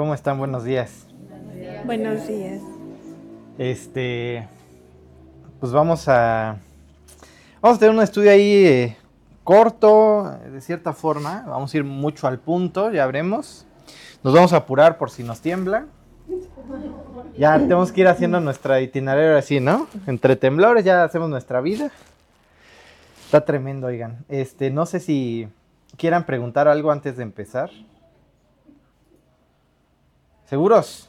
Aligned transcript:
¿Cómo 0.00 0.14
están? 0.14 0.38
Buenos 0.38 0.64
días. 0.64 1.06
Buenos 1.84 2.26
días. 2.26 2.62
Este, 3.58 4.48
pues 5.60 5.72
vamos 5.72 6.08
a, 6.08 6.56
vamos 7.60 7.76
a 7.76 7.80
tener 7.80 7.94
un 7.94 8.00
estudio 8.00 8.30
ahí 8.30 8.64
eh, 8.64 8.96
corto, 9.44 10.38
de 10.50 10.62
cierta 10.62 10.94
forma. 10.94 11.44
Vamos 11.46 11.74
a 11.74 11.76
ir 11.76 11.84
mucho 11.84 12.26
al 12.26 12.38
punto, 12.38 12.90
ya 12.90 13.04
veremos. 13.04 13.66
Nos 14.22 14.32
vamos 14.32 14.54
a 14.54 14.56
apurar 14.56 14.96
por 14.96 15.10
si 15.10 15.22
nos 15.22 15.42
tiembla. 15.42 15.84
Ya 17.36 17.58
tenemos 17.58 17.92
que 17.92 18.00
ir 18.00 18.08
haciendo 18.08 18.40
nuestra 18.40 18.80
itinerario 18.80 19.36
así, 19.36 19.60
¿no? 19.60 19.86
Entre 20.06 20.34
temblores 20.34 20.82
ya 20.82 21.04
hacemos 21.04 21.28
nuestra 21.28 21.60
vida. 21.60 21.90
Está 23.26 23.44
tremendo, 23.44 23.88
oigan. 23.88 24.24
Este, 24.30 24.70
no 24.70 24.86
sé 24.86 24.98
si 24.98 25.46
quieran 25.98 26.24
preguntar 26.24 26.68
algo 26.68 26.90
antes 26.90 27.18
de 27.18 27.22
empezar. 27.22 27.68
¿Seguros? 30.50 31.08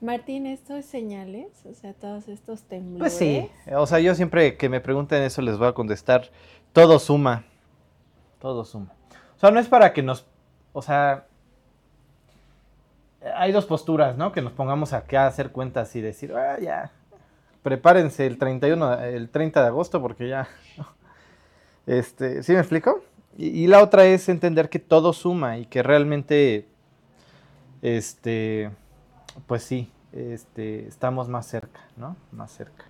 Martín, 0.00 0.46
¿esto 0.46 0.76
es 0.76 0.86
señales? 0.86 1.66
O 1.68 1.74
sea, 1.74 1.92
todos 1.94 2.28
estos 2.28 2.62
temblores. 2.62 3.00
Pues 3.00 3.12
sí. 3.14 3.50
O 3.74 3.88
sea, 3.88 3.98
yo 3.98 4.14
siempre 4.14 4.56
que 4.56 4.68
me 4.68 4.80
pregunten 4.80 5.20
eso 5.24 5.42
les 5.42 5.58
voy 5.58 5.66
a 5.66 5.72
contestar. 5.72 6.30
Todo 6.72 7.00
suma. 7.00 7.42
Todo 8.38 8.64
suma. 8.64 8.92
O 9.36 9.40
sea, 9.40 9.50
no 9.50 9.58
es 9.58 9.66
para 9.66 9.92
que 9.92 10.04
nos. 10.04 10.26
O 10.72 10.80
sea. 10.80 11.26
Hay 13.34 13.50
dos 13.50 13.66
posturas, 13.66 14.16
¿no? 14.16 14.30
Que 14.30 14.40
nos 14.40 14.52
pongamos 14.52 14.92
acá 14.92 15.24
a 15.24 15.26
hacer 15.26 15.50
cuentas 15.50 15.96
y 15.96 16.00
decir, 16.00 16.32
ah, 16.36 16.56
ya. 16.60 16.92
Prepárense 17.64 18.28
el 18.28 18.38
31, 18.38 19.00
el 19.02 19.28
30 19.30 19.60
de 19.60 19.66
agosto 19.66 20.00
porque 20.00 20.28
ya. 20.28 20.48
Este, 21.84 22.44
¿sí 22.44 22.52
me 22.52 22.58
explico? 22.60 23.02
Y, 23.36 23.48
y 23.48 23.66
la 23.66 23.82
otra 23.82 24.04
es 24.06 24.28
entender 24.28 24.68
que 24.68 24.78
todo 24.78 25.12
suma 25.12 25.58
y 25.58 25.66
que 25.66 25.82
realmente. 25.82 26.68
Este 27.86 28.72
pues 29.46 29.62
sí, 29.62 29.92
este, 30.10 30.88
estamos 30.88 31.28
más 31.28 31.46
cerca, 31.46 31.82
¿no? 31.96 32.16
Más 32.32 32.50
cerca. 32.50 32.86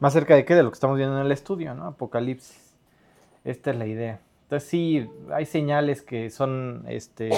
Más 0.00 0.12
cerca 0.12 0.34
de 0.34 0.44
qué? 0.44 0.54
De 0.54 0.62
lo 0.62 0.70
que 0.70 0.74
estamos 0.74 0.98
viendo 0.98 1.18
en 1.18 1.24
el 1.24 1.32
estudio, 1.32 1.72
¿no? 1.74 1.86
Apocalipsis. 1.86 2.74
Esta 3.42 3.70
es 3.70 3.76
la 3.78 3.86
idea. 3.86 4.20
Entonces 4.42 4.68
sí, 4.68 5.08
hay 5.32 5.46
señales 5.46 6.02
que 6.02 6.28
son 6.28 6.84
este, 6.88 7.30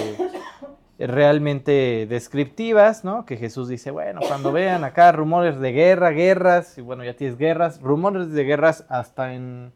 realmente 0.98 2.08
descriptivas, 2.08 3.04
¿no? 3.04 3.24
Que 3.24 3.36
Jesús 3.36 3.68
dice, 3.68 3.92
bueno, 3.92 4.20
cuando 4.26 4.50
vean 4.50 4.82
acá 4.82 5.12
rumores 5.12 5.60
de 5.60 5.70
guerra, 5.70 6.10
guerras, 6.10 6.76
y 6.76 6.80
bueno, 6.80 7.04
ya 7.04 7.14
tienes 7.14 7.38
guerras, 7.38 7.80
rumores 7.80 8.32
de 8.32 8.42
guerras 8.42 8.84
hasta 8.88 9.32
en, 9.32 9.72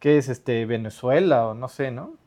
¿qué 0.00 0.18
es 0.18 0.28
este? 0.28 0.66
Venezuela 0.66 1.46
o 1.46 1.54
no 1.54 1.68
sé, 1.68 1.90
¿no? 1.90 2.19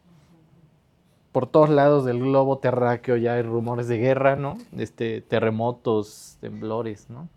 Por 1.34 1.48
todos 1.48 1.70
lados 1.70 2.06
del 2.06 2.20
globo 2.20 2.60
terráqueo 2.60 3.18
ya 3.18 3.34
hay 3.34 3.42
rumores 3.42 3.88
de 3.88 3.98
guerra, 3.98 4.36
¿no? 4.36 4.56
Este, 4.78 5.20
terremotos, 5.22 6.38
temblores, 6.40 7.10
¿no? 7.10 7.28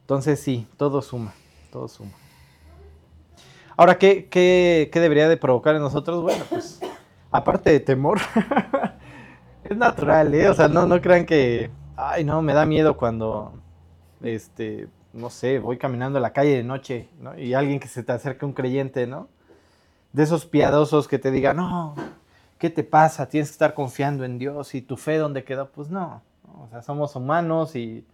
Entonces 0.00 0.40
sí, 0.40 0.66
todo 0.78 1.02
suma, 1.02 1.34
todo 1.70 1.88
suma. 1.88 2.10
Ahora, 3.76 3.98
¿qué, 3.98 4.28
qué, 4.28 4.88
qué 4.92 5.00
debería 5.00 5.28
de 5.28 5.36
provocar 5.36 5.76
en 5.76 5.82
nosotros? 5.82 6.22
Bueno, 6.22 6.42
pues, 6.48 6.80
aparte 7.30 7.70
de 7.70 7.80
temor, 7.80 8.18
es 9.64 9.76
natural, 9.76 10.34
¿eh? 10.34 10.48
O 10.48 10.54
sea, 10.54 10.68
no, 10.68 10.86
no 10.86 11.00
crean 11.02 11.26
que, 11.26 11.70
ay, 11.96 12.24
no, 12.24 12.40
me 12.40 12.54
da 12.54 12.64
miedo 12.64 12.96
cuando, 12.96 13.52
este, 14.22 14.88
no 15.12 15.28
sé, 15.28 15.58
voy 15.58 15.76
caminando 15.76 16.18
en 16.18 16.22
la 16.22 16.32
calle 16.32 16.56
de 16.56 16.62
noche, 16.62 17.10
¿no? 17.20 17.38
Y 17.38 17.52
alguien 17.52 17.78
que 17.78 17.88
se 17.88 18.02
te 18.02 18.12
acerca 18.12 18.46
un 18.46 18.54
creyente, 18.54 19.06
¿no? 19.06 19.28
De 20.12 20.22
esos 20.22 20.46
piadosos 20.46 21.08
que 21.08 21.18
te 21.18 21.30
digan, 21.30 21.56
no, 21.56 21.94
¿qué 22.62 22.70
te 22.70 22.84
pasa? 22.84 23.28
Tienes 23.28 23.48
que 23.48 23.54
estar 23.54 23.74
confiando 23.74 24.24
en 24.24 24.38
Dios 24.38 24.76
y 24.76 24.82
tu 24.82 24.96
fe 24.96 25.16
dónde 25.16 25.42
quedó. 25.42 25.68
Pues 25.72 25.90
no, 25.90 26.22
o 26.60 26.68
sea, 26.70 26.80
somos 26.80 27.16
humanos 27.16 27.74
y 27.74 28.06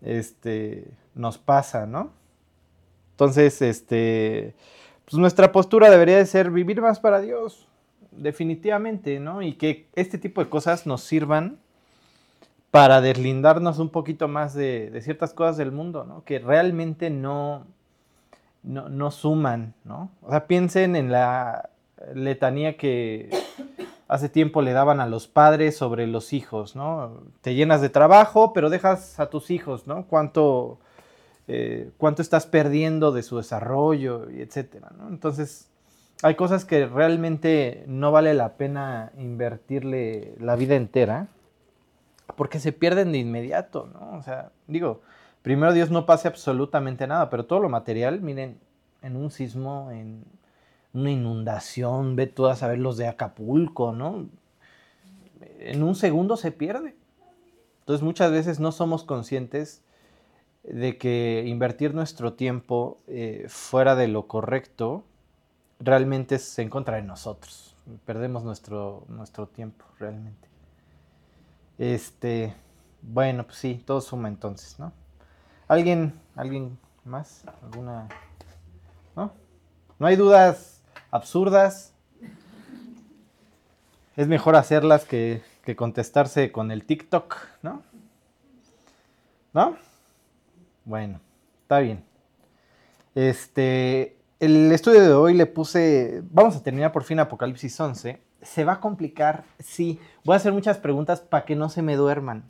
este, 0.00 0.86
nos 1.16 1.38
pasa, 1.38 1.84
¿no? 1.84 2.12
Entonces, 3.10 3.60
este, 3.60 4.54
pues 5.04 5.18
nuestra 5.18 5.50
postura 5.50 5.90
debería 5.90 6.18
de 6.18 6.26
ser 6.26 6.52
vivir 6.52 6.80
más 6.80 7.00
para 7.00 7.20
Dios, 7.20 7.66
definitivamente, 8.12 9.18
¿no? 9.18 9.42
Y 9.42 9.54
que 9.54 9.88
este 9.96 10.18
tipo 10.18 10.40
de 10.40 10.48
cosas 10.48 10.86
nos 10.86 11.02
sirvan 11.02 11.58
para 12.70 13.00
deslindarnos 13.00 13.80
un 13.80 13.88
poquito 13.88 14.28
más 14.28 14.54
de, 14.54 14.88
de 14.90 15.02
ciertas 15.02 15.34
cosas 15.34 15.56
del 15.56 15.72
mundo, 15.72 16.04
¿no? 16.04 16.22
Que 16.22 16.38
realmente 16.38 17.10
no, 17.10 17.66
no, 18.62 18.88
no 18.88 19.10
suman, 19.10 19.74
¿no? 19.82 20.12
O 20.22 20.30
sea, 20.30 20.46
piensen 20.46 20.94
en 20.94 21.10
la 21.10 21.70
letanía 22.14 22.76
que 22.76 23.30
hace 24.08 24.28
tiempo 24.28 24.62
le 24.62 24.72
daban 24.72 25.00
a 25.00 25.06
los 25.06 25.28
padres 25.28 25.76
sobre 25.76 26.06
los 26.06 26.32
hijos, 26.32 26.74
¿no? 26.74 27.22
Te 27.42 27.54
llenas 27.54 27.80
de 27.80 27.90
trabajo, 27.90 28.52
pero 28.52 28.70
dejas 28.70 29.20
a 29.20 29.30
tus 29.30 29.50
hijos, 29.50 29.86
¿no? 29.86 30.06
Cuánto, 30.06 30.78
eh, 31.46 31.90
cuánto 31.98 32.22
estás 32.22 32.46
perdiendo 32.46 33.12
de 33.12 33.22
su 33.22 33.36
desarrollo, 33.36 34.28
etcétera. 34.30 34.90
Entonces, 35.08 35.68
hay 36.22 36.34
cosas 36.34 36.64
que 36.64 36.86
realmente 36.86 37.84
no 37.86 38.10
vale 38.10 38.34
la 38.34 38.54
pena 38.54 39.12
invertirle 39.18 40.34
la 40.40 40.56
vida 40.56 40.74
entera, 40.74 41.28
porque 42.34 42.60
se 42.60 42.72
pierden 42.72 43.12
de 43.12 43.18
inmediato, 43.18 43.88
¿no? 43.92 44.16
O 44.18 44.22
sea, 44.22 44.50
digo, 44.66 45.02
primero 45.42 45.72
Dios 45.72 45.90
no 45.90 46.06
pase 46.06 46.28
absolutamente 46.28 47.06
nada, 47.06 47.30
pero 47.30 47.44
todo 47.44 47.60
lo 47.60 47.68
material, 47.68 48.20
miren, 48.20 48.58
en 49.02 49.16
un 49.16 49.30
sismo, 49.30 49.90
en 49.92 50.24
una 50.98 51.10
inundación, 51.10 52.16
ve 52.16 52.26
tú 52.26 52.46
a 52.46 52.56
saber 52.56 52.78
los 52.78 52.96
de 52.96 53.08
Acapulco, 53.08 53.92
¿no? 53.92 54.28
En 55.60 55.82
un 55.82 55.94
segundo 55.94 56.36
se 56.36 56.52
pierde. 56.52 56.96
Entonces 57.80 58.02
muchas 58.02 58.30
veces 58.30 58.60
no 58.60 58.72
somos 58.72 59.04
conscientes 59.04 59.82
de 60.62 60.98
que 60.98 61.44
invertir 61.46 61.94
nuestro 61.94 62.34
tiempo 62.34 62.98
eh, 63.06 63.46
fuera 63.48 63.94
de 63.94 64.08
lo 64.08 64.26
correcto 64.26 65.04
realmente 65.80 66.38
se 66.38 66.62
en 66.62 66.70
contra 66.70 66.96
de 66.96 67.02
nosotros. 67.02 67.74
Perdemos 68.04 68.44
nuestro, 68.44 69.04
nuestro 69.08 69.46
tiempo 69.46 69.84
realmente. 69.98 70.48
Este, 71.78 72.54
bueno, 73.00 73.44
pues 73.44 73.56
sí, 73.58 73.82
todo 73.86 74.00
suma 74.00 74.28
entonces, 74.28 74.78
¿no? 74.78 74.92
¿Alguien, 75.68 76.12
alguien 76.34 76.78
más? 77.04 77.44
¿Alguna? 77.62 78.08
¿No? 79.14 79.32
No 79.98 80.06
hay 80.06 80.16
dudas 80.16 80.77
absurdas. 81.10 81.94
Es 84.16 84.26
mejor 84.26 84.56
hacerlas 84.56 85.04
que, 85.04 85.42
contestarse 85.76 86.50
con 86.50 86.70
el 86.70 86.84
TikTok, 86.84 87.36
¿no? 87.62 87.82
¿No? 89.52 89.76
Bueno, 90.84 91.20
está 91.62 91.80
bien. 91.80 92.02
Este, 93.14 94.16
el 94.40 94.72
estudio 94.72 95.02
de 95.02 95.12
hoy 95.12 95.34
le 95.34 95.44
puse, 95.44 96.22
vamos 96.30 96.56
a 96.56 96.62
terminar 96.62 96.90
por 96.90 97.04
fin 97.04 97.20
Apocalipsis 97.20 97.78
11. 97.78 98.18
¿Se 98.40 98.64
va 98.64 98.74
a 98.74 98.80
complicar? 98.80 99.44
Sí. 99.58 100.00
Voy 100.24 100.34
a 100.34 100.36
hacer 100.36 100.52
muchas 100.52 100.78
preguntas 100.78 101.20
para 101.20 101.44
que 101.44 101.54
no 101.54 101.68
se 101.68 101.82
me 101.82 101.96
duerman. 101.96 102.44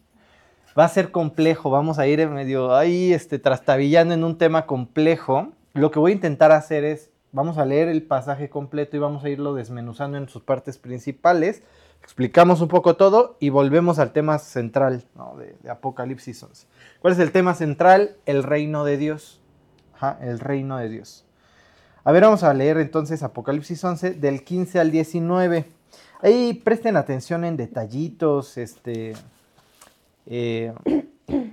Va 0.79 0.85
a 0.85 0.89
ser 0.89 1.11
complejo, 1.11 1.71
vamos 1.71 1.99
a 1.99 2.07
ir 2.07 2.25
medio 2.29 2.77
ahí 2.77 3.13
este, 3.13 3.41
trastabillando 3.41 4.15
en 4.15 4.23
un 4.23 4.39
tema 4.39 4.67
complejo. 4.67 5.49
Lo 5.73 5.91
que 5.91 5.99
voy 5.99 6.13
a 6.13 6.15
intentar 6.15 6.53
hacer 6.53 6.85
es 6.85 7.11
Vamos 7.31 7.59
a 7.59 7.67
leer 7.67 7.89
el 7.89 8.03
pasaje 8.03 8.49
completo 8.49 8.97
y 8.97 9.01
vamos 9.01 9.23
a 9.23 9.29
irlo 9.29 9.55
desmenuzando 9.55 10.17
en 10.17 10.29
sus 10.29 10.43
partes 10.43 10.79
principales. 10.79 11.63
Explicamos 12.03 12.63
un 12.63 12.69
poco 12.69 12.97
todo 12.97 13.37
y 13.39 13.51
volvemos 13.51 13.99
al 13.99 14.13
tema 14.13 14.39
central 14.39 15.05
de, 15.37 15.71
Apocalipsis 15.71 16.43
11. 16.43 16.67
¿Cuál 17.01 17.13
es 17.13 17.19
el 17.19 17.31
tema 17.31 17.55
central? 17.55 18.17
El 18.25 18.45
reino 18.45 18.85
de 18.85 18.97
Dios. 18.97 19.43
el 20.23 20.39
reino 20.39 20.79
de 20.79 20.89
Dios. 20.89 21.27
A 22.03 22.13
ver, 22.13 22.23
vamos 22.23 22.45
a 22.45 22.55
leer 22.55 22.79
entonces 22.79 23.23
Apocalipsis 23.23 23.85
11 23.85 24.15
del 24.15 24.43
15 24.43 24.81
al 24.81 24.91
19. 24.91 25.67
Ahí 26.23 26.55
presten 26.55 26.97
atención 26.97 27.45
en 27.45 27.59
detallitos, 27.59 28.57
este, 28.57 29.13
eh, 30.25 30.73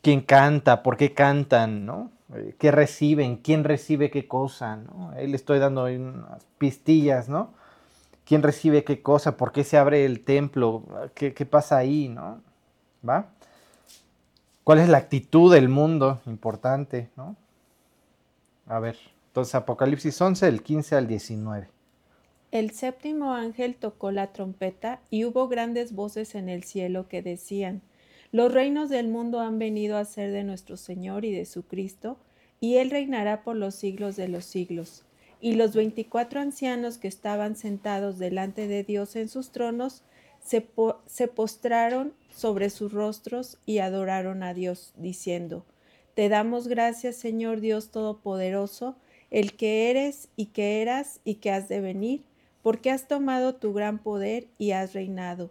quién 0.00 0.22
canta, 0.22 0.82
por 0.82 0.96
qué 0.96 1.12
cantan, 1.12 1.84
¿no? 1.84 2.15
Eh, 2.34 2.54
qué 2.58 2.70
reciben, 2.70 3.36
quién 3.36 3.64
recibe 3.64 4.10
qué 4.10 4.26
cosa, 4.26 4.76
¿no? 4.76 5.10
Ahí 5.10 5.26
le 5.26 5.36
estoy 5.36 5.58
dando 5.58 5.84
unas 5.84 6.44
pistillas, 6.58 7.28
¿no? 7.28 7.54
¿Quién 8.24 8.42
recibe 8.42 8.82
qué 8.82 9.02
cosa? 9.02 9.36
¿Por 9.36 9.52
qué 9.52 9.62
se 9.62 9.78
abre 9.78 10.04
el 10.04 10.24
templo? 10.24 10.82
¿Qué, 11.14 11.30
pasa 11.46 11.76
ahí, 11.76 12.08
no? 12.08 12.40
¿Va? 13.08 13.28
¿Cuál 14.64 14.80
es 14.80 14.88
la 14.88 14.98
actitud 14.98 15.52
del 15.52 15.68
mundo? 15.68 16.20
Importante, 16.26 17.08
¿no? 17.16 17.36
A 18.66 18.80
ver, 18.80 18.96
entonces 19.28 19.54
Apocalipsis 19.54 20.20
11, 20.20 20.48
el 20.48 20.62
15 20.64 20.96
al 20.96 21.06
19. 21.06 21.68
El 22.50 22.72
séptimo 22.72 23.32
ángel 23.34 23.76
tocó 23.76 24.10
la 24.10 24.32
trompeta 24.32 25.00
y 25.08 25.24
hubo 25.24 25.46
grandes 25.46 25.94
voces 25.94 26.34
en 26.34 26.48
el 26.48 26.64
cielo 26.64 27.06
que 27.06 27.22
decían, 27.22 27.82
los 28.32 28.52
reinos 28.52 28.88
del 28.90 29.08
mundo 29.08 29.40
han 29.40 29.58
venido 29.58 29.96
a 29.96 30.04
ser 30.04 30.32
de 30.32 30.44
nuestro 30.44 30.76
Señor 30.76 31.24
y 31.24 31.32
de 31.32 31.44
su 31.44 31.62
Cristo, 31.64 32.18
y 32.60 32.76
Él 32.76 32.90
reinará 32.90 33.42
por 33.42 33.56
los 33.56 33.74
siglos 33.74 34.16
de 34.16 34.28
los 34.28 34.44
siglos. 34.44 35.04
Y 35.40 35.54
los 35.54 35.74
veinticuatro 35.74 36.40
ancianos 36.40 36.98
que 36.98 37.08
estaban 37.08 37.56
sentados 37.56 38.18
delante 38.18 38.66
de 38.68 38.84
Dios 38.84 39.16
en 39.16 39.28
sus 39.28 39.50
tronos 39.50 40.02
se, 40.46 41.28
postraron 41.28 42.14
sobre 42.30 42.70
sus 42.70 42.92
rostros 42.92 43.58
y 43.66 43.78
adoraron 43.78 44.42
a 44.42 44.54
Dios, 44.54 44.92
diciendo, 44.96 45.64
Te 46.14 46.28
damos 46.28 46.68
gracias, 46.68 47.16
Señor 47.16 47.60
Dios 47.60 47.90
Todopoderoso, 47.90 48.96
el 49.30 49.56
que 49.56 49.90
eres 49.90 50.28
y 50.36 50.46
que 50.46 50.82
eras 50.82 51.20
y 51.24 51.36
que 51.36 51.50
has 51.50 51.68
de 51.68 51.80
venir, 51.80 52.22
porque 52.62 52.90
has 52.90 53.08
tomado 53.08 53.56
tu 53.56 53.72
gran 53.72 53.98
poder 53.98 54.46
y 54.56 54.70
has 54.70 54.92
reinado. 54.92 55.50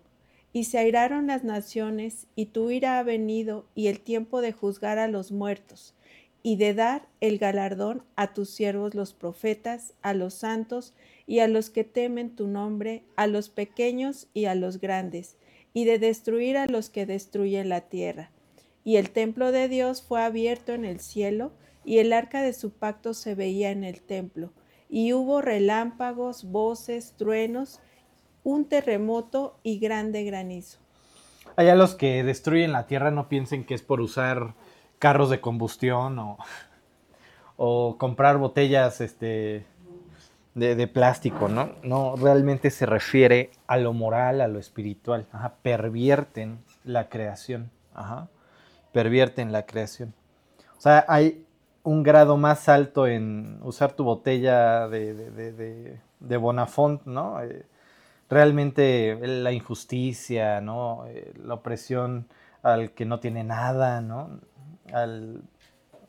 Y 0.55 0.63
se 0.63 0.77
airaron 0.77 1.27
las 1.27 1.43
naciones, 1.43 2.27
y 2.37 2.45
tu 2.45 2.71
ira 2.71 2.97
ha 2.97 3.03
venido, 3.03 3.65
y 3.75 3.87
el 3.87 3.99
tiempo 3.99 4.39
de 4.39 4.53
juzgar 4.53 4.99
a 4.99 5.09
los 5.09 5.33
muertos, 5.33 5.95
y 6.43 6.55
de 6.55 6.73
dar 6.73 7.09
el 7.19 7.39
galardón 7.39 8.03
a 8.15 8.33
tus 8.33 8.51
siervos 8.51 8.95
los 8.95 9.13
profetas, 9.13 9.95
a 10.01 10.13
los 10.13 10.33
santos, 10.33 10.93
y 11.27 11.39
a 11.39 11.49
los 11.49 11.69
que 11.69 11.83
temen 11.83 12.37
tu 12.37 12.47
nombre, 12.47 13.03
a 13.17 13.27
los 13.27 13.49
pequeños 13.49 14.29
y 14.33 14.45
a 14.45 14.55
los 14.55 14.79
grandes, 14.79 15.35
y 15.73 15.83
de 15.83 15.99
destruir 15.99 16.55
a 16.55 16.67
los 16.67 16.89
que 16.89 17.05
destruyen 17.05 17.67
la 17.67 17.81
tierra. 17.81 18.31
Y 18.85 18.95
el 18.95 19.09
templo 19.09 19.51
de 19.51 19.67
Dios 19.67 20.03
fue 20.03 20.21
abierto 20.21 20.71
en 20.71 20.85
el 20.85 21.01
cielo, 21.01 21.51
y 21.83 21.97
el 21.97 22.13
arca 22.13 22.41
de 22.41 22.53
su 22.53 22.71
pacto 22.71 23.13
se 23.13 23.35
veía 23.35 23.71
en 23.71 23.83
el 23.83 23.99
templo. 23.99 24.53
Y 24.87 25.11
hubo 25.11 25.41
relámpagos, 25.41 26.45
voces, 26.49 27.13
truenos, 27.17 27.81
un 28.45 28.63
terremoto 28.69 29.59
y 29.63 29.79
grande 29.79 30.23
granizo. 30.23 30.79
Allá 31.57 31.75
los 31.75 31.95
que 31.95 32.23
destruyen 32.23 32.71
la 32.71 32.87
tierra 32.87 33.11
no 33.11 33.27
piensen 33.27 33.65
que 33.65 33.73
es 33.73 33.81
por 33.81 33.99
usar 33.99 34.53
carros 34.99 35.29
de 35.29 35.41
combustión 35.41 36.17
o, 36.19 36.37
o 37.57 37.97
comprar 37.97 38.37
botellas 38.37 39.01
este, 39.01 39.65
de, 40.55 40.87
plástico, 40.87 41.49
¿no? 41.49 41.71
No, 41.83 42.15
realmente 42.15 42.71
se 42.71 42.85
refiere 42.85 43.51
a 43.67 43.77
lo 43.77 43.93
moral, 43.93 44.39
a 44.41 44.47
lo 44.47 44.59
espiritual. 44.59 45.27
pervierten 45.61 46.59
la 46.83 47.09
creación. 47.09 47.71
Ajá, 47.93 48.29
pervierten 48.91 49.51
la 49.51 49.65
creación. 49.65 50.13
O 50.77 50.81
sea, 50.81 51.05
hay 51.07 51.45
un 51.83 52.03
grado 52.03 52.37
más 52.37 52.69
alto 52.69 53.05
en 53.07 53.59
usar 53.63 53.93
tu 53.93 54.03
botella 54.03 54.87
de, 54.87 55.13
de, 55.13 55.99
de, 56.19 56.37
Bonafont, 56.37 57.05
¿no? 57.05 57.41
Eh, 57.43 57.65
realmente 58.29 59.17
la 59.21 59.51
injusticia, 59.51 60.61
¿no? 60.61 61.05
Eh, 61.07 61.33
la 61.43 61.55
opresión 61.55 62.27
al 62.63 62.91
que 62.91 63.05
no 63.05 63.19
tiene 63.19 63.43
nada, 63.43 64.01
¿no? 64.01 64.39
al, 64.91 65.43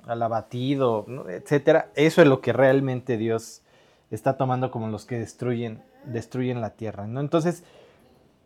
abatido, 0.06 1.06
etcétera. 1.28 1.90
Eso 1.94 2.22
es 2.22 2.28
lo 2.28 2.40
que 2.40 2.52
realmente 2.52 3.16
Dios 3.16 3.62
está 4.10 4.36
tomando 4.36 4.70
como 4.70 4.88
los 4.88 5.04
que 5.04 5.18
destruyen, 5.18 5.82
destruyen 6.04 6.60
la 6.60 6.70
tierra. 6.70 7.06
¿no? 7.06 7.20
Entonces, 7.20 7.64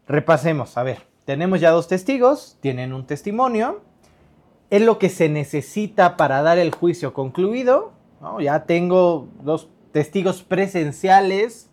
repasemos. 0.08 0.76
A 0.76 0.82
ver, 0.82 1.02
tenemos 1.24 1.60
ya 1.60 1.70
dos 1.70 1.86
testigos, 1.86 2.56
tienen 2.60 2.92
un 2.92 3.06
testimonio. 3.06 3.82
Es 4.70 4.82
lo 4.82 4.98
que 4.98 5.08
se 5.08 5.28
necesita 5.28 6.16
para 6.16 6.42
dar 6.42 6.58
el 6.58 6.74
juicio 6.74 7.12
concluido. 7.12 7.92
Ya 8.40 8.64
tengo 8.64 9.28
dos 9.42 9.68
testigos 9.92 10.42
presenciales, 10.42 11.69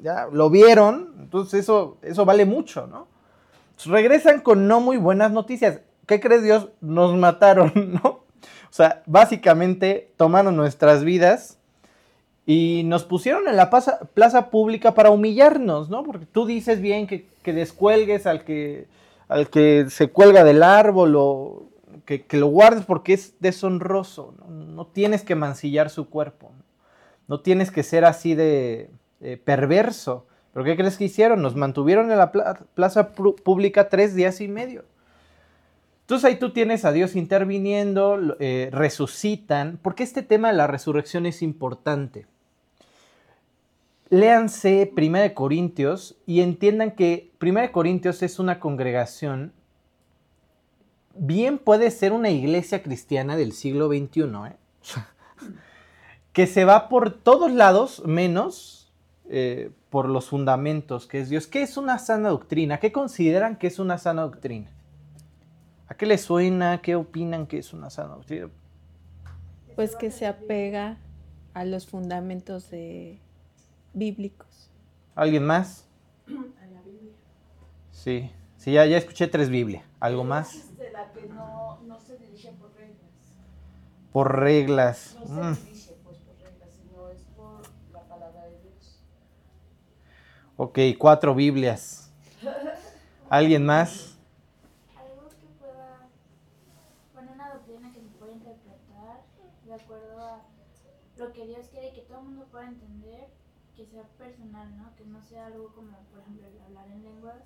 ya 0.00 0.28
lo 0.32 0.50
vieron, 0.50 1.14
entonces 1.18 1.60
eso, 1.60 1.98
eso 2.02 2.24
vale 2.24 2.44
mucho, 2.44 2.86
¿no? 2.86 3.06
regresan 3.84 4.40
con 4.40 4.66
no 4.66 4.80
muy 4.80 4.96
buenas 4.96 5.30
noticias. 5.30 5.80
¿qué 6.08 6.18
crees 6.18 6.42
Dios? 6.42 6.68
Nos 6.80 7.14
mataron, 7.16 7.72
¿no? 8.02 8.08
O 8.10 8.72
sea, 8.72 9.02
básicamente 9.06 10.10
tomaron 10.16 10.56
nuestras 10.56 11.04
vidas 11.04 11.58
y 12.44 12.82
nos 12.86 13.04
pusieron 13.04 13.46
en 13.46 13.56
la 13.56 13.70
plaza, 13.70 14.50
pública 14.50 14.94
para 14.94 15.10
humillarnos, 15.10 15.90
¿no? 15.90 16.02
Porque 16.02 16.26
tú 16.26 16.46
dices 16.46 16.80
bien 16.80 17.06
que, 17.06 17.28
descuelgues 17.44 18.26
al 18.26 18.44
que, 18.44 18.86
al 19.28 19.48
que 19.48 19.86
se 19.88 20.10
cuelga 20.10 20.44
del 20.44 20.62
árbol 20.62 21.14
o 21.16 21.62
que, 22.04 22.24
lo 22.32 22.48
guardes 22.48 22.84
porque 22.84 23.14
es 23.14 23.34
deshonroso, 23.40 24.34
¿no? 24.48 24.86
tienes 24.86 25.22
que 25.22 25.34
mancillar 25.34 25.88
su 25.88 26.10
cuerpo, 26.10 26.52
no, 27.26 27.40
tienes 27.40 27.70
que 27.70 27.82
ser 27.82 28.04
así 28.04 28.34
de 28.34 28.90
perverso. 29.44 30.26
¿Pero 30.52 30.64
qué 30.64 30.76
crees 30.76 30.96
que 30.96 31.04
hicieron? 31.04 31.42
Nos 31.42 31.56
mantuvieron 31.56 32.10
en 32.10 32.18
la 32.18 32.32
plaza 32.74 33.12
pública 33.12 33.88
tres 33.88 34.14
días 34.14 34.40
y 34.40 34.48
medio. 34.48 34.84
Entonces 36.08 36.24
ahí 36.24 36.38
tú 36.38 36.54
tienes 36.54 36.86
a 36.86 36.92
Dios 36.92 37.16
interviniendo, 37.16 38.18
eh, 38.40 38.70
resucitan, 38.72 39.78
porque 39.82 40.02
este 40.02 40.22
tema 40.22 40.48
de 40.48 40.56
la 40.56 40.66
resurrección 40.66 41.26
es 41.26 41.42
importante. 41.42 42.26
Léanse 44.08 44.90
1 44.96 45.34
Corintios 45.34 46.16
y 46.24 46.40
entiendan 46.40 46.92
que 46.92 47.30
1 47.42 47.72
Corintios 47.72 48.22
es 48.22 48.38
una 48.38 48.58
congregación, 48.58 49.52
bien 51.14 51.58
puede 51.58 51.90
ser 51.90 52.12
una 52.12 52.30
iglesia 52.30 52.82
cristiana 52.82 53.36
del 53.36 53.52
siglo 53.52 53.88
XXI, 53.88 54.22
¿eh? 54.22 54.56
que 56.32 56.46
se 56.46 56.64
va 56.64 56.88
por 56.88 57.10
todos 57.10 57.52
lados 57.52 58.02
menos 58.06 58.77
eh, 59.28 59.70
por 59.90 60.08
los 60.08 60.28
fundamentos 60.28 61.06
que 61.06 61.20
es 61.20 61.28
Dios. 61.28 61.46
¿Qué 61.46 61.62
es 61.62 61.76
una 61.76 61.98
sana 61.98 62.30
doctrina? 62.30 62.78
¿Qué 62.78 62.92
consideran 62.92 63.56
que 63.56 63.66
es 63.66 63.78
una 63.78 63.98
sana 63.98 64.22
doctrina? 64.22 64.70
¿A 65.88 65.94
qué 65.94 66.06
les 66.06 66.20
suena? 66.20 66.82
¿Qué 66.82 66.96
opinan 66.96 67.46
que 67.46 67.58
es 67.58 67.72
una 67.72 67.90
sana 67.90 68.14
doctrina? 68.14 68.48
Pues 69.76 69.96
que 69.96 70.10
se 70.10 70.26
apega 70.26 70.98
a 71.54 71.64
los 71.64 71.86
fundamentos 71.86 72.70
de 72.70 73.18
bíblicos. 73.94 74.70
¿Alguien 75.14 75.44
más? 75.44 75.86
A 76.26 76.30
la 76.66 76.82
Biblia. 76.82 77.12
Sí, 77.90 78.30
sí, 78.56 78.72
ya, 78.72 78.86
ya 78.86 78.98
escuché 78.98 79.26
tres 79.26 79.50
Biblias. 79.50 79.84
¿Algo 79.98 80.24
más? 80.24 80.76
De 80.76 80.90
la 80.92 81.10
que 81.12 81.26
no, 81.26 81.80
no 81.86 81.98
se 81.98 82.16
dirige 82.18 82.52
por 82.52 82.72
reglas. 82.74 83.10
Por 84.12 84.38
reglas. 84.38 85.16
No 85.18 85.26
se 85.26 85.32
mm. 85.32 85.64
dirige 85.64 85.96
pues 86.04 86.18
por 86.18 86.36
reglas, 86.36 86.68
sino 86.80 87.08
es 87.08 87.24
por 87.36 87.62
la 87.92 88.00
palabra 88.02 88.44
de 88.44 88.60
Dios. 88.62 89.00
Ok, 90.60 90.76
cuatro 90.98 91.36
Biblias. 91.36 92.12
¿Alguien 93.30 93.64
más? 93.64 94.18
lo 101.16 101.32
que 101.32 101.46
Dios 101.46 101.66
quiere 101.72 101.92
que 101.92 102.02
todo 102.02 102.18
el 102.18 102.24
mundo 102.26 102.46
pueda 102.50 102.66
entender, 102.66 103.28
que 103.76 103.84
sea 103.86 104.02
personal, 104.18 104.68
¿no? 104.76 104.94
Que 104.96 105.04
no 105.04 105.22
sea 105.22 105.46
algo 105.46 105.72
como, 105.74 105.96
por 106.12 106.20
ejemplo, 106.20 106.46
hablar 106.66 106.86
en 106.88 107.02
lenguas 107.02 107.42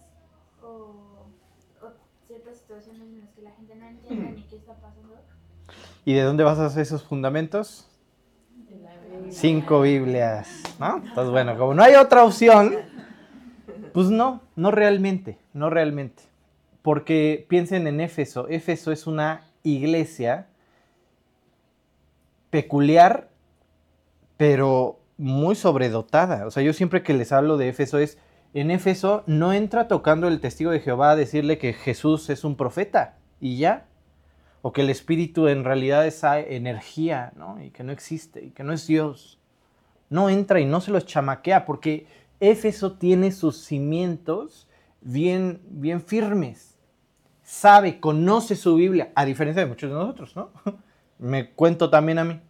o, 0.62 1.26
ciertas 2.26 2.59
situaciones 2.59 3.02
en 3.02 3.21
las 3.21 3.31
que 3.31 3.42
la 3.42 3.50
gente 3.50 3.75
no 3.75 3.87
entiende 3.87 4.31
ni 4.33 4.42
qué 4.45 4.57
está 4.57 4.75
pasando. 4.75 5.16
¿Y 6.04 6.14
de 6.14 6.23
dónde 6.23 6.45
vas 6.45 6.59
a 6.59 6.66
hacer 6.66 6.83
esos 6.83 7.02
fundamentos? 7.02 7.88
Cinco 9.31 9.83
Biblias, 9.83 10.62
¿no? 10.78 10.97
Entonces, 10.99 11.31
bueno, 11.31 11.59
como 11.59 11.75
no 11.75 11.83
hay 11.83 11.95
otra 11.95 12.25
opción, 12.25 12.91
pues 13.92 14.08
no, 14.08 14.40
no 14.56 14.70
realmente, 14.70 15.38
no 15.52 15.70
realmente. 15.70 16.22
Porque 16.82 17.46
piensen 17.49 17.87
en 17.87 18.00
Éfeso. 18.00 18.49
Éfeso 18.49 18.92
es 18.92 19.06
una 19.06 19.46
iglesia 19.62 20.46
peculiar 22.50 23.30
pero 24.37 24.99
muy 25.18 25.54
sobredotada. 25.54 26.46
O 26.46 26.50
sea, 26.50 26.64
yo 26.64 26.72
siempre 26.72 27.04
que 27.04 27.14
les 27.14 27.30
hablo 27.30 27.56
de 27.56 27.68
Éfeso 27.68 27.99
es, 27.99 28.18
en 28.54 28.72
Éfeso 28.72 29.22
no 29.26 29.52
entra 29.52 29.87
tocando 29.87 30.26
el 30.26 30.40
testigo 30.40 30.72
de 30.72 30.80
Jehová 30.80 31.12
a 31.12 31.16
decirle 31.16 31.58
que 31.58 31.72
Jesús 31.72 32.28
es 32.28 32.42
un 32.42 32.56
profeta 32.56 33.18
y 33.40 33.58
ya. 33.58 33.87
O 34.61 34.72
que 34.72 34.82
el 34.82 34.90
Espíritu 34.90 35.49
en 35.49 35.64
realidad 35.64 36.06
es 36.06 36.22
energía, 36.25 37.32
¿no? 37.37 37.62
Y 37.62 37.70
que 37.70 37.84
no 37.84 37.92
existe, 37.92 38.44
y 38.44 38.50
que 38.50 38.64
no 38.64 38.72
es 38.72 38.87
Dios. 38.87 39.40
No 40.11 40.28
entra 40.28 40.61
y 40.61 40.66
no 40.66 40.80
se 40.80 40.90
los 40.90 41.06
chamaquea, 41.06 41.64
porque 41.64 42.06
Éfeso 42.42 42.94
tiene 42.94 43.30
sus 43.30 43.56
cimientos 43.56 44.66
bien, 45.00 45.61
bien 45.70 46.02
firmes. 46.02 46.76
Sabe, 47.44 48.00
conoce 48.00 48.56
su 48.56 48.75
Biblia, 48.75 49.12
a 49.14 49.25
diferencia 49.25 49.62
de 49.62 49.68
muchos 49.68 49.88
de 49.88 49.94
nosotros, 49.94 50.34
¿no? 50.34 50.50
Me 51.20 51.50
cuento 51.50 51.88
también 51.88 52.18
a 52.18 52.25
mí. 52.25 52.40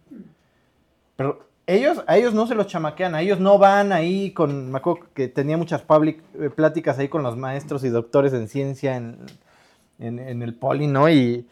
Pero 1.15 1.47
ellos, 1.67 2.03
a 2.07 2.17
ellos 2.17 2.33
no 2.33 2.47
se 2.47 2.55
los 2.55 2.65
chamaquean, 2.65 3.13
a 3.13 3.21
ellos 3.21 3.39
no 3.39 3.59
van 3.59 3.91
ahí 3.91 4.31
con, 4.31 4.71
me 4.71 4.81
que 5.13 5.27
tenía 5.27 5.57
muchas 5.57 5.83
public, 5.83 6.23
eh, 6.39 6.49
pláticas 6.49 6.97
ahí 6.97 7.07
con 7.07 7.21
los 7.21 7.37
maestros 7.37 7.83
y 7.83 7.89
doctores 7.89 8.33
en 8.33 8.47
ciencia 8.47 8.95
en, 8.95 9.19
el 9.99 10.55
poli, 10.55 10.87
¿no? 10.87 11.07
Y, 11.07 11.47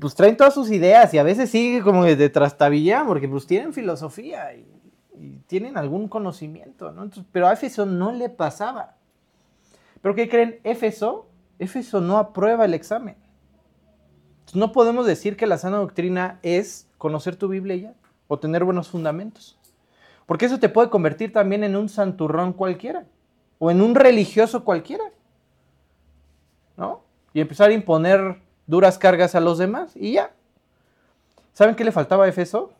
pues 0.00 0.14
traen 0.14 0.36
todas 0.36 0.54
sus 0.54 0.70
ideas 0.70 1.12
y 1.14 1.18
a 1.18 1.22
veces 1.22 1.50
sigue 1.50 1.82
como 1.82 2.04
de 2.04 2.28
trastabilla 2.30 3.04
porque 3.06 3.28
pues 3.28 3.46
tienen 3.46 3.72
filosofía 3.72 4.54
y, 4.54 4.66
tienen 5.46 5.76
algún 5.76 6.08
conocimiento, 6.08 6.92
¿no? 6.92 7.08
pero 7.32 7.48
a 7.48 7.52
Éfeso 7.52 7.86
no 7.86 8.12
le 8.12 8.28
pasaba. 8.28 8.96
¿Pero 10.02 10.14
qué 10.14 10.28
creen? 10.28 10.60
Éfeso, 10.64 11.26
Éfeso 11.58 12.00
no 12.00 12.18
aprueba 12.18 12.64
el 12.64 12.74
examen. 12.74 13.16
no 14.54 14.72
podemos 14.72 15.06
decir 15.06 15.36
que 15.36 15.46
la 15.46 15.58
sana 15.58 15.78
doctrina 15.78 16.38
es 16.42 16.88
conocer 16.98 17.36
tu 17.36 17.48
Biblia 17.48 17.76
ya 17.76 17.94
o 18.28 18.38
tener 18.38 18.64
buenos 18.64 18.88
fundamentos. 18.88 19.58
Porque 20.26 20.46
eso 20.46 20.58
te 20.58 20.68
puede 20.68 20.90
convertir 20.90 21.32
también 21.32 21.64
en 21.64 21.76
un 21.76 21.88
santurrón 21.88 22.52
cualquiera 22.52 23.04
o 23.58 23.70
en 23.70 23.80
un 23.80 23.94
religioso 23.94 24.64
cualquiera. 24.64 25.04
¿No? 26.76 27.02
Y 27.32 27.40
empezar 27.40 27.70
a 27.70 27.74
imponer 27.74 28.40
duras 28.66 28.98
cargas 28.98 29.34
a 29.34 29.40
los 29.40 29.58
demás 29.58 29.92
y 29.94 30.12
ya. 30.12 30.32
¿Saben 31.52 31.74
qué 31.74 31.84
le 31.84 31.92
faltaba 31.92 32.24
a 32.24 32.28
Efeso? 32.28 32.72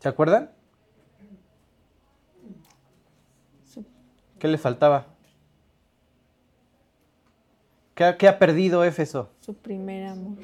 ¿Se 0.00 0.08
acuerdan? 0.08 0.50
¿Qué 4.38 4.48
le 4.48 4.56
faltaba? 4.56 5.06
¿Qué, 7.94 8.26
ha 8.26 8.38
perdido 8.38 8.82
Éfeso? 8.82 9.28
Su 9.40 9.54
primer 9.54 10.06
amor. 10.06 10.38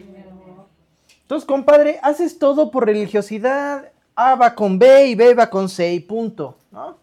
Entonces, 1.22 1.46
compadre, 1.46 1.98
haces 2.02 2.38
todo 2.38 2.70
por 2.70 2.84
religiosidad. 2.84 3.90
A 4.14 4.34
va 4.34 4.54
con 4.54 4.78
B 4.78 5.06
y 5.06 5.14
B 5.14 5.34
va 5.34 5.48
con 5.48 5.70
C 5.70 5.94
y 5.94 6.00
punto. 6.00 6.58
¿no? 6.70 6.98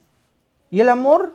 ¿Y 0.69 0.79
el 0.79 0.89
amor? 0.89 1.33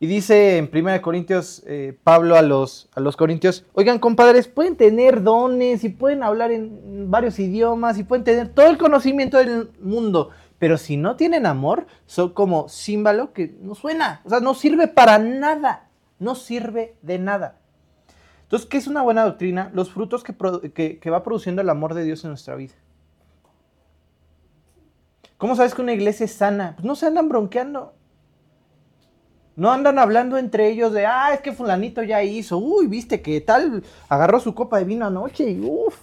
Y 0.00 0.06
dice 0.06 0.58
en 0.58 0.70
1 0.72 1.02
Corintios, 1.02 1.62
eh, 1.66 1.98
Pablo 2.04 2.36
a 2.36 2.42
los, 2.42 2.88
a 2.94 3.00
los 3.00 3.16
corintios, 3.16 3.64
oigan 3.72 3.98
compadres, 3.98 4.46
pueden 4.46 4.76
tener 4.76 5.22
dones 5.22 5.82
y 5.82 5.88
pueden 5.88 6.22
hablar 6.22 6.52
en 6.52 7.10
varios 7.10 7.38
idiomas 7.40 7.98
y 7.98 8.04
pueden 8.04 8.22
tener 8.22 8.48
todo 8.48 8.66
el 8.66 8.78
conocimiento 8.78 9.38
del 9.38 9.70
mundo, 9.80 10.30
pero 10.58 10.76
si 10.76 10.96
no 10.96 11.16
tienen 11.16 11.46
amor, 11.46 11.86
son 12.06 12.32
como 12.32 12.68
símbolo 12.68 13.32
que 13.32 13.56
no 13.60 13.74
suena. 13.74 14.20
O 14.24 14.30
sea, 14.30 14.40
no 14.40 14.54
sirve 14.54 14.88
para 14.88 15.18
nada. 15.18 15.88
No 16.18 16.34
sirve 16.34 16.96
de 17.02 17.18
nada. 17.18 17.58
Entonces, 18.42 18.68
¿qué 18.68 18.78
es 18.78 18.88
una 18.88 19.02
buena 19.02 19.24
doctrina? 19.24 19.70
Los 19.72 19.90
frutos 19.90 20.24
que, 20.24 21.10
va 21.10 21.22
produciendo 21.22 21.62
el 21.62 21.70
amor 21.70 21.94
de 21.94 22.02
Dios 22.02 22.24
en 22.24 22.30
nuestra 22.30 22.56
vida. 22.56 22.74
¿Cómo 25.36 25.54
sabes 25.54 25.74
que 25.74 25.82
una 25.82 25.92
iglesia 25.92 26.24
es 26.24 26.32
sana? 26.32 26.72
Pues 26.74 26.84
no 26.84 26.96
se 26.96 27.06
andan 27.06 27.28
bronqueando. 27.28 27.94
No 29.58 29.72
andan 29.72 29.98
hablando 29.98 30.38
entre 30.38 30.68
ellos 30.68 30.92
de, 30.92 31.04
ah, 31.04 31.34
es 31.34 31.40
que 31.40 31.52
fulanito 31.52 32.02
ya 32.04 32.22
hizo, 32.22 32.58
uy, 32.58 32.86
viste 32.86 33.20
que 33.20 33.40
tal, 33.40 33.82
agarró 34.08 34.38
su 34.38 34.54
copa 34.54 34.78
de 34.78 34.84
vino 34.84 35.04
anoche 35.04 35.50
y 35.50 35.60
uff, 35.60 35.98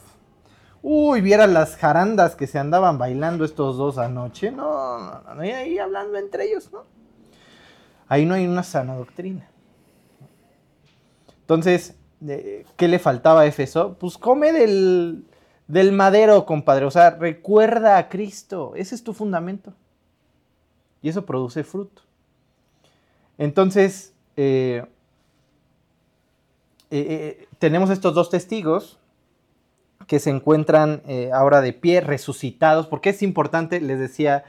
Uy, 0.87 1.21
vieran 1.21 1.55
las 1.55 1.77
jarandas 1.77 2.35
que 2.35 2.45
se 2.45 2.59
andaban 2.59 2.99
bailando 2.99 3.43
estos 3.43 3.75
dos 3.75 3.97
anoche. 3.97 4.51
No, 4.51 5.21
no, 5.23 5.33
no, 5.33 5.41
ahí 5.41 5.79
hablando 5.79 6.19
entre 6.19 6.45
ellos, 6.45 6.71
¿no? 6.71 6.83
Ahí 8.07 8.23
no 8.23 8.35
hay 8.35 8.45
una 8.45 8.61
sana 8.61 8.93
doctrina. 8.93 9.49
Entonces, 11.39 11.95
¿qué 12.75 12.87
le 12.87 12.99
faltaba 12.99 13.41
a 13.41 13.45
Efeso? 13.47 13.97
Pues 13.97 14.19
come 14.19 14.51
del, 14.51 15.25
del 15.67 15.91
madero, 15.91 16.45
compadre. 16.45 16.85
O 16.85 16.91
sea, 16.91 17.09
recuerda 17.09 17.97
a 17.97 18.07
Cristo. 18.07 18.73
Ese 18.75 18.93
es 18.93 19.03
tu 19.03 19.13
fundamento. 19.13 19.73
Y 21.01 21.09
eso 21.09 21.25
produce 21.25 21.63
fruto. 21.63 22.04
Entonces, 23.37 24.13
eh, 24.37 24.83
eh, 26.91 27.05
eh, 27.09 27.47
tenemos 27.59 27.89
estos 27.89 28.13
dos 28.13 28.29
testigos 28.29 28.99
que 30.07 30.19
se 30.19 30.29
encuentran 30.29 31.01
ahora 31.33 31.61
de 31.61 31.73
pie, 31.73 31.99
resucitados. 31.99 32.87
¿Por 32.87 33.01
qué 33.01 33.09
es 33.09 33.23
importante? 33.23 33.81
Les 33.81 33.99
decía, 33.99 34.43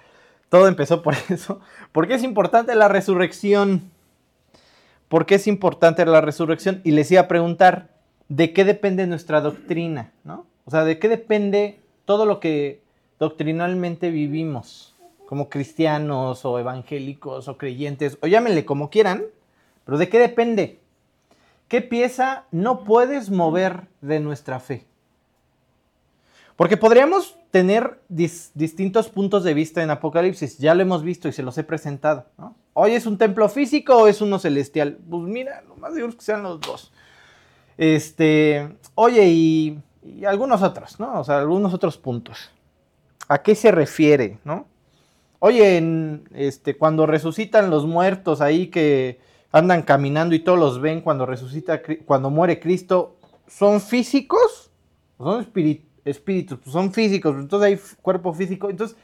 todo 0.51 0.69
empezó 0.69 1.03
por 1.03 1.15
eso. 1.31 1.61
¿Por 1.93 2.07
qué 2.07 2.15
es 2.15 2.23
importante 2.23 2.75
la 2.75 2.89
resurrección? 2.89 3.91
¿Por 5.09 5.25
qué 5.25 5.37
es 5.37 5.47
importante 5.47 6.05
la 6.05 6.21
resurrección? 6.21 6.81
Y 6.85 6.91
les 6.91 7.11
iba 7.11 7.23
a 7.23 7.29
preguntar, 7.29 7.89
¿de 8.29 8.53
qué 8.53 8.65
depende 8.65 9.07
nuestra 9.07 9.41
doctrina? 9.41 10.13
¿no? 10.25 10.47
O 10.65 10.71
sea, 10.71 10.85
¿de 10.85 10.99
qué 10.99 11.09
depende 11.09 11.81
todo 12.05 12.27
lo 12.27 12.41
que 12.41 12.83
doctrinalmente 13.19 14.11
vivimos? 14.11 14.96
Como 15.27 15.49
cristianos 15.49 16.45
o 16.45 16.59
evangélicos 16.59 17.49
o 17.49 17.59
creyentes, 17.59 18.19
o 18.23 18.27
llámenle 18.27 18.65
como 18.65 18.91
quieran, 18.91 19.25
pero 19.85 19.99
¿de 19.99 20.09
qué 20.09 20.19
depende? 20.19 20.81
¿Qué 21.69 21.81
pieza 21.81 22.45
no 22.53 22.85
puedes 22.85 23.31
mover 23.31 23.89
de 24.01 24.21
nuestra 24.21 24.61
fe? 24.61 24.87
Porque 26.57 26.77
podríamos 26.77 27.37
tener 27.51 28.01
distintos 28.09 29.09
puntos 29.09 29.45
de 29.45 29.55
vista 29.55 29.83
en 29.83 29.91
Apocalipsis, 29.91 30.59
ya 30.59 30.75
lo 30.75 30.83
hemos 30.83 31.03
visto 31.03 31.29
y 31.29 31.33
se 31.33 31.43
los 31.43 31.57
he 31.59 31.65
presentado. 31.65 32.27
¿Hoy 32.73 32.93
es 32.93 33.07
un 33.07 33.19
templo 33.19 33.49
físico 33.49 33.97
o 33.97 34.07
es 34.07 34.21
uno 34.21 34.39
celestial? 34.39 34.99
Pues 35.09 35.23
mira, 35.23 35.63
lo 35.69 35.77
más 35.77 35.95
seguro 35.95 36.11
es 36.11 36.17
que 36.17 36.25
sean 36.25 36.43
los 36.43 36.61
dos. 36.61 36.93
Este, 37.77 38.77
oye, 38.95 39.27
y, 39.29 39.83
algunos 40.27 40.63
otros, 40.63 40.99
¿no? 40.99 41.21
O 41.21 41.25
sea, 41.25 41.39
algunos 41.39 41.75
otros 41.75 41.99
puntos. 41.99 42.51
¿A 43.29 43.43
qué 43.43 43.55
se 43.55 43.71
refiere, 43.71 44.39
no? 44.45 44.67
Oye, 45.39 46.23
este, 46.35 46.77
cuando 46.77 47.07
resucitan 47.07 47.71
los 47.71 47.87
muertos 47.87 48.41
ahí 48.41 48.69
que 48.69 49.21
andan 49.53 49.83
caminando 49.83 50.35
y 50.35 50.41
todos 50.41 50.59
los 50.59 50.81
ven 50.81 51.01
cuando 51.01 51.27
resucita, 51.27 51.83
cuando 52.05 52.31
muere 52.31 52.61
Cristo, 52.61 53.17
¿son 53.47 53.81
físicos? 53.81 54.71
¿Son 55.19 55.41
espíritus, 56.05 56.59
pues 56.59 56.73
son 56.73 56.93
físicos, 56.93 57.37
entonces 57.37 57.67
hay 57.67 57.97
cuerpo 58.03 58.33
físico, 58.33 58.71
entonces 58.71 58.97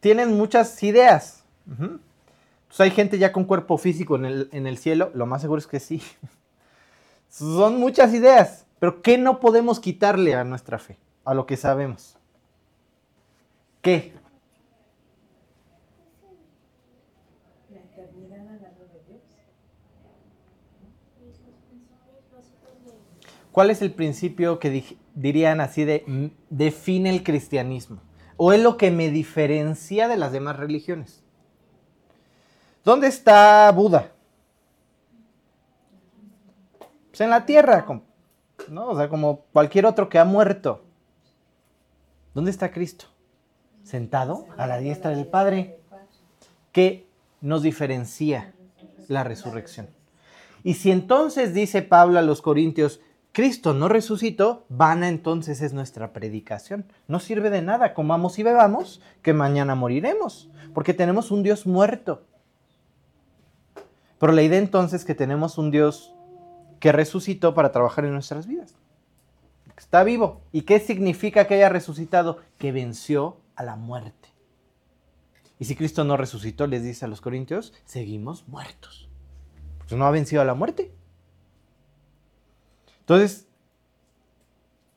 tienen 0.00 0.36
muchas 0.36 0.82
ideas. 0.82 1.44
Entonces 1.66 2.80
hay 2.80 2.90
gente 2.90 3.18
ya 3.18 3.32
con 3.32 3.44
cuerpo 3.44 3.78
físico 3.78 4.16
en 4.16 4.24
el, 4.24 4.48
en 4.52 4.66
el 4.66 4.78
cielo, 4.78 5.10
lo 5.14 5.26
más 5.26 5.42
seguro 5.42 5.58
es 5.58 5.66
que 5.66 5.80
sí. 5.80 6.02
son 7.28 7.78
muchas 7.78 8.14
ideas, 8.14 8.66
pero 8.78 9.02
¿qué 9.02 9.18
no 9.18 9.40
podemos 9.40 9.80
quitarle 9.80 10.34
a 10.34 10.44
nuestra 10.44 10.78
fe? 10.78 10.98
A 11.24 11.34
lo 11.34 11.46
que 11.46 11.56
sabemos. 11.56 12.16
¿Qué? 13.82 14.12
¿Cuál 23.52 23.70
es 23.70 23.82
el 23.82 23.92
principio 23.92 24.58
que 24.58 24.96
dirían 25.14 25.60
así 25.60 25.84
de 25.84 26.32
define 26.50 27.10
el 27.10 27.22
cristianismo? 27.24 28.00
¿O 28.36 28.52
es 28.52 28.62
lo 28.62 28.76
que 28.76 28.90
me 28.90 29.10
diferencia 29.10 30.08
de 30.08 30.16
las 30.16 30.32
demás 30.32 30.56
religiones? 30.56 31.22
¿Dónde 32.84 33.08
está 33.08 33.70
Buda? 33.72 34.12
Pues 37.10 37.20
en 37.20 37.30
la 37.30 37.44
tierra, 37.44 37.84
¿no? 38.68 38.88
O 38.88 38.96
sea, 38.96 39.08
como 39.08 39.42
cualquier 39.52 39.84
otro 39.84 40.08
que 40.08 40.18
ha 40.18 40.24
muerto. 40.24 40.84
¿Dónde 42.32 42.50
está 42.50 42.70
Cristo? 42.70 43.06
Sentado 43.82 44.46
a 44.56 44.66
la 44.66 44.78
diestra 44.78 45.10
del 45.10 45.26
Padre. 45.26 45.80
¿Qué 46.72 47.08
nos 47.40 47.62
diferencia 47.62 48.54
la 49.08 49.24
resurrección? 49.24 49.88
Y 50.62 50.74
si 50.74 50.92
entonces 50.92 51.52
dice 51.52 51.82
Pablo 51.82 52.18
a 52.18 52.22
los 52.22 52.40
Corintios, 52.42 53.00
Cristo 53.32 53.74
no 53.74 53.88
resucitó, 53.88 54.66
vana 54.68 55.08
entonces 55.08 55.62
es 55.62 55.72
nuestra 55.72 56.12
predicación. 56.12 56.86
No 57.06 57.20
sirve 57.20 57.50
de 57.50 57.62
nada, 57.62 57.94
comamos 57.94 58.38
y 58.38 58.42
bebamos, 58.42 59.00
que 59.22 59.32
mañana 59.32 59.74
moriremos, 59.74 60.50
porque 60.74 60.94
tenemos 60.94 61.30
un 61.30 61.42
Dios 61.42 61.66
muerto. 61.66 62.24
Pero 64.18 64.32
la 64.32 64.42
idea 64.42 64.58
entonces 64.58 65.00
es 65.00 65.06
que 65.06 65.14
tenemos 65.14 65.58
un 65.58 65.70
Dios 65.70 66.14
que 66.80 66.92
resucitó 66.92 67.54
para 67.54 67.72
trabajar 67.72 68.04
en 68.04 68.12
nuestras 68.12 68.46
vidas. 68.46 68.74
Está 69.80 70.04
vivo. 70.04 70.42
¿Y 70.52 70.62
qué 70.62 70.78
significa 70.78 71.46
que 71.46 71.54
haya 71.54 71.70
resucitado? 71.70 72.38
Que 72.58 72.70
venció 72.70 73.38
a 73.56 73.62
la 73.62 73.76
muerte. 73.76 74.28
Y 75.58 75.64
si 75.64 75.74
Cristo 75.74 76.04
no 76.04 76.18
resucitó, 76.18 76.66
les 76.66 76.82
dice 76.82 77.06
a 77.06 77.08
los 77.08 77.22
corintios, 77.22 77.72
seguimos 77.86 78.46
muertos. 78.46 79.08
Pues 79.78 79.92
no 79.92 80.04
ha 80.04 80.10
vencido 80.10 80.42
a 80.42 80.44
la 80.44 80.54
muerte. 80.54 80.92
Entonces, 83.10 83.48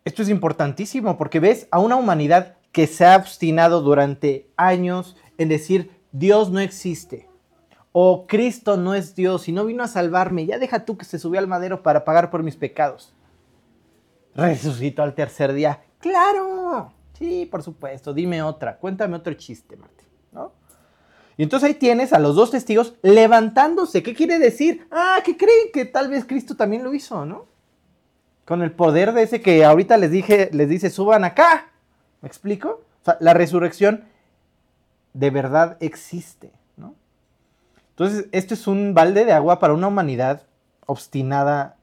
esto 0.05 0.21
es 0.21 0.29
importantísimo 0.29 1.17
porque 1.17 1.39
ves 1.39 1.67
a 1.71 1.79
una 1.79 1.95
humanidad 1.95 2.57
que 2.71 2.85
se 2.85 3.07
ha 3.07 3.15
obstinado 3.15 3.81
durante 3.81 4.51
años 4.55 5.15
en 5.39 5.49
decir 5.49 5.89
Dios 6.11 6.51
no 6.51 6.59
existe 6.59 7.27
o 7.91 8.27
Cristo 8.27 8.77
no 8.77 8.93
es 8.93 9.15
Dios 9.15 9.47
y 9.47 9.51
no 9.51 9.65
vino 9.65 9.81
a 9.81 9.87
salvarme, 9.87 10.45
ya 10.45 10.59
deja 10.59 10.85
tú 10.85 10.95
que 10.95 11.05
se 11.05 11.17
subió 11.17 11.39
al 11.39 11.47
madero 11.47 11.81
para 11.81 12.05
pagar 12.05 12.29
por 12.29 12.43
mis 12.43 12.55
pecados. 12.55 13.15
Resucitó 14.35 15.01
al 15.01 15.15
tercer 15.15 15.51
día. 15.51 15.81
Claro, 15.97 16.93
sí, 17.17 17.47
por 17.49 17.63
supuesto, 17.63 18.13
dime 18.13 18.43
otra, 18.43 18.77
cuéntame 18.77 19.15
otro 19.15 19.33
chiste, 19.33 19.75
Martín, 19.75 20.07
¿no? 20.31 20.51
Y 21.35 21.41
entonces 21.41 21.67
ahí 21.67 21.73
tienes 21.73 22.13
a 22.13 22.19
los 22.19 22.35
dos 22.35 22.51
testigos 22.51 22.93
levantándose. 23.01 24.03
¿Qué 24.03 24.13
quiere 24.13 24.37
decir? 24.37 24.85
Ah, 24.91 25.17
que 25.25 25.35
creen 25.35 25.71
que 25.73 25.85
tal 25.85 26.09
vez 26.09 26.25
Cristo 26.25 26.55
también 26.55 26.83
lo 26.83 26.93
hizo, 26.93 27.25
¿no? 27.25 27.52
Con 28.45 28.61
el 28.61 28.71
poder 28.71 29.13
de 29.13 29.23
ese 29.23 29.41
que 29.41 29.63
ahorita 29.63 29.97
les 29.97 30.11
dije, 30.11 30.49
les 30.51 30.69
dice, 30.69 30.89
suban 30.89 31.23
acá. 31.23 31.71
¿Me 32.21 32.27
explico? 32.27 32.81
O 33.01 33.05
sea, 33.05 33.17
la 33.19 33.33
resurrección 33.33 34.05
de 35.13 35.29
verdad 35.29 35.77
existe, 35.79 36.51
¿no? 36.75 36.95
Entonces, 37.91 38.27
esto 38.31 38.53
es 38.53 38.67
un 38.67 38.93
balde 38.93 39.25
de 39.25 39.31
agua 39.31 39.59
para 39.59 39.73
una 39.73 39.87
humanidad 39.87 40.43
obstinada, 40.85 41.77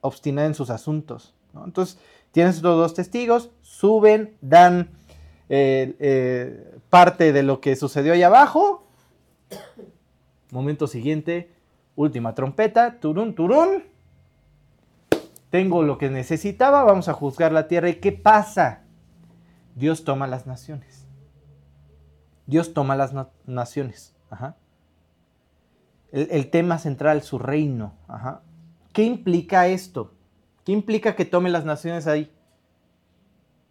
obstinada 0.00 0.46
en 0.46 0.54
sus 0.54 0.70
asuntos, 0.70 1.34
¿no? 1.52 1.64
Entonces, 1.64 1.98
tienes 2.32 2.56
estos 2.56 2.76
dos 2.76 2.94
testigos, 2.94 3.50
suben, 3.62 4.34
dan 4.40 4.90
eh, 5.48 5.96
eh, 5.98 6.78
parte 6.88 7.32
de 7.32 7.42
lo 7.42 7.60
que 7.60 7.76
sucedió 7.76 8.12
ahí 8.12 8.22
abajo. 8.22 8.84
Momento 10.50 10.86
siguiente, 10.86 11.50
última 11.96 12.34
trompeta, 12.34 12.98
turún, 13.00 13.34
turún. 13.34 13.84
Tengo 15.50 15.82
lo 15.82 15.98
que 15.98 16.10
necesitaba, 16.10 16.84
vamos 16.84 17.08
a 17.08 17.12
juzgar 17.12 17.52
la 17.52 17.66
tierra. 17.68 17.88
¿Y 17.88 17.96
qué 17.96 18.12
pasa? 18.12 18.82
Dios 19.74 20.04
toma 20.04 20.26
las 20.26 20.46
naciones. 20.46 21.06
Dios 22.46 22.72
toma 22.72 22.96
las 22.96 23.12
na- 23.12 23.30
naciones. 23.46 24.14
Ajá. 24.30 24.56
El, 26.12 26.28
el 26.30 26.50
tema 26.50 26.78
central, 26.78 27.22
su 27.22 27.38
reino. 27.38 27.94
Ajá. 28.06 28.42
¿Qué 28.92 29.02
implica 29.04 29.66
esto? 29.68 30.12
¿Qué 30.64 30.72
implica 30.72 31.16
que 31.16 31.24
tome 31.24 31.50
las 31.50 31.64
naciones 31.64 32.06
ahí? 32.06 32.32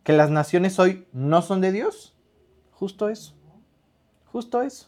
¿Que 0.03 0.13
las 0.13 0.29
naciones 0.31 0.79
hoy 0.79 1.07
no 1.13 1.41
son 1.41 1.61
de 1.61 1.71
Dios? 1.71 2.15
Justo 2.71 3.09
eso. 3.09 3.35
Justo 4.31 4.61
eso. 4.61 4.87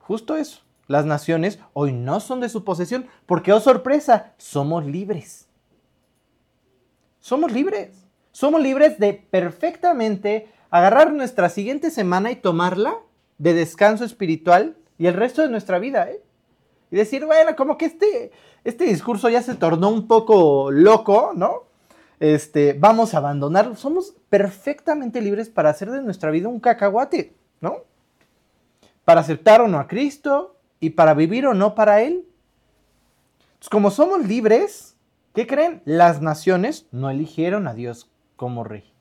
Justo 0.00 0.36
eso. 0.36 0.60
Las 0.86 1.06
naciones 1.06 1.58
hoy 1.72 1.92
no 1.92 2.20
son 2.20 2.40
de 2.40 2.48
su 2.48 2.64
posesión 2.64 3.06
porque, 3.26 3.52
oh 3.52 3.60
sorpresa, 3.60 4.34
somos 4.36 4.84
libres. 4.84 5.48
Somos 7.20 7.52
libres. 7.52 8.06
Somos 8.32 8.60
libres 8.60 8.98
de 8.98 9.14
perfectamente 9.14 10.48
agarrar 10.70 11.12
nuestra 11.12 11.48
siguiente 11.48 11.90
semana 11.90 12.30
y 12.30 12.36
tomarla 12.36 12.98
de 13.38 13.54
descanso 13.54 14.04
espiritual 14.04 14.76
y 14.98 15.06
el 15.06 15.14
resto 15.14 15.40
de 15.40 15.48
nuestra 15.48 15.78
vida. 15.78 16.10
¿eh? 16.10 16.20
Y 16.90 16.96
decir, 16.96 17.24
bueno, 17.24 17.56
como 17.56 17.78
que 17.78 17.86
este, 17.86 18.32
este 18.64 18.84
discurso 18.84 19.28
ya 19.30 19.42
se 19.42 19.54
tornó 19.54 19.88
un 19.88 20.06
poco 20.06 20.70
loco, 20.70 21.32
¿no? 21.34 21.64
Este, 22.20 22.74
vamos 22.74 23.14
a 23.14 23.18
abandonarlo. 23.18 23.76
Somos 23.76 24.14
perfectamente 24.28 25.20
libres 25.20 25.48
para 25.48 25.70
hacer 25.70 25.90
de 25.90 26.02
nuestra 26.02 26.30
vida 26.30 26.48
un 26.48 26.60
cacahuate, 26.60 27.34
¿no? 27.60 27.78
Para 29.04 29.20
aceptar 29.20 29.60
o 29.60 29.68
no 29.68 29.78
a 29.78 29.86
Cristo 29.86 30.53
y 30.84 30.90
para 30.90 31.14
vivir 31.14 31.46
o 31.46 31.54
no 31.54 31.74
para 31.74 32.02
Él. 32.02 32.26
Entonces, 33.54 33.70
como 33.70 33.90
somos 33.90 34.26
libres, 34.26 34.98
¿qué 35.32 35.46
creen? 35.46 35.80
Las 35.86 36.20
naciones 36.20 36.86
no 36.92 37.08
eligieron 37.08 37.66
a 37.66 37.72
Dios 37.72 38.10
como 38.36 38.64
rey. 38.64 38.92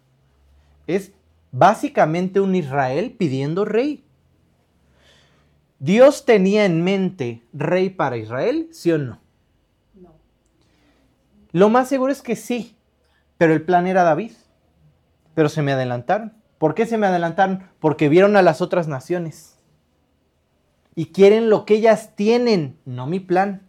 Es 0.87 1.11
básicamente 1.51 2.39
un 2.39 2.55
Israel 2.55 3.15
pidiendo 3.17 3.65
rey. 3.65 4.05
¿Dios 5.79 6.23
tenía 6.23 6.63
en 6.63 6.85
mente 6.85 7.43
rey 7.51 7.89
para 7.89 8.15
Israel? 8.15 8.69
¿Sí 8.71 8.93
o 8.93 8.97
no? 8.97 9.19
No. 9.93 10.13
Lo 11.51 11.67
más 11.67 11.89
seguro 11.89 12.13
es 12.13 12.21
que 12.21 12.37
sí, 12.37 12.77
pero 13.37 13.51
el 13.51 13.61
plan 13.61 13.87
era 13.87 14.03
David. 14.03 14.31
Pero 15.35 15.49
se 15.49 15.61
me 15.61 15.73
adelantaron. 15.73 16.31
¿Por 16.59 16.75
qué 16.75 16.85
se 16.85 16.97
me 16.97 17.07
adelantaron? 17.07 17.67
Porque 17.81 18.07
vieron 18.07 18.37
a 18.37 18.41
las 18.41 18.61
otras 18.61 18.87
naciones. 18.87 19.52
Y 20.95 21.07
quieren 21.07 21.49
lo 21.49 21.65
que 21.65 21.75
ellas 21.75 22.15
tienen, 22.15 22.79
no 22.85 23.07
mi 23.07 23.19
plan. 23.19 23.67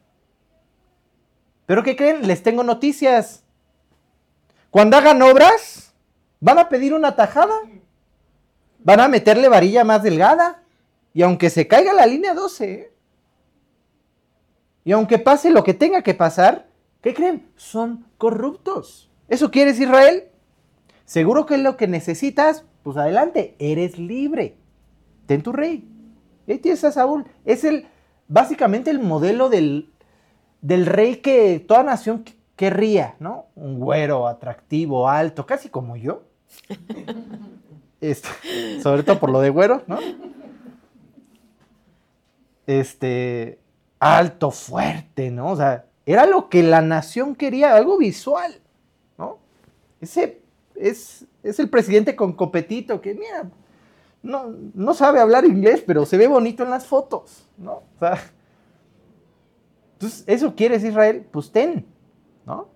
¿Pero 1.66 1.82
qué 1.82 1.96
creen? 1.96 2.26
Les 2.26 2.42
tengo 2.42 2.62
noticias. 2.62 3.44
Cuando 4.70 4.96
hagan 4.96 5.22
obras, 5.22 5.94
van 6.40 6.58
a 6.58 6.68
pedir 6.68 6.92
una 6.92 7.16
tajada. 7.16 7.54
Van 8.80 9.00
a 9.00 9.08
meterle 9.08 9.48
varilla 9.48 9.84
más 9.84 10.02
delgada. 10.02 10.62
Y 11.14 11.22
aunque 11.22 11.48
se 11.48 11.66
caiga 11.66 11.92
la 11.92 12.06
línea 12.06 12.34
12, 12.34 12.72
¿eh? 12.72 12.92
y 14.84 14.92
aunque 14.92 15.18
pase 15.18 15.50
lo 15.50 15.64
que 15.64 15.72
tenga 15.72 16.02
que 16.02 16.12
pasar, 16.12 16.66
¿qué 17.00 17.14
creen? 17.14 17.48
Son 17.56 18.04
corruptos. 18.18 19.10
¿Eso 19.28 19.50
quieres 19.50 19.80
Israel? 19.80 20.24
Seguro 21.06 21.46
que 21.46 21.54
es 21.54 21.60
lo 21.60 21.76
que 21.76 21.87
necesitas, 21.87 22.64
pues 22.82 22.96
adelante, 22.96 23.54
eres 23.58 23.98
libre. 23.98 24.56
Ten 25.26 25.42
tu 25.42 25.52
rey. 25.52 25.88
Y 26.46 26.52
ahí 26.52 26.59
tienes 26.59 26.85
a 26.85 26.92
Saúl. 26.92 27.24
Es 27.44 27.64
el, 27.64 27.87
básicamente 28.28 28.90
el 28.90 28.98
modelo 29.00 29.48
del, 29.48 29.90
del 30.61 30.87
rey 30.87 31.16
que 31.16 31.59
toda 31.61 31.83
nación 31.83 32.24
qu- 32.24 32.35
querría, 32.57 33.16
¿no? 33.18 33.46
Un 33.57 33.78
güero, 33.80 34.26
atractivo, 34.28 35.09
alto, 35.09 35.46
casi 35.46 35.68
como 35.68 35.96
yo. 35.96 36.22
Este, 38.00 38.28
sobre 38.83 39.02
todo 39.02 39.18
por 39.18 39.30
lo 39.30 39.40
de 39.40 39.50
güero, 39.50 39.83
¿no? 39.87 39.98
Este, 42.66 43.59
alto, 43.98 44.50
fuerte, 44.50 45.30
¿no? 45.30 45.50
O 45.50 45.57
sea, 45.57 45.87
era 46.07 46.26
lo 46.26 46.48
que 46.48 46.62
la 46.62 46.80
nación 46.83 47.35
quería, 47.35 47.74
algo 47.74 47.98
visual, 47.98 48.61
¿no? 49.18 49.38
Ese 50.00 50.40
es, 50.74 51.26
es 51.42 51.59
el 51.59 51.68
presidente 51.68 52.16
con 52.16 52.33
copetito 52.33 53.00
que, 53.00 53.14
mira, 53.14 53.50
no, 54.24 54.94
sabe 54.94 55.20
hablar 55.20 55.44
inglés, 55.44 55.84
pero 55.87 56.06
se 56.06 56.16
ve 56.16 56.26
bonito 56.26 56.64
en 56.64 56.70
las 56.70 56.87
fotos, 56.87 57.46
¿no? 57.58 57.82
Entonces, 59.92 60.24
¿eso 60.26 60.54
quieres 60.56 60.82
Israel? 60.82 61.26
Pues 61.30 61.52
ten, 61.52 61.87
¿no? 62.46 62.68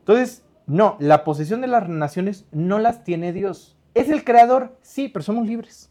Entonces, 0.00 0.44
no, 0.66 0.96
la 1.00 1.24
posesión 1.24 1.62
de 1.62 1.66
las 1.66 1.88
naciones 1.88 2.46
no 2.52 2.78
las 2.78 3.02
tiene 3.02 3.32
Dios. 3.32 3.76
¿Es 3.94 4.10
el 4.10 4.24
creador? 4.24 4.76
Sí, 4.82 5.08
pero 5.08 5.22
somos 5.22 5.46
libres. 5.46 5.90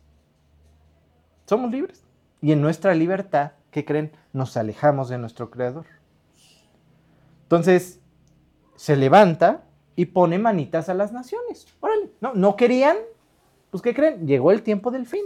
Somos 1.45 1.71
libres. 1.71 2.03
Y 2.41 2.51
en 2.51 2.61
nuestra 2.61 2.93
libertad, 2.93 3.53
¿qué 3.71 3.83
creen? 3.83 4.11
Nos 4.31 4.57
alejamos 4.57 5.09
de 5.09 5.17
nuestro 5.17 5.49
creador. 5.49 5.85
Entonces, 7.43 7.99
se 8.75 8.95
levanta 8.95 9.63
y 9.95 10.05
pone 10.05 10.37
manitas 10.37 10.89
a 10.89 10.93
las 10.93 11.11
naciones. 11.11 11.67
Órale, 11.79 12.11
no, 12.21 12.35
no 12.35 12.55
querían, 12.55 12.97
pues 13.77 13.83
¿qué 13.83 13.93
creen? 13.93 14.25
Llegó 14.27 14.51
el 14.51 14.63
tiempo 14.63 14.91
del 14.91 15.05
fin. 15.05 15.25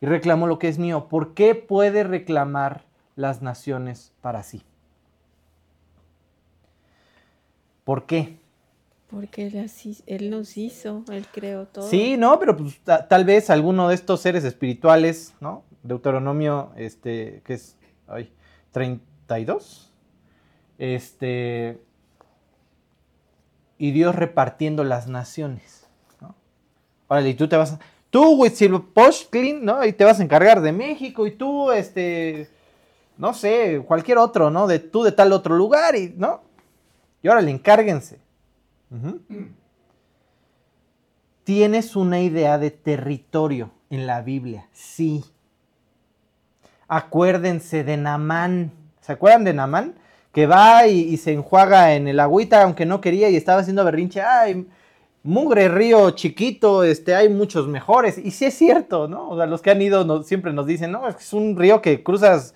Y 0.00 0.06
reclamó 0.06 0.46
lo 0.46 0.58
que 0.58 0.68
es 0.68 0.78
mío. 0.78 1.08
¿Por 1.08 1.34
qué 1.34 1.54
puede 1.54 2.04
reclamar 2.04 2.84
las 3.16 3.42
naciones 3.42 4.12
para 4.22 4.42
sí? 4.42 4.62
¿Por 7.84 8.06
qué? 8.06 8.38
Porque 9.10 9.48
él, 9.48 9.58
así, 9.58 9.98
él 10.06 10.30
nos 10.30 10.56
hizo, 10.56 11.04
él 11.12 11.26
creó 11.32 11.66
todo. 11.66 11.88
Sí, 11.88 12.16
no, 12.16 12.38
pero 12.38 12.56
pues, 12.56 12.78
ta- 12.84 13.08
tal 13.08 13.24
vez 13.24 13.50
alguno 13.50 13.88
de 13.88 13.94
estos 13.96 14.20
seres 14.20 14.44
espirituales, 14.44 15.34
¿no? 15.40 15.64
Deuteronomio, 15.82 16.72
este, 16.76 17.42
que 17.44 17.54
es, 17.54 17.76
ay, 18.06 18.32
32, 18.70 19.92
este, 20.78 21.82
y 23.78 23.90
Dios 23.90 24.14
repartiendo 24.14 24.84
las 24.84 25.08
naciones. 25.08 25.79
Órale, 27.10 27.30
y 27.30 27.34
tú 27.34 27.48
te 27.48 27.56
vas, 27.56 27.72
a- 27.72 27.80
tú, 28.08 28.40
Huitzilopochtli, 28.40 29.54
¿no? 29.54 29.84
Y 29.84 29.92
te 29.92 30.04
vas 30.04 30.20
a 30.20 30.22
encargar 30.22 30.60
de 30.60 30.70
México, 30.70 31.26
y 31.26 31.32
tú, 31.32 31.72
este, 31.72 32.48
no 33.18 33.34
sé, 33.34 33.82
cualquier 33.84 34.18
otro, 34.18 34.48
¿no? 34.48 34.68
De 34.68 34.78
tú 34.78 35.02
de 35.02 35.10
tal 35.10 35.32
otro 35.32 35.56
lugar, 35.56 35.96
y, 35.96 36.14
¿no? 36.16 36.40
Y 37.20 37.26
órale, 37.28 37.50
encárguense. 37.50 38.20
¿Tienes 41.42 41.96
una 41.96 42.20
idea 42.20 42.58
de 42.58 42.70
territorio 42.70 43.72
en 43.90 44.06
la 44.06 44.22
Biblia? 44.22 44.68
Sí. 44.72 45.24
Acuérdense 46.86 47.82
de 47.82 47.96
Namán. 47.96 48.70
¿Se 49.00 49.10
acuerdan 49.12 49.42
de 49.42 49.52
Namán? 49.52 49.94
Que 50.32 50.46
va 50.46 50.86
y, 50.86 51.00
y 51.00 51.16
se 51.16 51.32
enjuaga 51.32 51.94
en 51.94 52.06
el 52.06 52.20
agüita 52.20 52.62
aunque 52.62 52.86
no 52.86 53.00
quería 53.00 53.28
y 53.30 53.36
estaba 53.36 53.60
haciendo 53.62 53.84
berrinche. 53.84 54.22
Ay, 54.22 54.66
mugre 55.22 55.68
río 55.68 56.10
chiquito, 56.10 56.84
este, 56.84 57.14
hay 57.14 57.28
muchos 57.28 57.68
mejores. 57.68 58.18
Y 58.18 58.30
sí 58.30 58.46
es 58.46 58.54
cierto, 58.54 59.08
¿no? 59.08 59.30
O 59.30 59.36
sea, 59.36 59.46
los 59.46 59.62
que 59.62 59.70
han 59.70 59.82
ido 59.82 60.22
siempre 60.22 60.52
nos 60.52 60.66
dicen, 60.66 60.92
no, 60.92 61.08
es 61.08 61.32
un 61.32 61.56
río 61.56 61.82
que 61.82 62.02
cruzas 62.02 62.54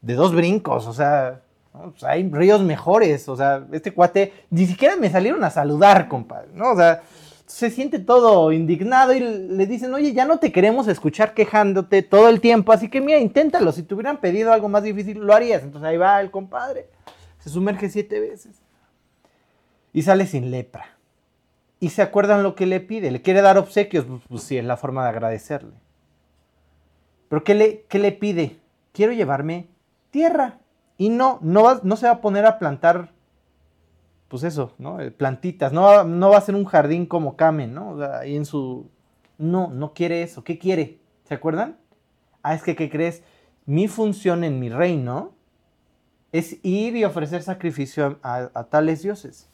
de 0.00 0.14
dos 0.14 0.34
brincos, 0.34 0.86
o 0.86 0.92
sea. 0.92 1.42
Pues 1.72 2.02
hay 2.02 2.28
ríos 2.28 2.60
mejores, 2.62 3.28
o 3.28 3.36
sea, 3.36 3.64
este 3.70 3.92
cuate, 3.92 4.32
ni 4.50 4.66
siquiera 4.66 4.96
me 4.96 5.08
salieron 5.08 5.44
a 5.44 5.50
saludar, 5.50 6.08
compadre, 6.08 6.48
¿no? 6.52 6.72
O 6.72 6.76
sea, 6.76 7.02
se 7.46 7.70
siente 7.70 7.98
todo 7.98 8.52
indignado 8.52 9.12
y 9.12 9.20
le 9.20 9.66
dicen, 9.66 9.94
oye, 9.94 10.12
ya 10.12 10.24
no 10.24 10.38
te 10.38 10.50
queremos 10.50 10.88
escuchar 10.88 11.32
quejándote 11.32 12.02
todo 12.02 12.28
el 12.28 12.40
tiempo, 12.40 12.72
así 12.72 12.88
que 12.88 13.00
mira, 13.00 13.18
inténtalo, 13.18 13.70
si 13.70 13.84
te 13.84 13.94
hubieran 13.94 14.18
pedido 14.18 14.52
algo 14.52 14.68
más 14.68 14.82
difícil, 14.82 15.18
lo 15.18 15.32
harías. 15.32 15.62
Entonces 15.62 15.88
ahí 15.88 15.96
va 15.96 16.20
el 16.20 16.30
compadre, 16.32 16.88
se 17.38 17.50
sumerge 17.50 17.88
siete 17.88 18.18
veces 18.20 18.60
y 19.92 20.02
sale 20.02 20.26
sin 20.26 20.50
lepra. 20.50 20.99
Y 21.80 21.88
se 21.90 22.02
acuerdan 22.02 22.42
lo 22.42 22.54
que 22.54 22.66
le 22.66 22.80
pide, 22.80 23.10
le 23.10 23.22
quiere 23.22 23.40
dar 23.40 23.56
obsequios, 23.58 24.04
pues, 24.04 24.20
pues 24.28 24.42
sí, 24.42 24.58
es 24.58 24.64
la 24.64 24.76
forma 24.76 25.02
de 25.04 25.08
agradecerle. 25.10 25.72
Pero 27.28 27.42
¿qué 27.44 27.54
le, 27.54 27.82
qué 27.88 27.98
le 27.98 28.12
pide? 28.12 28.58
Quiero 28.92 29.12
llevarme 29.12 29.68
tierra. 30.10 30.58
Y 30.98 31.08
no, 31.08 31.38
no, 31.40 31.62
va- 31.62 31.80
no 31.82 31.96
se 31.96 32.06
va 32.06 32.12
a 32.14 32.20
poner 32.20 32.44
a 32.44 32.58
plantar, 32.58 33.12
pues 34.28 34.42
eso, 34.42 34.74
¿no? 34.78 35.00
Eh, 35.00 35.10
Plantitas. 35.10 35.72
No 35.72 36.04
no 36.04 36.30
va 36.30 36.36
a 36.38 36.42
ser 36.42 36.54
un 36.54 36.66
jardín 36.66 37.06
como 37.06 37.36
Kamen, 37.36 37.72
¿no? 37.74 38.02
Ahí 38.02 38.36
en 38.36 38.44
su... 38.44 38.88
No, 39.38 39.68
no 39.68 39.94
quiere 39.94 40.22
eso. 40.22 40.44
¿Qué 40.44 40.58
quiere? 40.58 40.98
¿Se 41.24 41.32
acuerdan? 41.34 41.78
Ah, 42.42 42.54
es 42.54 42.62
que, 42.62 42.76
¿qué 42.76 42.90
crees? 42.90 43.22
Mi 43.64 43.88
función 43.88 44.44
en 44.44 44.60
mi 44.60 44.68
reino 44.68 45.32
es 46.32 46.58
ir 46.62 46.94
y 46.96 47.04
ofrecer 47.04 47.42
sacrificio 47.42 48.18
a 48.22 48.64
tales 48.70 49.02
dioses. 49.02 49.49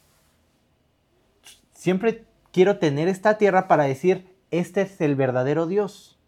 Siempre 1.87 2.25
quiero 2.51 2.79
tener 2.79 3.07
esta 3.07 3.37
tierra 3.37 3.69
para 3.69 3.85
decir, 3.85 4.35
este 4.51 4.81
es 4.81 4.99
el 4.99 5.15
verdadero 5.15 5.67
Dios. 5.67 6.19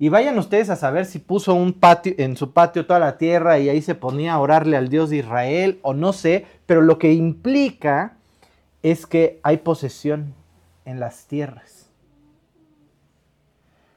Y 0.00 0.08
vayan 0.08 0.36
ustedes 0.36 0.68
a 0.68 0.74
saber 0.74 1.06
si 1.06 1.20
puso 1.20 1.54
un 1.54 1.72
patio, 1.72 2.12
en 2.18 2.36
su 2.36 2.52
patio 2.52 2.86
toda 2.86 2.98
la 2.98 3.18
tierra 3.18 3.60
y 3.60 3.68
ahí 3.68 3.80
se 3.80 3.94
ponía 3.94 4.32
a 4.32 4.40
orarle 4.40 4.76
al 4.76 4.88
Dios 4.88 5.10
de 5.10 5.18
Israel 5.18 5.78
o 5.82 5.94
no 5.94 6.12
sé, 6.12 6.44
pero 6.66 6.82
lo 6.82 6.98
que 6.98 7.12
implica 7.12 8.16
es 8.82 9.06
que 9.06 9.38
hay 9.44 9.58
posesión 9.58 10.34
en 10.84 10.98
las 10.98 11.26
tierras. 11.28 11.88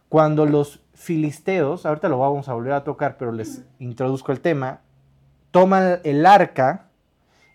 Cuando 0.09 0.45
los 0.45 0.79
filisteos, 0.93 1.87
ahorita 1.87 2.07
lo 2.07 2.19
vamos 2.19 2.49
a 2.49 2.53
volver 2.53 2.73
a 2.73 2.83
tocar, 2.83 3.17
pero 3.17 3.31
les 3.31 3.63
introduzco 3.79 4.31
el 4.31 4.41
tema, 4.41 4.81
toman 5.49 6.01
el 6.03 6.23
arca 6.27 6.85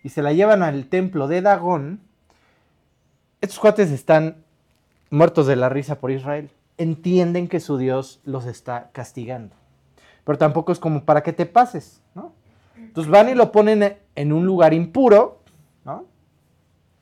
y 0.02 0.08
se 0.08 0.22
la 0.22 0.32
llevan 0.32 0.64
al 0.64 0.87
templo 0.87 1.28
de 1.28 1.40
Dagón, 1.40 2.00
estos 3.44 3.59
cuates 3.59 3.90
están 3.90 4.37
muertos 5.11 5.46
de 5.46 5.57
la 5.57 5.68
risa 5.68 5.96
por 6.00 6.11
Israel. 6.11 6.50
Entienden 6.78 7.46
que 7.46 7.61
su 7.61 7.76
Dios 7.76 8.20
los 8.24 8.46
está 8.46 8.90
castigando. 8.92 9.54
Pero 10.24 10.38
tampoco 10.38 10.72
es 10.72 10.78
como 10.78 11.04
para 11.04 11.22
que 11.22 11.33
te 11.33 11.44
pases, 11.44 12.00
¿no? 12.14 12.33
Entonces 12.76 13.11
van 13.11 13.28
y 13.28 13.35
lo 13.35 13.52
ponen 13.52 13.98
en 14.14 14.33
un 14.33 14.46
lugar 14.46 14.72
impuro, 14.72 15.40
¿no? 15.85 16.07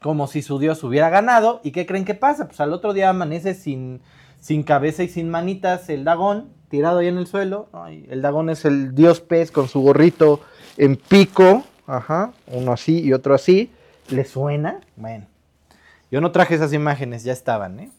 Como 0.02 0.26
si 0.26 0.42
su 0.42 0.58
Dios 0.58 0.82
hubiera 0.82 1.10
ganado. 1.10 1.60
¿Y 1.62 1.70
qué 1.70 1.86
creen 1.86 2.04
que 2.04 2.14
pasa? 2.14 2.46
Pues 2.48 2.60
al 2.60 2.72
otro 2.72 2.92
día 2.92 3.08
amanece 3.08 3.54
sin, 3.54 4.00
sin 4.40 4.64
cabeza 4.64 5.04
y 5.04 5.08
sin 5.08 5.30
manitas 5.30 5.88
el 5.88 6.02
Dagón, 6.02 6.50
tirado 6.68 6.98
ahí 6.98 7.06
en 7.06 7.18
el 7.18 7.28
suelo. 7.28 7.68
El 7.88 8.20
Dagón 8.20 8.50
es 8.50 8.64
el 8.64 8.96
dios 8.96 9.20
pez 9.20 9.52
con 9.52 9.68
su 9.68 9.80
gorrito 9.80 10.40
en 10.76 10.96
pico, 10.96 11.62
ajá, 11.86 12.32
uno 12.48 12.72
así 12.72 13.00
y 13.00 13.12
otro 13.12 13.34
así. 13.34 13.70
¿Le 14.08 14.24
suena? 14.24 14.80
Bueno, 14.96 15.26
yo 16.12 16.20
no 16.20 16.30
traje 16.30 16.54
esas 16.54 16.72
imágenes, 16.72 17.24
ya 17.24 17.32
estaban, 17.32 17.80
¿eh? 17.80 17.90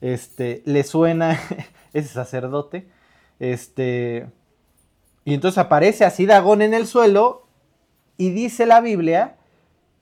Este, 0.00 0.62
le 0.64 0.84
suena 0.84 1.40
ese 1.92 2.08
sacerdote, 2.08 2.88
este, 3.40 4.28
y 5.24 5.34
entonces 5.34 5.58
aparece 5.58 6.04
así 6.04 6.26
Dagón 6.26 6.62
en 6.62 6.74
el 6.74 6.86
suelo 6.86 7.48
y 8.16 8.30
dice 8.30 8.66
la 8.66 8.80
Biblia 8.80 9.36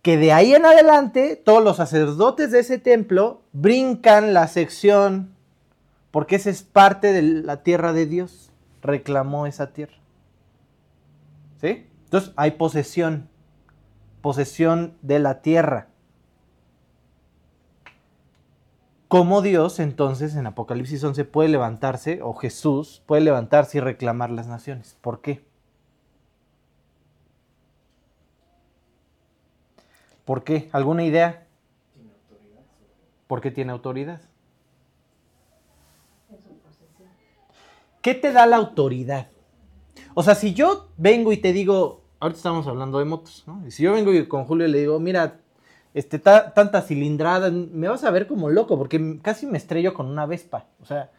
que 0.03 0.17
de 0.17 0.33
ahí 0.33 0.55
en 0.55 0.67
adelante 0.67 1.35
todos 1.35 1.65
los 1.65 1.79
sacerdotes 1.79 2.51
de 2.51 2.61
ese 2.61 2.79
templo 2.79 3.43
brincan 3.53 4.35
la 4.35 4.47
sección 4.49 5.35
porque 6.11 6.37
esa 6.37 6.51
es 6.51 6.63
parte 6.63 7.13
de 7.13 7.23
la 7.23 7.63
tierra 7.63 7.93
de 7.93 8.07
Dios, 8.07 8.51
reclamó 8.83 9.47
esa 9.47 9.73
tierra. 9.73 9.97
¿Sí? 11.61 11.87
Entonces 12.05 12.33
hay 12.37 12.53
posesión, 12.53 13.29
posesión 14.23 14.97
de 15.03 15.19
la 15.19 15.43
tierra. 15.43 15.89
¿Cómo 19.09 19.41
Dios 19.41 19.79
entonces 19.79 20.35
en 20.35 20.47
Apocalipsis 20.49 21.03
11 21.05 21.25
puede 21.25 21.49
levantarse, 21.49 22.21
o 22.23 22.35
Jesús 22.35 23.03
puede 23.07 23.23
levantarse 23.23 23.79
y 23.79 23.81
reclamar 23.81 24.31
las 24.31 24.49
naciones? 24.49 24.99
¿Por 25.01 25.21
qué? 25.21 25.45
¿Por 30.25 30.43
qué? 30.43 30.69
¿Alguna 30.73 31.05
idea? 31.05 31.47
¿Por 33.29 33.41
qué 33.41 33.53
tiene 33.53 33.71
autoridad? 33.71 34.21
¿Qué 38.03 38.15
te 38.15 38.33
da 38.33 38.47
la 38.47 38.57
autoridad? 38.57 39.29
O 40.15 40.25
sea, 40.25 40.35
si 40.35 40.53
yo 40.53 40.89
vengo 40.97 41.33
y 41.33 41.37
te 41.37 41.53
digo, 41.53 42.03
ahorita 42.19 42.39
estamos 42.39 42.67
hablando 42.67 42.99
de 42.99 43.05
motos, 43.05 43.45
¿no? 43.47 43.65
Y 43.67 43.71
si 43.71 43.85
yo 43.85 43.93
vengo 43.93 44.13
y 44.13 44.27
con 44.27 44.45
Julio 44.45 44.67
le 44.67 44.81
digo, 44.81 44.99
mira, 44.99 45.41
este, 45.97 46.19
tanta 46.19 46.83
cilindrada, 46.83 47.51
me 47.51 47.89
vas 47.89 48.05
a 48.05 48.11
ver 48.11 48.27
como 48.27 48.51
loco, 48.51 48.77
porque 48.77 49.19
casi 49.23 49.47
me 49.47 49.57
estrello 49.57 49.95
con 49.95 50.05
una 50.05 50.27
Vespa. 50.27 50.67
O 50.83 50.85
sea, 50.85 51.11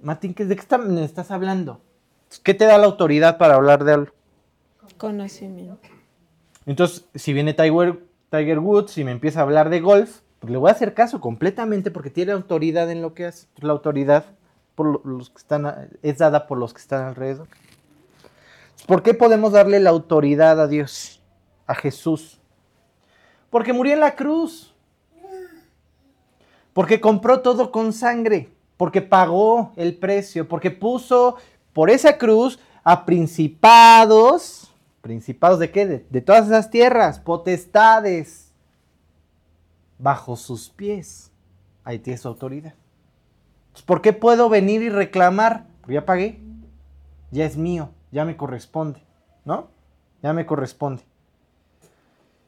Martín, 0.00 0.36
¿de 0.38 0.54
qué 0.54 0.78
me 0.78 1.02
estás 1.02 1.32
hablando? 1.32 1.80
¿Qué 2.44 2.54
te 2.54 2.66
da 2.66 2.78
la 2.78 2.86
autoridad 2.86 3.38
para 3.38 3.56
hablar 3.56 3.82
de 3.82 3.94
algo? 3.94 4.12
Conocimiento. 4.98 5.88
Entonces, 6.64 7.06
si 7.16 7.32
viene 7.32 7.54
Tiger, 7.54 7.98
Tiger 8.30 8.60
Woods 8.60 8.98
y 8.98 9.04
me 9.04 9.10
empieza 9.10 9.40
a 9.40 9.42
hablar 9.42 9.68
de 9.68 9.80
golf, 9.80 10.20
pues 10.38 10.52
le 10.52 10.58
voy 10.58 10.68
a 10.68 10.74
hacer 10.74 10.94
caso 10.94 11.20
completamente 11.20 11.90
porque 11.90 12.10
tiene 12.10 12.30
autoridad 12.30 12.88
en 12.92 13.02
lo 13.02 13.14
que 13.14 13.26
hace. 13.26 13.48
la 13.56 13.72
autoridad 13.72 14.26
por 14.76 15.04
los 15.04 15.30
que 15.30 15.38
están, 15.38 15.90
es 16.02 16.18
dada 16.18 16.46
por 16.46 16.56
los 16.56 16.72
que 16.72 16.80
están 16.80 17.04
alrededor. 17.04 17.48
¿Por 18.86 19.02
qué 19.02 19.12
podemos 19.12 19.50
darle 19.50 19.80
la 19.80 19.90
autoridad 19.90 20.60
a 20.60 20.68
Dios, 20.68 21.20
a 21.66 21.74
Jesús? 21.74 22.37
Porque 23.50 23.72
murió 23.72 23.94
en 23.94 24.00
la 24.00 24.14
cruz. 24.14 24.74
Porque 26.72 27.00
compró 27.00 27.40
todo 27.40 27.72
con 27.72 27.92
sangre. 27.92 28.50
Porque 28.76 29.02
pagó 29.02 29.72
el 29.76 29.96
precio. 29.96 30.48
Porque 30.48 30.70
puso 30.70 31.36
por 31.72 31.90
esa 31.90 32.18
cruz 32.18 32.58
a 32.84 33.04
principados. 33.04 34.72
¿Principados 35.00 35.58
de 35.58 35.70
qué? 35.70 35.86
De, 35.86 36.20
todas 36.20 36.46
esas 36.46 36.70
tierras. 36.70 37.18
Potestades. 37.18 38.52
Bajo 39.98 40.36
sus 40.36 40.68
pies. 40.68 41.32
Ahí 41.84 41.98
tiene 41.98 42.18
su 42.18 42.28
autoridad. 42.28 42.74
¿Por 43.86 44.02
qué 44.02 44.12
puedo 44.12 44.48
venir 44.48 44.82
y 44.82 44.88
reclamar? 44.88 45.66
Pues 45.82 45.94
ya 45.94 46.04
pagué. 46.04 46.40
Ya 47.30 47.44
es 47.44 47.56
mío. 47.56 47.90
Ya 48.12 48.24
me 48.24 48.36
corresponde. 48.36 49.02
¿No? 49.44 49.68
Ya 50.22 50.32
me 50.32 50.46
corresponde. 50.46 51.02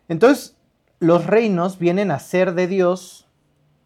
Entonces, 0.08 0.56
los 1.00 1.26
reinos 1.26 1.78
vienen 1.78 2.10
a 2.10 2.18
ser 2.18 2.54
de 2.54 2.66
Dios, 2.66 3.26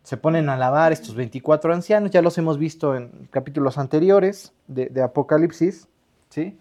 se 0.02 0.16
ponen 0.16 0.48
a 0.48 0.54
alabar 0.54 0.92
estos 0.92 1.14
24 1.14 1.72
ancianos, 1.72 2.10
ya 2.10 2.20
los 2.20 2.36
hemos 2.36 2.58
visto 2.58 2.94
en 2.94 3.28
capítulos 3.30 3.78
anteriores 3.78 4.52
de, 4.66 5.02
Apocalipsis, 5.02 5.88
¿sí? 6.28 6.58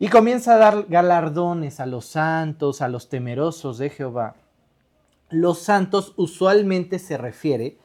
Y 0.00 0.08
comienza 0.08 0.54
a 0.54 0.58
dar 0.58 0.86
galardones 0.88 1.80
a 1.80 1.86
los 1.86 2.06
santos, 2.06 2.82
a 2.82 2.88
los 2.88 3.08
temerosos 3.08 3.78
de 3.78 3.90
Jehová. 3.90 4.36
Los 5.28 5.58
santos 5.58 6.14
usualmente 6.16 6.98
se 6.98 7.18
refiere 7.18 7.76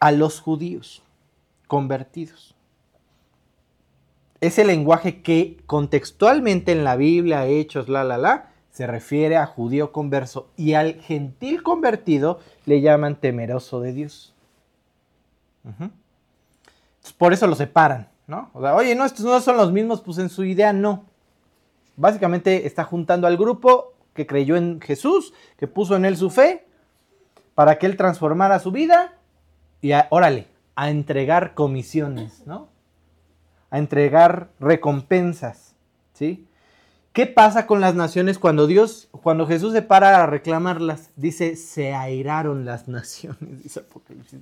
a 0.00 0.12
los 0.12 0.40
judíos 0.40 1.02
convertidos. 1.68 2.54
Ese 4.40 4.64
lenguaje 4.64 5.22
que 5.22 5.56
contextualmente 5.66 6.72
en 6.72 6.84
la 6.84 6.96
Biblia, 6.96 7.46
Hechos, 7.46 7.88
la, 7.88 8.04
la, 8.04 8.18
la, 8.18 8.50
se 8.78 8.86
refiere 8.86 9.36
a 9.36 9.44
judío 9.44 9.90
converso 9.90 10.50
y 10.56 10.74
al 10.74 11.00
gentil 11.00 11.64
convertido 11.64 12.38
le 12.64 12.80
llaman 12.80 13.16
temeroso 13.16 13.80
de 13.80 13.92
Dios. 13.92 14.36
por 17.18 17.32
eso 17.32 17.48
lo 17.48 17.56
separan, 17.56 18.08
¿no? 18.28 18.50
O 18.52 18.60
sea, 18.60 18.76
oye, 18.76 18.94
no, 18.94 19.04
estos 19.04 19.24
no 19.24 19.40
son 19.40 19.56
los 19.56 19.72
mismos, 19.72 20.00
pues 20.00 20.18
en 20.18 20.28
su 20.28 20.44
idea 20.44 20.72
no. 20.72 21.06
Básicamente 21.96 22.68
está 22.68 22.84
juntando 22.84 23.26
al 23.26 23.36
grupo 23.36 23.94
que 24.14 24.28
creyó 24.28 24.54
en 24.54 24.80
Jesús, 24.80 25.34
que 25.56 25.66
puso 25.66 25.96
en 25.96 26.04
él 26.04 26.16
su 26.16 26.30
fe, 26.30 26.64
para 27.56 27.80
que 27.80 27.86
él 27.86 27.96
transformara 27.96 28.60
su 28.60 28.70
vida 28.70 29.14
y, 29.82 29.90
órale, 30.10 30.46
a 30.76 30.88
entregar 30.88 31.54
comisiones, 31.54 32.46
¿no? 32.46 32.68
A 33.70 33.78
entregar 33.78 34.50
recompensas, 34.60 35.74
¿sí? 36.12 36.46
¿Qué 37.18 37.26
pasa 37.26 37.66
con 37.66 37.80
las 37.80 37.96
naciones 37.96 38.38
cuando 38.38 38.68
Dios, 38.68 39.08
cuando 39.10 39.44
Jesús 39.44 39.72
se 39.72 39.82
para 39.82 40.22
a 40.22 40.26
reclamarlas? 40.26 41.10
Dice, 41.16 41.56
se 41.56 41.92
airaron 41.92 42.64
las 42.64 42.86
naciones, 42.86 43.40
dice 43.64 43.80
Apocalipsis. 43.80 44.38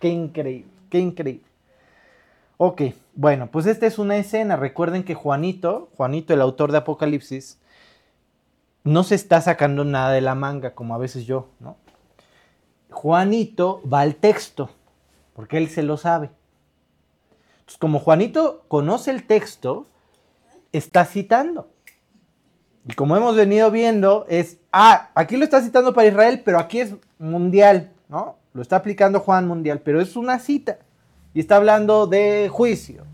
Qué 0.00 0.08
increíble, 0.08 0.70
qué 0.88 0.98
increíble. 0.98 1.44
Ok, 2.56 2.80
bueno, 3.14 3.48
pues 3.48 3.66
esta 3.66 3.84
es 3.84 3.98
una 3.98 4.16
escena. 4.16 4.56
Recuerden 4.56 5.04
que 5.04 5.14
Juanito, 5.14 5.90
Juanito, 5.94 6.32
el 6.32 6.40
autor 6.40 6.72
de 6.72 6.78
Apocalipsis, 6.78 7.58
no 8.82 9.04
se 9.04 9.14
está 9.14 9.42
sacando 9.42 9.84
nada 9.84 10.10
de 10.12 10.22
la 10.22 10.34
manga, 10.34 10.70
como 10.70 10.94
a 10.94 10.98
veces 10.98 11.26
yo, 11.26 11.48
¿no? 11.60 11.76
Juanito 12.90 13.82
va 13.92 14.00
al 14.00 14.14
texto, 14.14 14.70
porque 15.34 15.58
él 15.58 15.68
se 15.68 15.82
lo 15.82 15.98
sabe. 15.98 16.30
Entonces, 17.58 17.76
como 17.78 17.98
Juanito 17.98 18.64
conoce 18.68 19.10
el 19.10 19.26
texto, 19.26 19.86
está 20.72 21.04
citando. 21.04 21.75
Y 22.88 22.94
como 22.94 23.16
hemos 23.16 23.34
venido 23.34 23.70
viendo, 23.70 24.26
es, 24.28 24.58
ah, 24.72 25.10
aquí 25.14 25.36
lo 25.36 25.44
está 25.44 25.60
citando 25.60 25.92
para 25.92 26.06
Israel, 26.06 26.42
pero 26.44 26.58
aquí 26.60 26.80
es 26.80 26.94
mundial, 27.18 27.90
¿no? 28.08 28.36
Lo 28.52 28.62
está 28.62 28.76
aplicando 28.76 29.20
Juan 29.20 29.48
mundial, 29.48 29.80
pero 29.84 30.00
es 30.00 30.14
una 30.16 30.38
cita. 30.38 30.78
Y 31.34 31.40
está 31.40 31.56
hablando 31.56 32.06
de 32.06 32.48
juicio, 32.50 33.04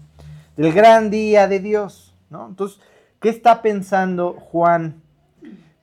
del 0.56 0.72
gran 0.72 1.10
día 1.10 1.48
de 1.48 1.58
Dios, 1.58 2.14
¿no? 2.28 2.48
Entonces, 2.48 2.80
¿qué 3.18 3.30
está 3.30 3.62
pensando 3.62 4.34
Juan? 4.34 5.00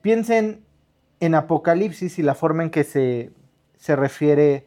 Piensen 0.02 0.64
en 1.18 1.34
Apocalipsis 1.34 2.18
y 2.18 2.22
la 2.22 2.34
forma 2.34 2.62
en 2.62 2.70
que 2.70 2.84
se, 2.84 3.32
se 3.76 3.96
refiere 3.96 4.66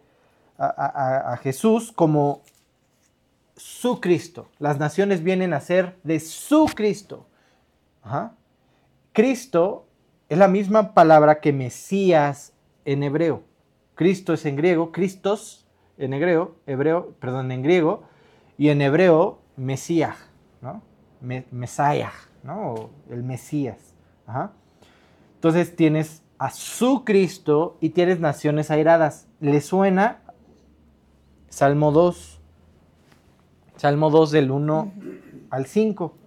a, 0.58 1.34
a 1.34 1.38
Jesús 1.38 1.92
como 1.94 2.42
su 3.56 4.02
Cristo. 4.02 4.50
Las 4.60 4.80
naciones 4.80 5.24
vienen 5.24 5.54
a 5.54 5.62
ser 5.62 5.96
de 6.04 6.20
su 6.20 6.66
Cristo. 6.76 7.26
Ajá. 8.04 8.34
Cristo 9.13 9.88
es 10.28 10.38
la 10.38 10.47
misma 10.47 10.93
palabra 10.93 11.39
que 11.39 11.54
Mesías 11.54 12.54
en 12.86 13.04
hebreo. 13.04 13.43
Cristo 13.95 14.34
es 14.34 14.45
en 14.45 14.56
griego, 14.56 14.91
Cristos 14.91 15.67
en 15.97 16.13
hebreo, 16.13 16.56
hebreo, 16.65 17.13
perdón, 17.19 17.52
en 17.52 17.62
griego, 17.62 18.04
y 18.58 18.69
en 18.69 18.82
hebreo, 18.82 19.39
Mesías, 19.56 20.17
¿no? 20.62 20.82
Mesías, 21.21 22.13
¿no? 22.41 22.73
O 22.73 22.89
el 23.12 23.23
Mesías. 23.23 23.93
Entonces 25.36 25.76
tienes 25.76 26.23
a 26.39 26.49
su 26.49 27.04
Cristo 27.06 27.78
y 27.80 27.89
tienes 27.89 28.19
naciones 28.19 28.71
airadas. 28.71 29.28
¿Le 29.39 29.62
suena? 29.62 30.21
Salmo 31.49 31.91
2. 31.91 32.41
Salmo 33.78 34.10
2 34.10 34.32
del 34.32 34.52
1 34.52 34.91
al 35.52 35.65
5. 35.67 36.17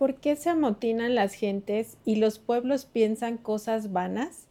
¿Por 0.00 0.14
qué 0.14 0.34
se 0.34 0.48
amotinan 0.48 1.14
las 1.14 1.34
gentes 1.34 1.98
y 2.06 2.16
los 2.16 2.38
pueblos 2.38 2.86
piensan 2.86 3.36
cosas 3.36 3.92
vanas? 3.92 4.46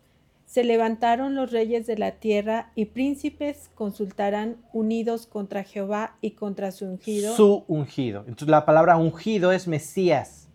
Se 0.45 0.63
levantaron 0.63 1.33
los 1.33 1.51
reyes 1.51 1.87
de 1.87 1.97
la 1.97 2.11
tierra 2.19 2.71
y 2.75 2.85
príncipes 2.85 3.71
consultarán 3.73 4.57
unidos 4.73 5.25
contra 5.25 5.63
Jehová 5.63 6.17
y 6.21 6.31
contra 6.31 6.71
su 6.71 6.85
ungido. 6.85 7.35
Su 7.35 7.63
ungido. 7.67 8.19
Entonces 8.27 8.49
la 8.49 8.63
palabra 8.63 8.97
ungido 8.97 9.51
es 9.51 9.67
Mesías, 9.67 10.49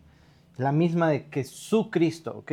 la 0.59 0.71
misma 0.71 1.11
de 1.11 1.27
que 1.27 1.43
su 1.43 1.91
Cristo, 1.91 2.37
¿ok? 2.39 2.53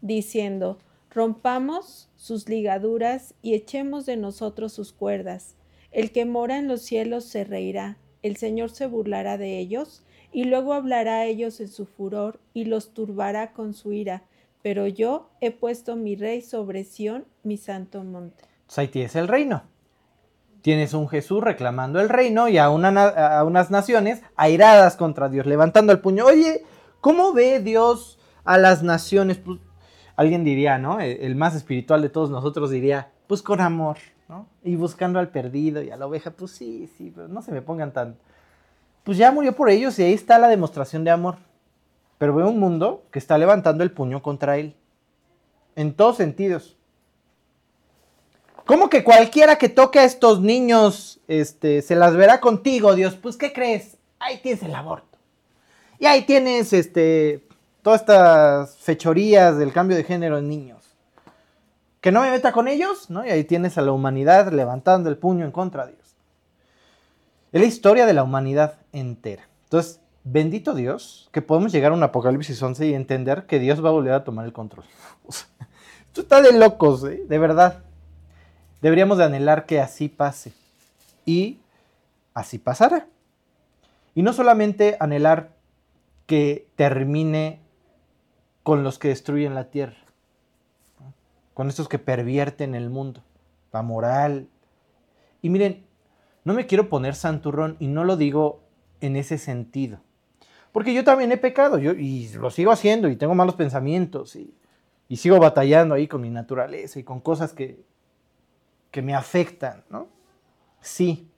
Diciendo, 0.00 0.78
rompamos 1.10 2.08
sus 2.16 2.48
ligaduras 2.48 3.34
y 3.42 3.52
echemos 3.52 4.06
de 4.06 4.16
nosotros 4.16 4.72
sus 4.72 4.94
cuerdas. 4.94 5.54
El 5.90 6.12
que 6.12 6.24
mora 6.24 6.56
en 6.56 6.66
los 6.66 6.80
cielos 6.80 7.26
se 7.26 7.44
reirá, 7.44 7.98
el 8.22 8.36
Señor 8.36 8.70
se 8.70 8.86
burlará 8.86 9.36
de 9.36 9.58
ellos, 9.58 10.02
y 10.32 10.44
luego 10.44 10.72
hablará 10.72 11.20
a 11.20 11.26
ellos 11.26 11.60
en 11.60 11.68
su 11.68 11.86
furor 11.86 12.40
y 12.54 12.64
los 12.64 12.94
turbará 12.94 13.52
con 13.52 13.74
su 13.74 13.92
ira 13.92 14.24
pero 14.62 14.86
yo 14.86 15.28
he 15.40 15.50
puesto 15.50 15.96
mi 15.96 16.16
rey 16.16 16.40
sobre 16.40 16.84
Sión, 16.84 17.24
mi 17.42 17.56
santo 17.56 18.02
monte. 18.04 18.44
Entonces 18.60 18.78
ahí 18.78 18.88
tienes 18.88 19.16
el 19.16 19.28
reino. 19.28 19.64
Tienes 20.62 20.94
un 20.94 21.08
Jesús 21.08 21.42
reclamando 21.42 22.00
el 22.00 22.08
reino 22.08 22.48
y 22.48 22.56
a, 22.58 22.66
a 22.66 23.44
unas 23.44 23.70
naciones 23.72 24.22
airadas 24.36 24.96
contra 24.96 25.28
Dios, 25.28 25.44
levantando 25.44 25.92
el 25.92 25.98
puño. 25.98 26.24
Oye, 26.24 26.62
¿cómo 27.00 27.32
ve 27.32 27.58
Dios 27.58 28.20
a 28.44 28.58
las 28.58 28.84
naciones? 28.84 29.38
Pues, 29.38 29.58
alguien 30.14 30.44
diría, 30.44 30.78
¿no? 30.78 31.00
E, 31.00 31.26
el 31.26 31.34
más 31.34 31.56
espiritual 31.56 32.00
de 32.00 32.10
todos 32.10 32.30
nosotros 32.30 32.70
diría, 32.70 33.10
pues 33.26 33.42
con 33.42 33.60
amor, 33.60 33.96
¿no? 34.28 34.46
Y 34.62 34.76
buscando 34.76 35.18
al 35.18 35.30
perdido 35.30 35.82
y 35.82 35.90
a 35.90 35.96
la 35.96 36.06
oveja, 36.06 36.30
pues 36.30 36.52
sí, 36.52 36.88
sí, 36.96 37.12
pero 37.12 37.26
no 37.26 37.42
se 37.42 37.50
me 37.50 37.62
pongan 37.62 37.92
tan... 37.92 38.16
Pues 39.04 39.18
ya 39.18 39.32
murió 39.32 39.54
por 39.54 39.70
ellos 39.70 39.98
y 39.98 40.02
ahí 40.04 40.12
está 40.12 40.38
la 40.38 40.48
demostración 40.48 41.04
de 41.04 41.10
amor 41.10 41.36
pero 42.22 42.36
veo 42.36 42.48
un 42.50 42.60
mundo 42.60 43.02
que 43.10 43.18
está 43.18 43.36
levantando 43.36 43.82
el 43.82 43.90
puño 43.90 44.22
contra 44.22 44.56
él. 44.56 44.76
En 45.74 45.92
todos 45.92 46.18
sentidos. 46.18 46.76
¿Cómo 48.64 48.88
que 48.88 49.02
cualquiera 49.02 49.56
que 49.56 49.68
toque 49.68 49.98
a 49.98 50.04
estos 50.04 50.40
niños 50.40 51.18
este, 51.26 51.82
se 51.82 51.96
las 51.96 52.14
verá 52.14 52.38
contigo, 52.38 52.94
Dios? 52.94 53.16
Pues, 53.16 53.36
¿qué 53.36 53.52
crees? 53.52 53.96
Ahí 54.20 54.38
tienes 54.40 54.62
el 54.62 54.72
aborto. 54.72 55.18
Y 55.98 56.06
ahí 56.06 56.22
tienes 56.22 56.72
este, 56.72 57.44
todas 57.82 58.02
estas 58.02 58.76
fechorías 58.76 59.58
del 59.58 59.72
cambio 59.72 59.96
de 59.96 60.04
género 60.04 60.38
en 60.38 60.48
niños. 60.48 60.94
Que 62.00 62.12
no 62.12 62.20
me 62.20 62.30
meta 62.30 62.52
con 62.52 62.68
ellos, 62.68 63.10
¿no? 63.10 63.26
Y 63.26 63.30
ahí 63.30 63.42
tienes 63.42 63.78
a 63.78 63.82
la 63.82 63.90
humanidad 63.90 64.52
levantando 64.52 65.10
el 65.10 65.18
puño 65.18 65.44
en 65.44 65.50
contra 65.50 65.86
de 65.86 65.94
Dios. 65.94 66.01
Es 67.52 67.60
la 67.60 67.66
historia 67.66 68.06
de 68.06 68.14
la 68.14 68.22
humanidad 68.22 68.78
entera. 68.92 69.46
Entonces, 69.64 70.00
bendito 70.24 70.74
Dios 70.74 71.28
que 71.32 71.42
podemos 71.42 71.70
llegar 71.70 71.92
a 71.92 71.94
un 71.94 72.02
Apocalipsis 72.02 72.62
11 72.62 72.86
y 72.86 72.94
entender 72.94 73.44
que 73.44 73.58
Dios 73.58 73.84
va 73.84 73.90
a 73.90 73.92
volver 73.92 74.14
a 74.14 74.24
tomar 74.24 74.46
el 74.46 74.54
control. 74.54 74.86
esto 75.28 76.22
está 76.22 76.40
de 76.40 76.58
locos, 76.58 77.04
¿eh? 77.04 77.22
de 77.28 77.38
verdad. 77.38 77.82
Deberíamos 78.80 79.18
de 79.18 79.24
anhelar 79.24 79.66
que 79.66 79.80
así 79.80 80.08
pase. 80.08 80.54
Y 81.26 81.60
así 82.32 82.58
pasará. 82.58 83.06
Y 84.14 84.22
no 84.22 84.32
solamente 84.32 84.96
anhelar 84.98 85.50
que 86.26 86.68
termine 86.76 87.60
con 88.62 88.82
los 88.82 88.98
que 88.98 89.08
destruyen 89.08 89.54
la 89.54 89.70
tierra, 89.70 89.96
con 91.52 91.68
estos 91.68 91.88
que 91.88 91.98
pervierten 91.98 92.74
el 92.74 92.88
mundo, 92.88 93.22
la 93.72 93.82
moral. 93.82 94.48
Y 95.42 95.50
miren, 95.50 95.84
no 96.44 96.54
me 96.54 96.66
quiero 96.66 96.88
poner 96.88 97.14
santurrón 97.14 97.76
y 97.78 97.86
no 97.86 98.04
lo 98.04 98.16
digo 98.16 98.62
en 99.00 99.16
ese 99.16 99.38
sentido. 99.38 100.00
Porque 100.72 100.94
yo 100.94 101.04
también 101.04 101.30
he 101.32 101.36
pecado 101.36 101.78
y 101.78 102.28
lo 102.30 102.50
sigo 102.50 102.72
haciendo 102.72 103.08
y 103.08 103.16
tengo 103.16 103.34
malos 103.34 103.54
pensamientos 103.54 104.36
y, 104.36 104.54
sigo 105.16 105.38
batallando 105.38 105.94
ahí 105.94 106.08
con 106.08 106.22
mi 106.22 106.30
naturaleza 106.30 106.98
y 106.98 107.04
con 107.04 107.20
cosas 107.20 107.52
que, 107.52 107.84
que 108.90 109.02
me 109.02 109.14
afectan, 109.14 109.84
¿no? 109.90 110.08
Sí. 110.80 111.28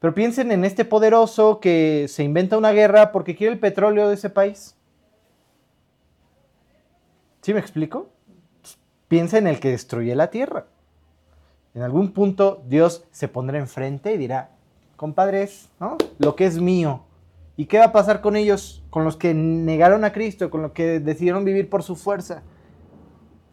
Pero 0.00 0.12
piensen 0.12 0.50
en 0.50 0.64
este 0.64 0.84
poderoso 0.84 1.60
que 1.60 2.06
se 2.08 2.24
inventa 2.24 2.58
una 2.58 2.72
guerra 2.72 3.12
porque 3.12 3.36
quiere 3.36 3.52
el 3.52 3.60
petróleo 3.60 4.08
de 4.08 4.14
ese 4.14 4.28
país. 4.28 4.74
¿Sí 7.42 7.54
me 7.54 7.60
explico? 7.60 8.10
Piensa 9.06 9.38
en 9.38 9.46
el 9.46 9.60
que 9.60 9.70
destruye 9.70 10.16
la 10.16 10.30
tierra. 10.30 10.66
En 11.76 11.82
algún 11.82 12.10
punto 12.10 12.64
Dios 12.66 13.04
se 13.12 13.28
pondrá 13.28 13.58
enfrente 13.58 14.12
y 14.12 14.16
dirá, 14.16 14.50
compadres, 14.96 15.68
¿no? 15.78 15.96
Lo 16.18 16.34
que 16.34 16.46
es 16.46 16.58
mío, 16.58 17.06
¿Y 17.56 17.66
qué 17.66 17.78
va 17.78 17.86
a 17.86 17.92
pasar 17.92 18.20
con 18.20 18.36
ellos, 18.36 18.84
con 18.90 19.04
los 19.04 19.16
que 19.16 19.32
negaron 19.32 20.04
a 20.04 20.12
Cristo, 20.12 20.50
con 20.50 20.62
los 20.62 20.72
que 20.72 21.00
decidieron 21.00 21.44
vivir 21.44 21.70
por 21.70 21.82
su 21.82 21.96
fuerza? 21.96 22.42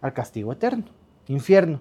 Al 0.02 0.12
castigo 0.14 0.52
eterno, 0.52 0.86
infierno. 1.28 1.80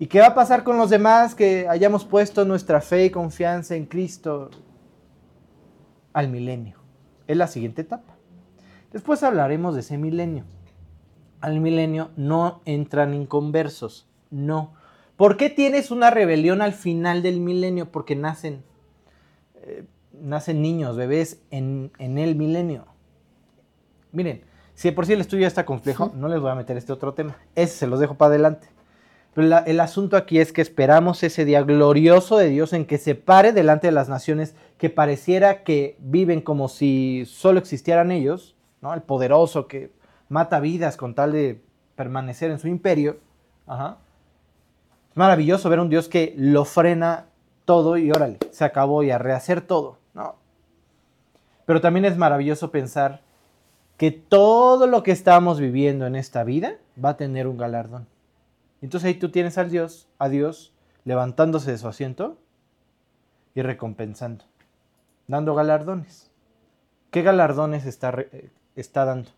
¿Y 0.00 0.08
qué 0.08 0.18
va 0.18 0.28
a 0.28 0.34
pasar 0.34 0.64
con 0.64 0.76
los 0.76 0.90
demás 0.90 1.36
que 1.36 1.68
hayamos 1.68 2.04
puesto 2.04 2.44
nuestra 2.44 2.80
fe 2.80 3.04
y 3.04 3.10
confianza 3.10 3.76
en 3.76 3.86
Cristo? 3.86 4.50
Al 6.12 6.28
milenio. 6.28 6.78
Es 7.28 7.36
la 7.36 7.46
siguiente 7.46 7.82
etapa. 7.82 8.16
Después 8.92 9.22
hablaremos 9.22 9.74
de 9.74 9.82
ese 9.82 9.96
milenio. 9.96 10.44
Al 11.40 11.60
milenio 11.60 12.10
no 12.16 12.60
entran 12.64 13.14
inconversos, 13.14 14.08
no. 14.30 14.72
¿Por 15.16 15.36
qué 15.36 15.50
tienes 15.50 15.90
una 15.90 16.10
rebelión 16.10 16.62
al 16.62 16.72
final 16.72 17.22
del 17.22 17.40
milenio? 17.40 17.90
Porque 17.90 18.16
nacen 18.16 18.64
eh, 19.66 19.84
nacen 20.20 20.62
niños, 20.62 20.96
bebés 20.96 21.40
en, 21.50 21.90
el 21.98 22.36
milenio. 22.36 22.86
Miren, 24.12 24.42
si 24.74 24.90
por 24.90 25.06
sí 25.06 25.12
el 25.12 25.20
estudio 25.20 25.42
ya 25.42 25.48
está 25.48 25.64
complejo, 25.64 26.12
no 26.14 26.28
les 26.28 26.40
voy 26.40 26.50
a 26.50 26.54
meter 26.54 26.76
este 26.76 26.92
otro 26.92 27.14
tema. 27.14 27.36
Ese 27.54 27.78
se 27.78 27.86
los 27.86 28.00
dejo 28.00 28.14
para 28.14 28.30
adelante. 28.30 28.68
Pero 29.34 29.64
el 29.66 29.80
asunto 29.80 30.16
aquí 30.16 30.38
es 30.38 30.52
que 30.52 30.62
esperamos 30.62 31.22
ese 31.24 31.44
día 31.44 31.62
glorioso 31.62 32.36
de 32.36 32.48
Dios 32.48 32.72
en 32.72 32.84
que 32.84 32.98
se 32.98 33.16
pare 33.16 33.52
delante 33.52 33.88
de 33.88 33.92
las 33.92 34.08
naciones 34.08 34.54
que 34.78 34.90
pareciera 34.90 35.64
que 35.64 35.96
viven 35.98 36.40
como 36.40 36.68
si 36.68 37.24
solo 37.26 37.58
existieran 37.58 38.12
ellos, 38.12 38.54
¿no? 38.80 38.94
El 38.94 39.02
poderoso 39.02 39.66
que 39.66 39.90
mata 40.28 40.60
vidas 40.60 40.96
con 40.96 41.16
tal 41.16 41.32
de 41.32 41.60
permanecer 41.96 42.52
en 42.52 42.60
su 42.60 42.68
imperio. 42.68 43.16
Es 45.14 45.18
maravilloso 45.18 45.70
ver 45.70 45.78
un 45.78 45.88
Dios 45.90 46.08
que 46.08 46.34
lo 46.36 46.64
frena 46.64 47.26
todo 47.64 47.96
y 47.96 48.10
órale, 48.10 48.38
se 48.50 48.64
acabó 48.64 49.04
y 49.04 49.12
a 49.12 49.18
rehacer 49.18 49.60
todo. 49.60 49.98
No. 50.12 50.34
Pero 51.66 51.80
también 51.80 52.04
es 52.04 52.16
maravilloso 52.16 52.72
pensar 52.72 53.20
que 53.96 54.10
todo 54.10 54.88
lo 54.88 55.04
que 55.04 55.12
estamos 55.12 55.60
viviendo 55.60 56.08
en 56.08 56.16
esta 56.16 56.42
vida 56.42 56.78
va 57.02 57.10
a 57.10 57.16
tener 57.16 57.46
un 57.46 57.58
galardón. 57.58 58.08
Entonces 58.82 59.06
ahí 59.06 59.14
tú 59.14 59.28
tienes 59.28 59.56
al 59.56 59.70
Dios, 59.70 60.08
a 60.18 60.28
Dios 60.28 60.74
levantándose 61.04 61.70
de 61.70 61.78
su 61.78 61.86
asiento 61.86 62.36
y 63.54 63.62
recompensando, 63.62 64.44
dando 65.28 65.54
galardones. 65.54 66.32
¿Qué 67.12 67.22
galardones 67.22 67.86
está, 67.86 68.12
eh, 68.18 68.50
está 68.74 69.04
dando? 69.04 69.30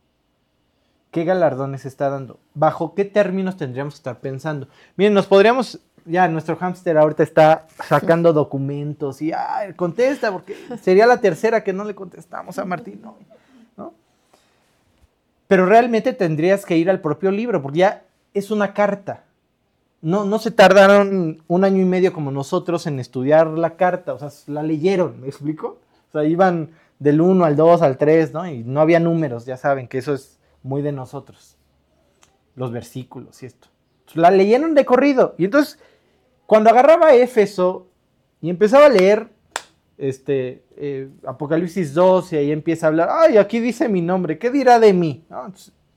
¿Qué 1.17 1.25
galardones 1.25 1.87
está 1.87 2.11
dando? 2.11 2.39
¿Bajo 2.53 2.95
qué 2.95 3.07
términos 3.07 3.57
tendríamos 3.57 3.95
que 3.95 4.01
estar 4.01 4.19
pensando? 4.19 4.69
Miren, 4.97 5.15
nos 5.15 5.25
podríamos 5.25 5.81
ya 6.05 6.29
nuestro 6.29 6.57
hámster 6.57 6.99
ahorita 6.99 7.23
está 7.23 7.67
sacando 7.89 8.33
documentos 8.35 9.23
y 9.23 9.33
ay, 9.33 9.73
contesta, 9.73 10.31
porque 10.31 10.55
sería 10.83 11.07
la 11.07 11.23
tercera 11.23 11.65
que 11.65 11.73
no 11.73 11.85
le 11.85 11.95
contestamos 11.95 12.59
a 12.59 12.67
Martín 12.67 13.01
¿no? 13.79 13.95
Pero 15.49 15.65
realmente 15.65 16.13
tendrías 16.13 16.67
que 16.67 16.77
ir 16.77 16.91
al 16.91 17.01
propio 17.01 17.31
libro, 17.31 17.63
porque 17.63 17.79
ya 17.79 18.03
es 18.35 18.51
una 18.51 18.75
carta. 18.75 19.25
No, 20.03 20.27
no 20.27 20.39
se 20.39 20.51
tardaron 20.51 21.43
un 21.49 21.65
año 21.65 21.81
y 21.81 21.87
medio 21.87 22.13
como 22.13 22.31
nosotros 22.31 22.87
en 22.87 23.01
estudiar 23.01 23.47
la 23.47 23.77
carta, 23.77 24.13
o 24.13 24.19
sea, 24.19 24.29
la 24.49 24.63
leyeron, 24.63 25.19
¿me 25.23 25.29
explico? 25.29 25.79
O 26.11 26.13
sea, 26.13 26.25
iban 26.25 26.73
del 26.99 27.23
1 27.23 27.43
al 27.43 27.57
2 27.57 27.81
al 27.81 27.97
3, 27.97 28.35
¿no? 28.35 28.47
Y 28.47 28.65
no 28.65 28.83
había 28.83 29.01
números, 29.01 29.47
ya 29.47 29.57
saben 29.57 29.89
que 29.89 29.97
eso 29.97 30.13
es 30.13 30.36
muy 30.67 30.83
de 30.83 30.93
nosotros. 30.93 31.57
Los 32.57 32.73
versículos 32.73 33.43
y 33.43 33.47
esto. 33.47 33.69
La 34.15 34.31
leyeron 34.31 34.75
de 34.75 34.85
corrido. 34.85 35.35
Y 35.39 35.45
entonces 35.45 35.79
cuando 36.47 36.71
agarraba 36.71 37.15
Éfeso 37.15 37.89
y 38.41 38.51
empezaba 38.51 38.87
a 38.87 38.91
leer 38.91 39.29
este, 39.99 40.65
eh, 40.77 41.09
Apocalipsis 41.27 41.95
2 41.95 42.33
y 42.33 42.37
ahí 42.37 42.53
empieza 42.53 42.87
a 42.87 42.89
hablar, 42.89 43.09
ay, 43.11 43.37
aquí 43.39 43.61
dice 43.61 43.89
mi 43.89 44.03
nombre, 44.03 44.39
¿qué 44.39 44.51
dirá 44.51 44.79
de 44.79 44.93
mí? 44.93 45.25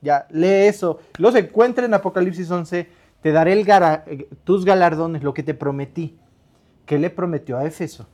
ya 0.02 0.28
lee 0.32 0.68
eso. 0.68 1.00
Se 1.32 1.40
encuentra 1.40 1.86
en 1.86 1.94
Apocalipsis 1.94 2.50
11 2.50 2.88
te 3.22 3.32
daré 3.34 3.52
el 3.54 3.66
gara- 3.66 4.06
tus 4.46 4.64
galardones, 4.64 5.24
lo 5.24 5.34
que 5.34 5.44
te 5.44 5.54
prometí. 5.54 6.18
¿Qué 6.86 6.98
le 6.98 7.10
prometió 7.10 7.58
a 7.58 7.66
Éfeso? 7.66 8.08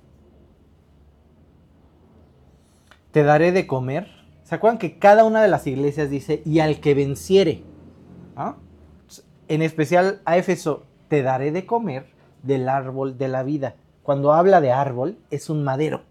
Te 3.11 3.23
daré 3.23 3.51
de 3.51 3.67
comer. 3.67 4.07
¿Se 4.45 4.53
acuerdan 4.53 4.77
que 4.77 4.99
cada 4.99 5.25
una 5.25 5.41
de 5.41 5.47
las 5.47 5.65
iglesias 5.65 6.11
dice, 6.11 6.43
y 6.45 6.59
al 6.59 6.79
que 6.79 6.93
venciere? 6.93 7.63
¿Ah? 8.35 8.57
En 9.47 9.63
especial 9.63 10.21
a 10.23 10.37
Éfeso, 10.37 10.85
te 11.07 11.23
daré 11.23 11.51
de 11.51 11.65
comer 11.65 12.11
del 12.43 12.69
árbol 12.69 13.17
de 13.17 13.27
la 13.27 13.41
vida. 13.41 13.75
Cuando 14.03 14.33
habla 14.33 14.61
de 14.61 14.71
árbol, 14.71 15.17
es 15.31 15.49
un 15.49 15.63
madero 15.63 16.03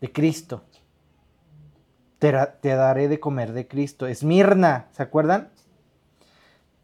de 0.00 0.10
Cristo. 0.10 0.64
Te, 2.18 2.32
te 2.60 2.74
daré 2.74 3.06
de 3.06 3.20
comer 3.20 3.52
de 3.52 3.68
Cristo. 3.68 4.08
Esmirna, 4.08 4.88
¿se 4.90 5.04
acuerdan? 5.04 5.50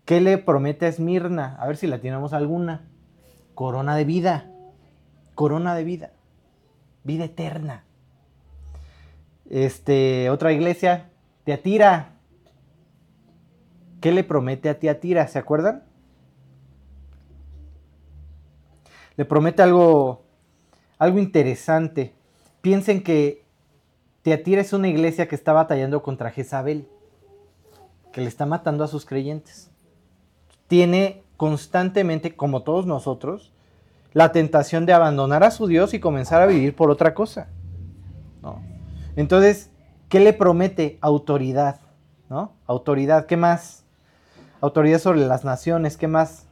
¿Qué 0.05 0.21
le 0.21 0.39
promete 0.39 0.87
a 0.87 0.91
Esmirna? 0.91 1.57
A 1.59 1.67
ver 1.67 1.77
si 1.77 1.89
la 1.89 2.01
tenemos 2.01 2.33
alguna. 2.33 2.89
Corona 3.57 3.97
de 3.97 4.05
vida. 4.05 4.49
Corona 5.35 5.75
de 5.75 5.83
vida. 5.83 6.13
Vida 7.03 7.25
eterna. 7.25 7.85
Este, 9.51 10.31
otra 10.31 10.53
iglesia, 10.53 11.11
Teatira. 11.45 12.13
¿Qué 14.01 14.13
le 14.13 14.25
promete 14.25 14.71
a 14.71 14.79
Teatira? 14.79 15.27
¿Se 15.27 15.39
acuerdan? 15.39 15.83
Le 19.17 19.25
promete 19.25 19.61
algo, 19.61 20.23
algo 20.99 21.19
interesante. 21.19 22.15
Piensen 22.63 23.03
que 23.03 23.45
Teatira 24.23 24.61
es 24.61 24.73
una 24.73 24.89
iglesia 24.89 25.29
que 25.29 25.35
está 25.35 25.53
batallando 25.53 26.03
contra 26.03 26.31
Jezabel, 26.31 26.89
que 28.13 28.21
le 28.21 28.29
está 28.29 28.47
matando 28.47 28.85
a 28.85 28.89
sus 28.89 29.05
creyentes. 29.05 29.71
Tiene 30.69 31.25
constantemente, 31.37 32.37
como 32.37 32.63
todos 32.63 32.87
nosotros, 32.87 33.53
la 34.13 34.31
tentación 34.31 34.87
de 34.87 34.93
abandonar 34.93 35.43
a 35.43 35.51
su 35.51 35.67
Dios 35.67 35.93
y 35.93 36.01
comenzar 36.01 36.41
a 36.41 36.47
vivir 36.47 36.77
por 36.77 36.91
otra 36.91 37.15
cosa. 37.15 37.49
¿no? 38.43 38.70
Entonces, 39.21 39.71
¿qué 40.09 40.19
le 40.19 40.33
promete? 40.33 40.99
Autoridad, 41.03 41.81
¿no? 42.31 42.55
Autoridad, 42.67 43.27
¿qué 43.27 43.37
más? 43.37 43.85
Autoridad 44.63 44.99
sobre 44.99 45.21
las 45.21 45.45
naciones, 45.45 45.99
¿qué 45.99 46.09
más? 46.09 46.47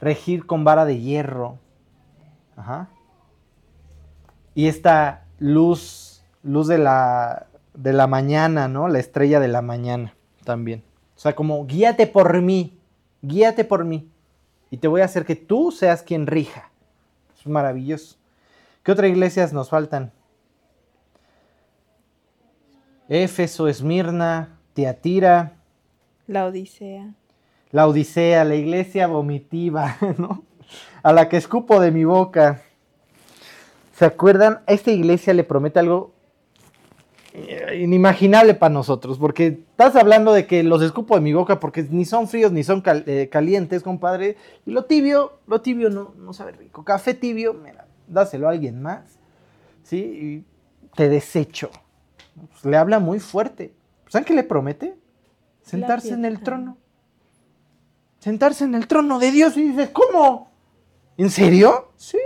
Regir 0.00 0.46
con 0.46 0.64
vara 0.64 0.86
de 0.86 0.98
hierro. 0.98 1.58
Ajá. 2.56 2.88
Y 4.54 4.68
esta 4.68 5.26
luz, 5.38 6.24
luz 6.42 6.68
de 6.68 6.78
la, 6.78 7.48
de 7.74 7.92
la 7.92 8.06
mañana, 8.06 8.66
¿no? 8.66 8.88
La 8.88 8.98
estrella 8.98 9.38
de 9.38 9.48
la 9.48 9.60
mañana 9.60 10.14
también. 10.44 10.82
O 11.16 11.20
sea, 11.20 11.34
como 11.34 11.66
guíate 11.66 12.06
por 12.06 12.40
mí, 12.40 12.78
guíate 13.20 13.64
por 13.64 13.84
mí. 13.84 14.10
Y 14.70 14.78
te 14.78 14.88
voy 14.88 15.02
a 15.02 15.04
hacer 15.04 15.26
que 15.26 15.36
tú 15.36 15.70
seas 15.70 16.02
quien 16.02 16.26
rija. 16.26 16.70
Es 17.38 17.46
maravilloso. 17.46 18.16
¿Qué 18.82 18.92
otras 18.92 19.10
iglesias 19.10 19.52
nos 19.52 19.68
faltan? 19.68 20.12
Éfeso, 23.10 23.66
Esmirna, 23.68 24.56
Tiatira, 24.72 25.52
La 26.28 26.46
Odisea. 26.46 27.12
la 27.72 27.86
Odisea, 27.88 28.44
la 28.44 28.54
iglesia 28.54 29.06
vomitiva, 29.08 29.96
¿no? 30.18 30.44
A 31.02 31.12
la 31.12 31.28
que 31.28 31.36
escupo 31.36 31.80
de 31.80 31.90
mi 31.90 32.04
boca. 32.04 32.62
¿Se 33.96 34.04
acuerdan? 34.04 34.60
A 34.66 34.72
esta 34.72 34.92
iglesia 34.92 35.34
le 35.34 35.42
promete 35.44 35.80
algo 35.80 36.12
eh, 37.34 37.80
inimaginable 37.82 38.54
para 38.54 38.72
nosotros, 38.72 39.18
porque 39.18 39.46
estás 39.70 39.96
hablando 39.96 40.32
de 40.32 40.46
que 40.46 40.62
los 40.62 40.80
escupo 40.80 41.16
de 41.16 41.20
mi 41.20 41.32
boca 41.32 41.58
porque 41.60 41.82
ni 41.90 42.04
son 42.04 42.28
fríos 42.28 42.52
ni 42.52 42.62
son 42.64 42.80
cal- 42.80 43.04
eh, 43.08 43.28
calientes, 43.30 43.82
compadre. 43.82 44.36
Y 44.66 44.70
lo 44.70 44.84
tibio, 44.84 45.40
lo 45.48 45.60
tibio 45.60 45.90
no, 45.90 46.14
no 46.16 46.32
sabe 46.32 46.52
rico. 46.52 46.84
Café 46.84 47.14
tibio, 47.14 47.54
mira, 47.54 47.86
dáselo 48.06 48.46
a 48.48 48.52
alguien 48.52 48.80
más, 48.80 49.18
¿sí? 49.82 49.96
Y 49.98 50.44
te 50.96 51.08
desecho. 51.08 51.70
Pues 52.34 52.64
le 52.64 52.76
habla 52.76 52.98
muy 52.98 53.20
fuerte. 53.20 53.74
¿Saben 54.08 54.24
qué 54.24 54.34
le 54.34 54.42
promete? 54.42 54.96
Sentarse 55.62 56.14
en 56.14 56.24
el 56.24 56.40
trono. 56.40 56.78
Sentarse 58.18 58.64
en 58.64 58.74
el 58.74 58.86
trono 58.86 59.18
de 59.18 59.30
Dios 59.30 59.56
y 59.56 59.68
dices, 59.68 59.90
¿cómo? 59.90 60.50
¿En 61.16 61.30
serio? 61.30 61.92
Sí. 61.96 62.18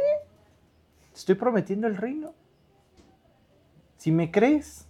Te 1.13 1.19
estoy 1.19 1.35
prometiendo 1.35 1.87
el 1.87 1.97
reino. 1.97 2.33
Si 3.97 4.11
me 4.13 4.31
crees, 4.31 4.87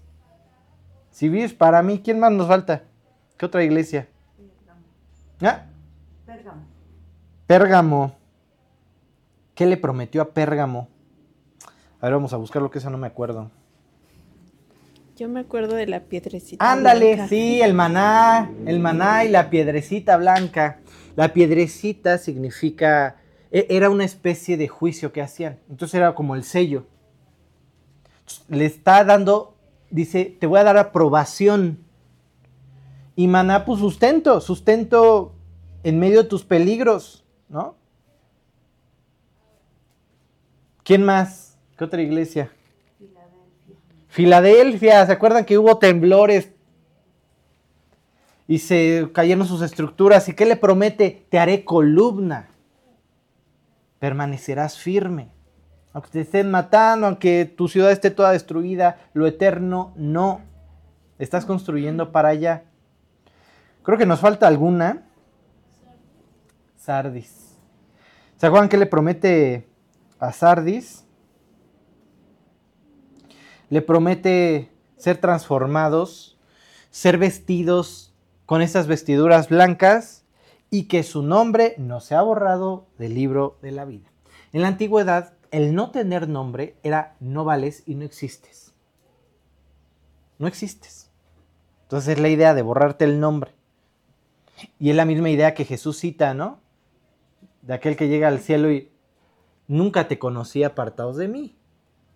si 1.11 1.29
vives 1.29 1.55
para 1.55 1.83
mí, 1.83 2.01
¿quién 2.03 2.19
más 2.19 2.33
nos 2.33 2.49
falta? 2.49 2.83
¿Qué 3.37 3.47
otra 3.47 3.63
iglesia? 3.63 4.09
¿Ah? 5.41 5.67
Pérgamo. 6.27 6.63
Pérgamo. 7.47 8.17
¿Qué 9.55 9.67
le 9.67 9.77
prometió 9.77 10.23
a 10.23 10.31
Pérgamo? 10.31 10.89
A 12.01 12.07
ver, 12.07 12.15
vamos 12.15 12.33
a 12.33 12.37
buscar 12.37 12.63
lo 12.63 12.71
que 12.71 12.79
eso 12.79 12.91
no 12.91 12.99
me 12.99 13.07
acuerdo. 13.07 13.51
Yo 15.17 15.29
me 15.29 15.41
acuerdo 15.41 15.77
de 15.77 15.87
la 15.87 16.01
piedrecita. 16.01 16.73
Ándale, 16.73 17.15
blanca. 17.15 17.29
sí, 17.29 17.61
el 17.63 17.73
maná, 17.73 18.51
el 18.67 18.81
maná 18.81 19.25
y 19.25 19.29
la 19.29 19.49
piedrecita 19.49 20.17
blanca. 20.17 20.81
La 21.15 21.33
piedrecita 21.33 22.19
significa, 22.19 23.17
e- 23.53 23.67
era 23.71 23.91
una 23.91 24.05
especie 24.05 24.57
de 24.57 24.67
juicio 24.67 25.13
que 25.13 25.23
hacían. 25.23 25.61
Entonces 25.71 25.95
era 25.95 26.17
como 26.17 26.35
el 26.35 26.43
sello. 26.43 26.87
Le 28.49 28.67
está 28.67 29.05
dando, 29.05 29.57
dice, 29.91 30.37
te 30.41 30.49
voy 30.49 30.59
a 30.59 30.65
dar 30.65 30.79
aprobación. 30.79 31.79
Y 33.15 33.29
maná, 33.29 33.65
pues 33.65 33.79
sustento, 33.79 34.41
sustento 34.41 35.33
en 35.85 36.01
medio 36.01 36.25
de 36.25 36.29
tus 36.29 36.43
peligros, 36.43 37.25
¿no? 37.49 37.77
¿Quién 40.83 41.05
más? 41.05 41.57
¿Qué 41.79 41.85
otra 41.85 42.03
iglesia? 42.03 42.51
Filadelfia. 44.15 45.05
¿se 45.05 45.11
acuerdan 45.11 45.45
que 45.45 45.59
hubo 45.59 45.79
temblores? 45.79 46.53
Y 48.47 48.61
se 48.61 49.11
cayeron 49.13 49.45
sus 49.45 49.61
estructuras. 49.61 50.29
¿Y 50.29 50.35
qué 50.35 50.47
le 50.47 50.55
promete? 50.55 51.27
Te 51.31 51.41
haré 51.41 51.65
columna. 51.65 52.49
Permanecerás 53.99 54.79
firme. 54.79 55.33
Aunque 55.93 56.11
te 56.11 56.21
estén 56.21 56.49
matando, 56.49 57.09
aunque 57.09 57.45
tu 57.45 57.67
ciudad 57.67 57.91
esté 57.91 58.13
toda 58.13 58.31
destruida, 58.31 59.01
lo 59.15 59.27
eterno 59.27 59.93
no. 59.97 60.43
Estás 61.19 61.45
construyendo 61.45 62.13
para 62.13 62.29
allá. 62.29 62.67
Creo 63.83 63.99
que 63.99 64.07
nos 64.07 64.21
falta 64.21 64.47
alguna. 64.47 65.09
Sardis. 66.77 67.59
¿Se 68.37 68.47
acuerdan 68.47 68.69
qué 68.69 68.77
le 68.77 68.87
promete 68.87 69.67
a 70.21 70.31
Sardis? 70.31 71.04
Le 73.75 73.83
promete 73.83 74.71
ser 74.99 75.19
transformados, 75.19 76.39
ser 76.93 77.19
vestidos 77.19 78.15
con 78.47 78.63
esas 78.63 78.87
vestiduras 78.87 79.49
blancas 79.49 80.25
y 80.71 80.85
que 80.85 81.03
su 81.03 81.25
nombre 81.25 81.75
no 81.77 81.99
sea 81.99 82.23
borrado 82.23 82.87
del 82.99 83.15
libro 83.15 83.59
de 83.63 83.73
la 83.73 83.85
vida. 83.85 84.13
En 84.53 84.63
la 84.63 84.69
antigüedad, 84.69 85.33
el 85.51 85.75
no 85.75 85.91
tener 85.91 86.29
nombre 86.29 86.77
era 86.85 87.17
no 87.19 87.45
vales 87.45 87.83
y 87.85 87.97
no 87.97 88.05
existes. 88.05 88.73
No 90.39 90.47
existes. 90.47 91.11
Entonces 91.83 92.11
es 92.15 92.21
la 92.21 92.29
idea 92.29 92.55
de 92.55 92.63
borrarte 92.63 93.05
el 93.05 93.19
nombre. 93.19 93.57
Y 94.79 94.91
es 94.91 94.95
la 94.95 95.05
misma 95.05 95.31
idea 95.31 95.55
que 95.55 95.65
Jesús 95.65 95.99
cita, 95.99 96.33
¿no? 96.33 96.61
De 97.63 97.75
aquel 97.75 97.97
que 97.97 98.07
llega 98.07 98.29
al 98.29 98.39
cielo 98.39 98.71
y 98.71 98.93
nunca 99.67 100.07
te 100.07 100.21
conocí 100.21 100.63
apartados 100.63 101.17
de 101.17 101.27
mí. 101.27 101.57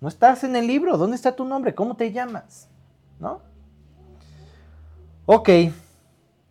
No 0.00 0.08
estás 0.08 0.44
en 0.44 0.56
el 0.56 0.66
libro. 0.66 0.96
¿Dónde 0.96 1.16
está 1.16 1.34
tu 1.34 1.44
nombre? 1.44 1.74
¿Cómo 1.74 1.96
te 1.96 2.12
llamas? 2.12 2.68
¿No? 3.18 3.40
Ok. 5.26 5.48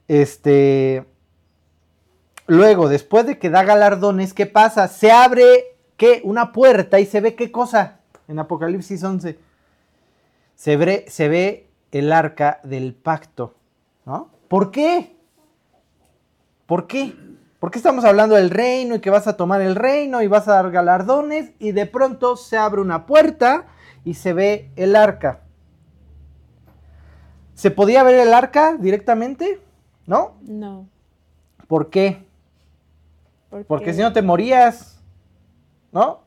Este. 0.08 1.06
Luego, 2.46 2.90
después 2.90 3.26
de 3.26 3.40
que 3.40 3.50
da 3.50 3.64
galardones, 3.64 4.34
¿qué 4.34 4.46
pasa? 4.46 4.88
Se 4.88 5.12
abre, 5.12 5.78
¿qué? 5.98 6.22
Una 6.24 6.54
puerta 6.54 7.00
y 7.00 7.06
se 7.06 7.20
ve 7.20 7.36
qué 7.36 7.52
cosa 7.52 8.00
en 8.28 8.40
Apocalipsis 8.40 9.04
11. 9.04 9.40
Se 10.56 10.78
ve, 10.78 11.06
se 11.08 11.28
ve 11.28 11.70
el 11.92 12.12
arca 12.12 12.60
del 12.64 12.94
pacto. 12.94 13.56
¿No? 14.06 14.30
¿Por 14.48 14.72
qué? 14.72 15.18
¿Por 16.66 16.88
qué? 16.88 17.14
¿Por 17.60 17.72
qué 17.72 17.80
estamos 17.80 18.06
hablando 18.06 18.36
del 18.36 18.52
reino 18.52 18.96
y 18.96 19.00
que 19.00 19.10
vas 19.10 19.26
a 19.28 19.36
tomar 19.36 19.62
el 19.62 19.76
reino 19.76 20.22
y 20.22 20.28
vas 20.28 20.48
a 20.48 20.54
dar 20.54 20.70
galardones 20.70 21.54
y 21.58 21.72
de 21.72 21.88
pronto 21.88 22.38
se 22.38 22.56
abre 22.56 22.82
una 22.82 23.08
puerta 23.08 23.66
y 24.04 24.14
se 24.14 24.34
ve 24.34 24.70
el 24.76 24.96
arca? 24.96 25.42
¿Se 27.56 27.72
podía 27.72 28.04
ver 28.04 28.20
el 28.20 28.34
arca 28.34 28.76
directamente? 28.78 29.60
¿No? 30.06 30.36
No. 30.42 30.88
¿Por 31.68 31.90
qué? 31.90 32.28
Porque, 33.50 33.66
Porque 33.66 33.94
si 33.94 34.02
no 34.02 34.14
te 34.14 34.22
morías, 34.22 35.02
¿no? 35.92 36.22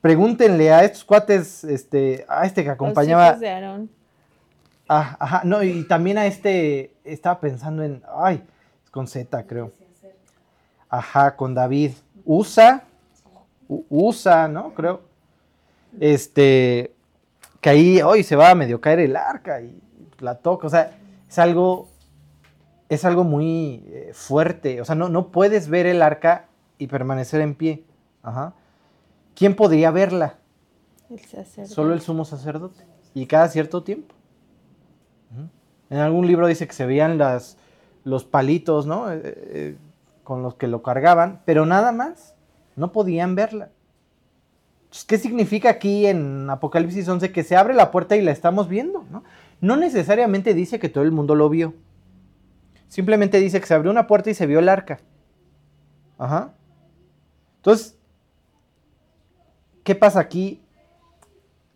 Pregúntenle 0.00 0.72
a 0.72 0.82
estos 0.82 1.04
cuates, 1.04 1.62
este, 1.64 2.24
a 2.26 2.46
este 2.46 2.62
que 2.62 2.68
los 2.68 2.74
acompañaba. 2.76 3.28
hijos 3.28 3.40
de 3.40 3.50
Aarón. 3.50 3.90
Ah, 4.88 5.16
ajá, 5.20 5.42
no, 5.44 5.62
y 5.62 5.86
también 5.86 6.16
a 6.16 6.26
este, 6.26 6.94
estaba 7.04 7.38
pensando 7.38 7.82
en, 7.82 8.02
ay, 8.16 8.42
con 8.90 9.06
Z, 9.06 9.46
creo. 9.46 9.72
Ajá, 10.92 11.36
con 11.36 11.54
David. 11.54 11.92
Usa, 12.26 12.84
Usa, 13.88 14.46
¿no? 14.46 14.74
Creo. 14.74 15.00
Este, 15.98 16.94
que 17.62 17.70
ahí 17.70 18.02
hoy 18.02 18.22
se 18.22 18.36
va 18.36 18.50
a 18.50 18.54
medio 18.54 18.78
caer 18.78 19.00
el 19.00 19.16
arca 19.16 19.62
y 19.62 19.80
la 20.18 20.34
toca. 20.34 20.66
O 20.66 20.70
sea, 20.70 20.98
es 21.26 21.38
algo, 21.38 21.88
es 22.90 23.06
algo 23.06 23.24
muy 23.24 23.82
eh, 23.86 24.10
fuerte. 24.12 24.82
O 24.82 24.84
sea, 24.84 24.94
no, 24.94 25.08
no 25.08 25.28
puedes 25.28 25.70
ver 25.70 25.86
el 25.86 26.02
arca 26.02 26.48
y 26.76 26.88
permanecer 26.88 27.40
en 27.40 27.54
pie. 27.54 27.84
Ajá. 28.22 28.52
¿Quién 29.34 29.56
podría 29.56 29.90
verla? 29.92 30.34
El 31.08 31.20
sacerdote. 31.20 31.74
Solo 31.74 31.94
el 31.94 32.02
sumo 32.02 32.26
sacerdote. 32.26 32.84
Y 33.14 33.24
cada 33.24 33.48
cierto 33.48 33.82
tiempo. 33.82 34.14
En 35.88 35.98
algún 35.98 36.26
libro 36.26 36.46
dice 36.46 36.66
que 36.66 36.74
se 36.74 36.84
veían 36.84 37.16
las, 37.16 37.56
los 38.04 38.24
palitos, 38.24 38.86
¿no? 38.86 39.10
Eh, 39.10 39.20
eh, 39.24 39.76
con 40.24 40.42
los 40.42 40.54
que 40.54 40.68
lo 40.68 40.82
cargaban, 40.82 41.42
pero 41.44 41.66
nada 41.66 41.92
más. 41.92 42.34
No 42.74 42.92
podían 42.92 43.34
verla. 43.34 43.70
¿Qué 45.06 45.18
significa 45.18 45.70
aquí 45.70 46.06
en 46.06 46.48
Apocalipsis 46.48 47.08
11 47.08 47.32
que 47.32 47.44
se 47.44 47.56
abre 47.56 47.74
la 47.74 47.90
puerta 47.90 48.16
y 48.16 48.22
la 48.22 48.30
estamos 48.30 48.68
viendo? 48.68 49.04
¿no? 49.10 49.24
no 49.62 49.76
necesariamente 49.76 50.54
dice 50.54 50.78
que 50.78 50.88
todo 50.88 51.04
el 51.04 51.12
mundo 51.12 51.34
lo 51.34 51.48
vio. 51.48 51.74
Simplemente 52.88 53.38
dice 53.38 53.60
que 53.60 53.66
se 53.66 53.74
abrió 53.74 53.90
una 53.90 54.06
puerta 54.06 54.28
y 54.28 54.34
se 54.34 54.46
vio 54.46 54.58
el 54.58 54.68
arca. 54.68 55.00
Ajá. 56.18 56.52
Entonces, 57.56 57.96
¿qué 59.84 59.94
pasa 59.94 60.20
aquí? 60.20 60.60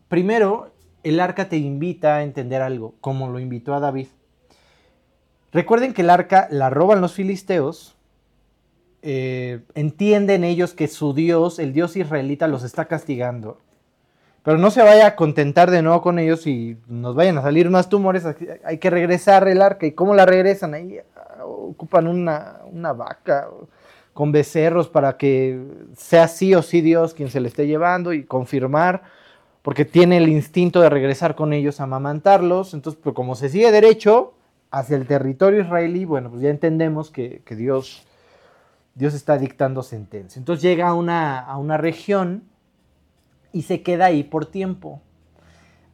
Primero, 0.09 0.73
el 1.05 1.21
arca 1.21 1.49
te 1.49 1.57
invita 1.57 2.17
a 2.17 2.23
entender 2.23 2.61
algo, 2.61 2.97
como 3.01 3.31
lo 3.31 3.39
invitó 3.39 3.73
a 3.73 3.81
David. 3.81 4.09
Recuerden 5.53 5.95
que 5.95 6.03
el 6.03 6.11
arca 6.11 6.49
la 6.51 6.69
roban 6.69 7.01
los 7.01 7.15
filisteos. 7.15 7.96
Eh, 9.09 9.61
entienden 9.77 10.43
ellos 10.43 10.75
que 10.75 10.89
su 10.89 11.15
Dios, 11.15 11.61
el 11.61 11.73
Dios 11.73 11.97
israelita, 11.97 12.49
los 12.49 12.65
está 12.65 12.87
castigando. 12.87 13.61
Pero 14.43 14.59
no 14.59 14.73
se 14.73 14.83
vaya 14.83 15.07
a 15.07 15.15
contentar 15.15 15.71
de 15.71 15.81
nuevo 15.81 16.03
con 16.03 16.19
ellos 16.19 16.45
y 16.49 16.77
nos 16.89 17.15
vayan 17.15 17.39
a 17.39 17.43
salir 17.43 17.71
más 17.71 17.89
tumores. 17.89 18.25
Hay 18.65 18.79
que 18.79 18.91
regresar 18.91 19.47
el 19.47 19.63
arca. 19.63 19.87
¿Y 19.87 19.93
cómo 19.93 20.13
la 20.13 20.27
regresan? 20.27 20.75
Ahí 20.75 20.99
ah, 21.15 21.45
ocupan 21.45 22.09
una, 22.09 22.63
una 22.73 22.93
vaca 22.93 23.49
con 24.13 24.33
becerros 24.33 24.89
para 24.89 25.17
que 25.17 25.61
sea 25.97 26.27
sí 26.27 26.53
o 26.57 26.63
sí 26.63 26.81
Dios 26.81 27.15
quien 27.15 27.31
se 27.31 27.39
le 27.39 27.47
esté 27.47 27.69
llevando 27.69 28.13
y 28.13 28.25
confirmar 28.25 29.05
porque 29.63 29.85
tiene 29.85 30.17
el 30.17 30.29
instinto 30.29 30.81
de 30.81 30.91
regresar 30.91 31.37
con 31.37 31.53
ellos 31.53 31.79
a 31.79 31.85
amamantarlos. 31.85 32.75
Entonces, 32.75 33.01
pues 33.01 33.15
como 33.15 33.37
se 33.37 33.51
sigue 33.51 33.71
derecho 33.71 34.33
hacia 34.73 34.97
el 34.97 35.07
territorio 35.07 35.61
israelí, 35.61 36.05
bueno, 36.05 36.29
pues 36.29 36.43
ya 36.43 36.51
entendemos 36.51 37.13
que 37.13 37.41
Dios, 37.51 38.06
Dios 38.97 39.13
está 39.13 39.37
dictando 39.37 39.83
sentencia. 39.83 40.41
Entonces 40.41 40.63
llega 40.63 40.89
a 40.89 40.95
una, 40.95 41.39
a 41.39 41.59
una 41.59 41.77
región 41.77 42.45
y 43.53 43.63
se 43.63 43.83
queda 43.83 44.07
ahí 44.07 44.25
por 44.25 44.47
tiempo. 44.47 45.03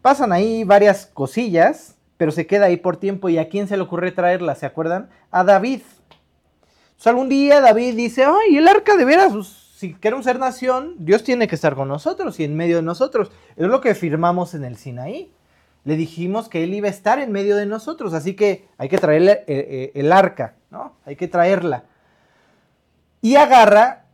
Pasan 0.00 0.32
ahí 0.32 0.62
varias 0.62 1.06
cosillas, 1.06 1.96
pero 2.16 2.30
se 2.30 2.46
queda 2.46 2.66
ahí 2.66 2.76
por 2.76 2.96
tiempo. 2.96 3.28
¿Y 3.28 3.38
a 3.38 3.48
quién 3.48 3.66
se 3.66 3.76
le 3.76 3.82
ocurre 3.82 4.12
traerla? 4.12 4.54
¿Se 4.54 4.66
acuerdan? 4.66 5.10
A 5.32 5.42
David. 5.42 5.82
Entonces 5.82 7.06
algún 7.08 7.28
día 7.28 7.60
David 7.60 7.96
dice, 7.96 8.24
ay, 8.24 8.56
el 8.56 8.68
arca 8.68 8.96
de 8.96 9.04
veras, 9.04 9.32
pues, 9.32 9.48
si 9.48 9.94
queremos 9.94 10.24
ser 10.24 10.38
nación, 10.38 10.94
Dios 11.00 11.24
tiene 11.24 11.48
que 11.48 11.56
estar 11.56 11.74
con 11.74 11.88
nosotros 11.88 12.38
y 12.38 12.44
en 12.44 12.56
medio 12.56 12.76
de 12.76 12.82
nosotros. 12.82 13.32
Es 13.56 13.66
lo 13.66 13.80
que 13.80 13.96
firmamos 13.96 14.54
en 14.54 14.62
el 14.62 14.76
Sinaí. 14.76 15.32
Le 15.82 15.96
dijimos 15.96 16.48
que 16.48 16.62
Él 16.62 16.72
iba 16.72 16.86
a 16.86 16.92
estar 16.92 17.18
en 17.18 17.32
medio 17.32 17.56
de 17.56 17.66
nosotros, 17.66 18.14
así 18.14 18.34
que 18.34 18.68
hay 18.78 18.88
que 18.88 18.98
traerle 18.98 19.32
eh, 19.32 19.44
eh, 19.48 19.92
el 19.96 20.12
arca, 20.12 20.54
¿no? 20.70 20.94
Hay 21.04 21.16
que 21.16 21.26
traerla. 21.26 21.86
Y 23.22 23.36
agarra 23.36 24.04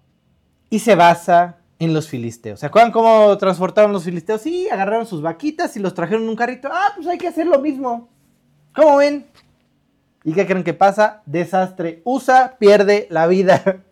y 0.71 0.79
se 0.79 0.95
basa 0.95 1.57
en 1.81 1.95
los 1.95 2.09
filisteos. 2.09 2.61
¿Se 2.61 2.67
acuerdan 2.67 2.93
cómo 2.93 3.37
transportaron 3.39 3.93
los 3.93 4.05
filisteos? 4.05 4.43
Sí, 4.43 4.69
agarraron 4.71 5.07
sus 5.07 5.23
vaquitas 5.23 5.77
y 5.77 5.81
los 5.81 5.95
trajeron 5.95 6.25
en 6.25 6.29
un 6.29 6.37
carrito. 6.37 6.69
Ah, 6.71 6.93
pues 6.95 7.09
hay 7.09 7.19
que 7.19 7.27
hacer 7.27 7.47
lo 7.47 7.59
mismo. 7.59 8.09
¿Cómo 8.75 8.99
ven? 8.99 9.27
¿Y 10.25 10.33
qué 10.33 10.47
creen 10.47 10.63
que 10.63 10.75
pasa? 10.75 11.23
Desastre. 11.27 12.03
Usa, 12.05 12.57
pierde 12.59 13.07
la 13.11 13.27
vida. 13.27 13.83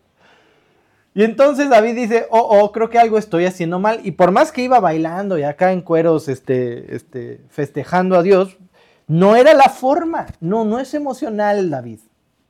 Y 1.16 1.24
entonces 1.24 1.70
David 1.70 1.94
dice, 1.94 2.26
oh, 2.28 2.40
oh, 2.40 2.72
creo 2.72 2.90
que 2.90 2.98
algo 2.98 3.16
estoy 3.16 3.46
haciendo 3.46 3.78
mal. 3.78 4.00
Y 4.04 4.10
por 4.10 4.32
más 4.32 4.52
que 4.52 4.60
iba 4.60 4.80
bailando 4.80 5.38
y 5.38 5.44
acá 5.44 5.72
en 5.72 5.80
cueros, 5.80 6.28
este, 6.28 6.94
este, 6.94 7.40
festejando 7.48 8.16
a 8.18 8.22
Dios, 8.22 8.58
no 9.06 9.34
era 9.34 9.54
la 9.54 9.70
forma. 9.70 10.26
No, 10.40 10.66
no 10.66 10.78
es 10.78 10.92
emocional, 10.92 11.70
David. 11.70 12.00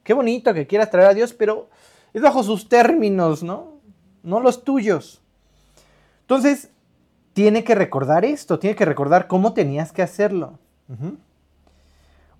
Qué 0.03 0.15
bonito 0.15 0.53
que 0.53 0.67
quieras 0.67 0.91
traer 0.91 1.11
a 1.11 1.15
Dios, 1.15 1.33
pero 1.33 1.69
es 2.17 2.23
bajo 2.23 2.43
sus 2.43 2.69
términos, 2.69 3.43
¿no? 3.43 3.75
No 4.23 4.41
los 4.41 4.65
tuyos. 4.65 5.21
Entonces, 6.23 6.71
tiene 7.35 7.63
que 7.63 7.75
recordar 7.75 8.25
esto, 8.25 8.59
tiene 8.59 8.75
que 8.75 8.87
recordar 8.87 9.27
cómo 9.29 9.53
tenías 9.53 9.93
que 9.93 10.01
hacerlo. 10.01 10.59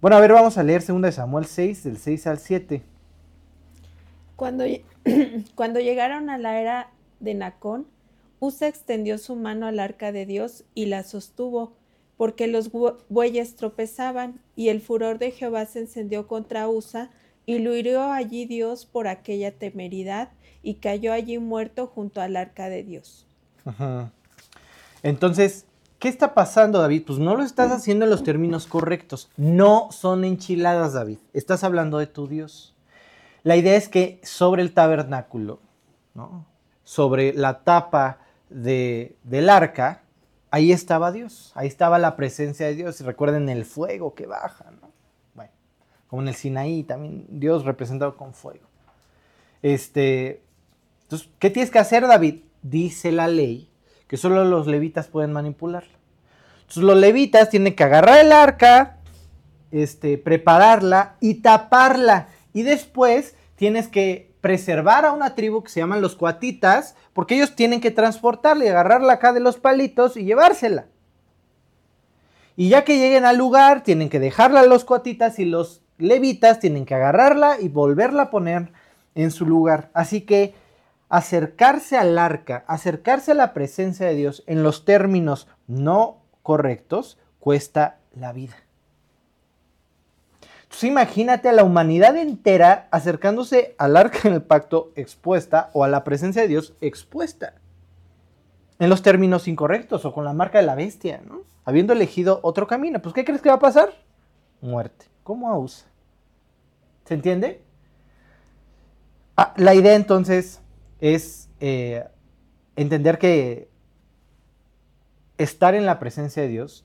Bueno, 0.01 0.17
a 0.17 0.21
ver, 0.21 0.33
vamos 0.33 0.57
a 0.57 0.63
leer 0.63 0.83
2 0.85 1.15
Samuel 1.15 1.45
6, 1.45 1.85
del 1.85 1.99
6 1.99 2.27
al 2.27 2.39
7. 2.39 2.83
Cuando, 4.35 4.65
cuando 5.55 5.81
llegaron 5.81 6.31
a 6.31 6.39
la 6.39 6.59
era 6.61 6.91
de 7.21 7.35
Nacón, 7.35 7.87
Usa 8.41 8.69
extendió 8.69 9.19
su 9.19 9.37
mano 9.37 9.67
al 9.67 9.79
arca 9.79 10.11
de 10.11 10.25
Dios 10.25 10.65
y 10.75 10.87
la 10.87 11.03
sostuvo, 11.05 11.75
porque 12.17 12.47
los 12.47 12.73
bu- 12.73 12.97
bueyes 13.11 13.57
tropezaban, 13.57 14.41
y 14.57 14.71
el 14.71 14.81
furor 14.81 15.19
de 15.19 15.33
Jehová 15.33 15.67
se 15.67 15.81
encendió 15.81 16.27
contra 16.27 16.67
Usa, 16.67 17.11
y 17.47 17.61
lo 17.61 17.75
hirió 17.75 18.13
allí 18.13 18.45
Dios 18.45 18.85
por 18.85 19.09
aquella 19.09 19.57
temeridad, 19.57 20.31
y 20.63 20.75
cayó 20.75 21.13
allí 21.13 21.39
muerto 21.39 21.87
junto 21.87 22.21
al 22.21 22.37
arca 22.37 22.69
de 22.69 22.83
Dios. 22.83 23.25
Entonces, 25.05 25.65
¿qué 26.01 26.09
está 26.09 26.35
pasando, 26.35 26.81
David? 26.81 27.05
Pues 27.07 27.21
no 27.21 27.37
lo 27.37 27.45
estás 27.45 27.71
haciendo 27.71 28.05
en 28.05 28.11
los 28.11 28.25
términos 28.25 28.67
correctos. 28.67 29.31
No 29.37 29.89
son 29.93 30.25
enchiladas, 30.25 30.95
David. 30.95 31.19
Estás 31.33 31.63
hablando 31.63 31.99
de 31.99 32.09
tu 32.09 32.27
Dios. 32.27 32.75
La 33.45 33.57
idea 33.57 33.77
es 33.77 33.89
que 33.89 34.19
sobre 34.25 34.63
el 34.63 34.75
tabernáculo, 34.75 35.61
sobre 36.83 37.33
la 37.33 37.63
tapa 37.63 38.19
de, 38.51 39.15
del 39.23 39.49
arca, 39.49 40.03
ahí 40.51 40.73
estaba 40.73 41.13
Dios. 41.13 41.53
Ahí 41.55 41.69
estaba 41.69 42.01
la 42.01 42.17
presencia 42.17 42.67
de 42.67 42.75
Dios. 42.75 43.01
Y 43.01 43.05
recuerden 43.05 43.49
el 43.49 43.65
fuego 43.65 44.15
que 44.15 44.27
baja. 44.27 44.73
Como 46.09 46.23
en 46.23 46.29
el 46.29 46.35
Sinaí 46.35 46.83
también, 46.83 47.27
Dios 47.29 47.65
representado 47.65 48.17
con 48.17 48.33
fuego. 48.33 48.67
Este, 49.63 50.43
entonces, 51.03 51.29
¿qué 51.39 51.51
tienes 51.51 51.71
que 51.71 51.79
hacer, 51.79 52.07
David? 52.07 52.41
Dice 52.63 53.13
la 53.13 53.29
ley 53.29 53.69
que 54.09 54.17
solo 54.17 54.45
los 54.45 54.67
levitas 54.67 55.09
pueden 55.09 55.33
manipularla. 55.33 55.97
Entonces, 56.61 56.83
los 56.83 56.97
levitas 56.97 57.51
tienen 57.51 57.75
que 57.75 57.85
agarrar 57.85 58.25
el 58.25 58.33
arca, 58.33 58.99
este, 59.71 60.19
prepararla 60.19 61.17
y 61.21 61.35
taparla. 61.35 62.29
Y 62.53 62.63
después 62.63 63.35
tienes 63.57 63.89
que 63.89 64.35
preservar 64.41 65.05
a 65.05 65.13
una 65.13 65.35
tribu 65.35 65.63
que 65.63 65.71
se 65.71 65.81
llaman 65.81 66.01
los 66.01 66.15
cuatitas, 66.15 66.95
porque 67.13 67.35
ellos 67.35 67.57
tienen 67.57 67.81
que 67.81 67.91
transportarla 67.91 68.65
y 68.65 68.69
agarrarla 68.69 69.15
acá 69.15 69.33
de 69.33 69.41
los 69.41 69.57
palitos 69.57 70.17
y 70.17 70.25
llevársela. 70.25 70.87
Y 72.57 72.69
ya 72.69 72.85
que 72.85 72.99
lleguen 72.99 73.25
al 73.25 73.37
lugar, 73.37 73.83
tienen 73.83 74.09
que 74.09 74.21
dejarla 74.21 74.61
a 74.61 74.67
los 74.67 74.85
cuatitas 74.85 75.39
y 75.39 75.45
los 75.45 75.83
levitas 75.99 76.61
tienen 76.61 76.87
que 76.87 76.95
agarrarla 76.95 77.61
y 77.61 77.69
volverla 77.69 78.25
a 78.25 78.31
poner 78.31 78.73
en 79.15 79.31
su 79.31 79.47
lugar. 79.47 79.91
Así 79.95 80.23
que 80.23 80.55
acercarse 81.09 81.97
al 81.97 82.19
arca, 82.19 82.65
acercarse 82.67 83.33
a 83.33 83.35
la 83.37 83.55
presencia 83.55 84.07
de 84.07 84.15
Dios 84.15 84.43
en 84.47 84.63
los 84.63 84.85
términos 84.85 85.49
no 85.67 86.19
correctos, 86.43 87.19
cuesta 87.41 87.99
la 88.15 88.33
vida. 88.33 88.57
Entonces 90.65 90.91
imagínate 90.91 91.49
a 91.49 91.53
la 91.53 91.65
humanidad 91.65 92.17
entera 92.17 92.89
acercándose 92.91 93.75
al 93.79 93.97
arca 93.97 94.21
en 94.25 94.35
el 94.35 94.43
pacto 94.43 94.93
expuesta 94.97 95.71
o 95.73 95.85
a 95.85 95.89
la 95.89 96.05
presencia 96.05 96.43
de 96.43 96.49
Dios 96.49 96.75
expuesta. 96.81 97.55
En 98.79 98.91
los 98.91 99.01
términos 99.01 99.49
incorrectos 99.49 100.05
o 100.05 100.13
con 100.13 100.25
la 100.25 100.35
marca 100.35 100.59
de 100.59 100.67
la 100.67 100.75
bestia, 100.75 101.23
¿no? 101.27 101.43
Habiendo 101.65 101.95
elegido 101.95 102.41
otro 102.43 102.67
camino. 102.67 103.01
Pues 103.01 103.15
¿qué 103.15 103.25
crees 103.25 103.41
que 103.41 103.49
va 103.49 103.55
a 103.55 103.61
pasar? 103.61 103.95
Muerte. 104.61 105.07
¿Cómo 105.27 105.51
a? 105.51 105.85
¿Se 107.05 107.15
entiende? 107.15 107.61
Ah, 109.37 109.55
la 109.57 109.75
idea 109.75 109.97
entonces 109.97 110.61
es 111.01 111.49
eh, 111.59 112.05
entender 112.77 113.19
que 113.19 113.69
estar 115.37 115.75
en 115.75 115.85
la 115.85 115.99
presencia 115.99 116.45
de 116.45 116.49
Dios 116.49 116.85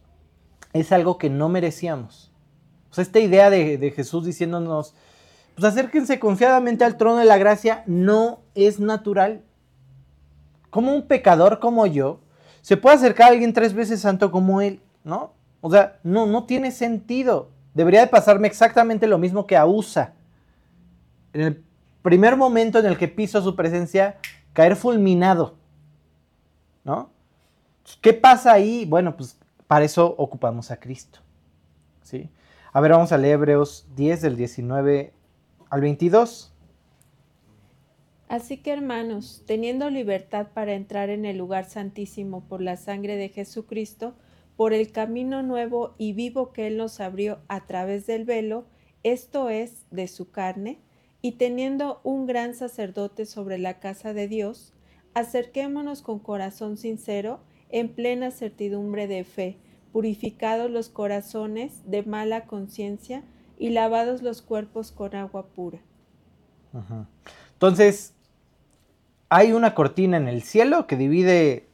es 0.73 0.91
algo 0.91 1.19
que 1.19 1.29
no 1.29 1.49
merecíamos. 1.49 2.31
O 2.89 2.95
sea, 2.95 3.03
esta 3.03 3.19
idea 3.19 3.51
de, 3.51 3.77
de 3.77 3.91
Jesús 3.91 4.25
diciéndonos, 4.25 4.95
pues 5.53 5.65
acérquense 5.65 6.19
confiadamente 6.19 6.83
al 6.83 6.97
trono 6.97 7.17
de 7.17 7.25
la 7.25 7.37
gracia, 7.37 7.83
no 7.85 8.39
es 8.55 8.79
natural. 8.79 9.43
Como 10.71 10.91
un 10.95 11.03
pecador 11.03 11.59
como 11.59 11.85
yo, 11.85 12.21
se 12.63 12.75
puede 12.75 12.95
acercar 12.95 13.27
a 13.27 13.33
alguien 13.33 13.53
tres 13.53 13.75
veces 13.75 14.01
santo 14.01 14.31
como 14.31 14.61
él, 14.61 14.81
¿no? 15.03 15.31
O 15.61 15.69
sea, 15.69 15.99
no, 16.01 16.25
no 16.25 16.45
tiene 16.45 16.71
sentido. 16.71 17.51
Debería 17.73 18.01
de 18.01 18.07
pasarme 18.07 18.47
exactamente 18.47 19.07
lo 19.07 19.17
mismo 19.17 19.47
que 19.47 19.57
a 19.57 19.65
Usa. 19.65 20.13
en 21.33 21.41
el 21.41 21.63
primer 22.01 22.35
momento 22.35 22.79
en 22.79 22.85
el 22.85 22.97
que 22.97 23.07
piso 23.07 23.41
su 23.41 23.55
presencia, 23.55 24.17
caer 24.53 24.75
fulminado. 24.75 25.55
¿No? 26.83 27.11
¿Qué 28.01 28.13
pasa 28.13 28.53
ahí? 28.53 28.85
Bueno, 28.85 29.15
pues 29.15 29.37
para 29.67 29.85
eso 29.85 30.15
ocupamos 30.17 30.71
a 30.71 30.79
Cristo. 30.79 31.19
¿Sí? 32.01 32.29
A 32.73 32.81
ver, 32.81 32.91
vamos 32.91 33.11
a 33.11 33.17
leer 33.17 33.35
Hebreos 33.35 33.87
10 33.95 34.21
del 34.21 34.35
19 34.35 35.13
al 35.69 35.81
22. 35.81 36.53
Así 38.27 38.57
que 38.57 38.71
hermanos, 38.71 39.43
teniendo 39.45 39.89
libertad 39.89 40.47
para 40.53 40.73
entrar 40.73 41.09
en 41.09 41.25
el 41.25 41.37
lugar 41.37 41.65
santísimo 41.65 42.41
por 42.47 42.61
la 42.61 42.77
sangre 42.77 43.17
de 43.17 43.27
Jesucristo, 43.29 44.15
por 44.55 44.73
el 44.73 44.91
camino 44.91 45.43
nuevo 45.43 45.95
y 45.97 46.13
vivo 46.13 46.53
que 46.53 46.67
Él 46.67 46.77
nos 46.77 46.99
abrió 46.99 47.39
a 47.47 47.65
través 47.65 48.05
del 48.07 48.25
velo, 48.25 48.65
esto 49.03 49.49
es, 49.49 49.85
de 49.91 50.07
su 50.07 50.31
carne, 50.31 50.79
y 51.21 51.33
teniendo 51.33 52.01
un 52.03 52.25
gran 52.25 52.53
sacerdote 52.53 53.25
sobre 53.25 53.57
la 53.57 53.79
casa 53.79 54.13
de 54.13 54.27
Dios, 54.27 54.73
acerquémonos 55.13 56.01
con 56.01 56.19
corazón 56.19 56.77
sincero, 56.77 57.39
en 57.69 57.89
plena 57.89 58.31
certidumbre 58.31 59.07
de 59.07 59.23
fe, 59.23 59.57
purificados 59.91 60.69
los 60.69 60.89
corazones 60.89 61.89
de 61.89 62.03
mala 62.03 62.45
conciencia 62.45 63.23
y 63.57 63.69
lavados 63.69 64.21
los 64.21 64.41
cuerpos 64.41 64.91
con 64.91 65.15
agua 65.15 65.47
pura. 65.47 65.79
Entonces, 67.53 68.13
hay 69.29 69.53
una 69.53 69.75
cortina 69.75 70.17
en 70.17 70.27
el 70.27 70.41
cielo 70.41 70.87
que 70.87 70.97
divide 70.97 71.67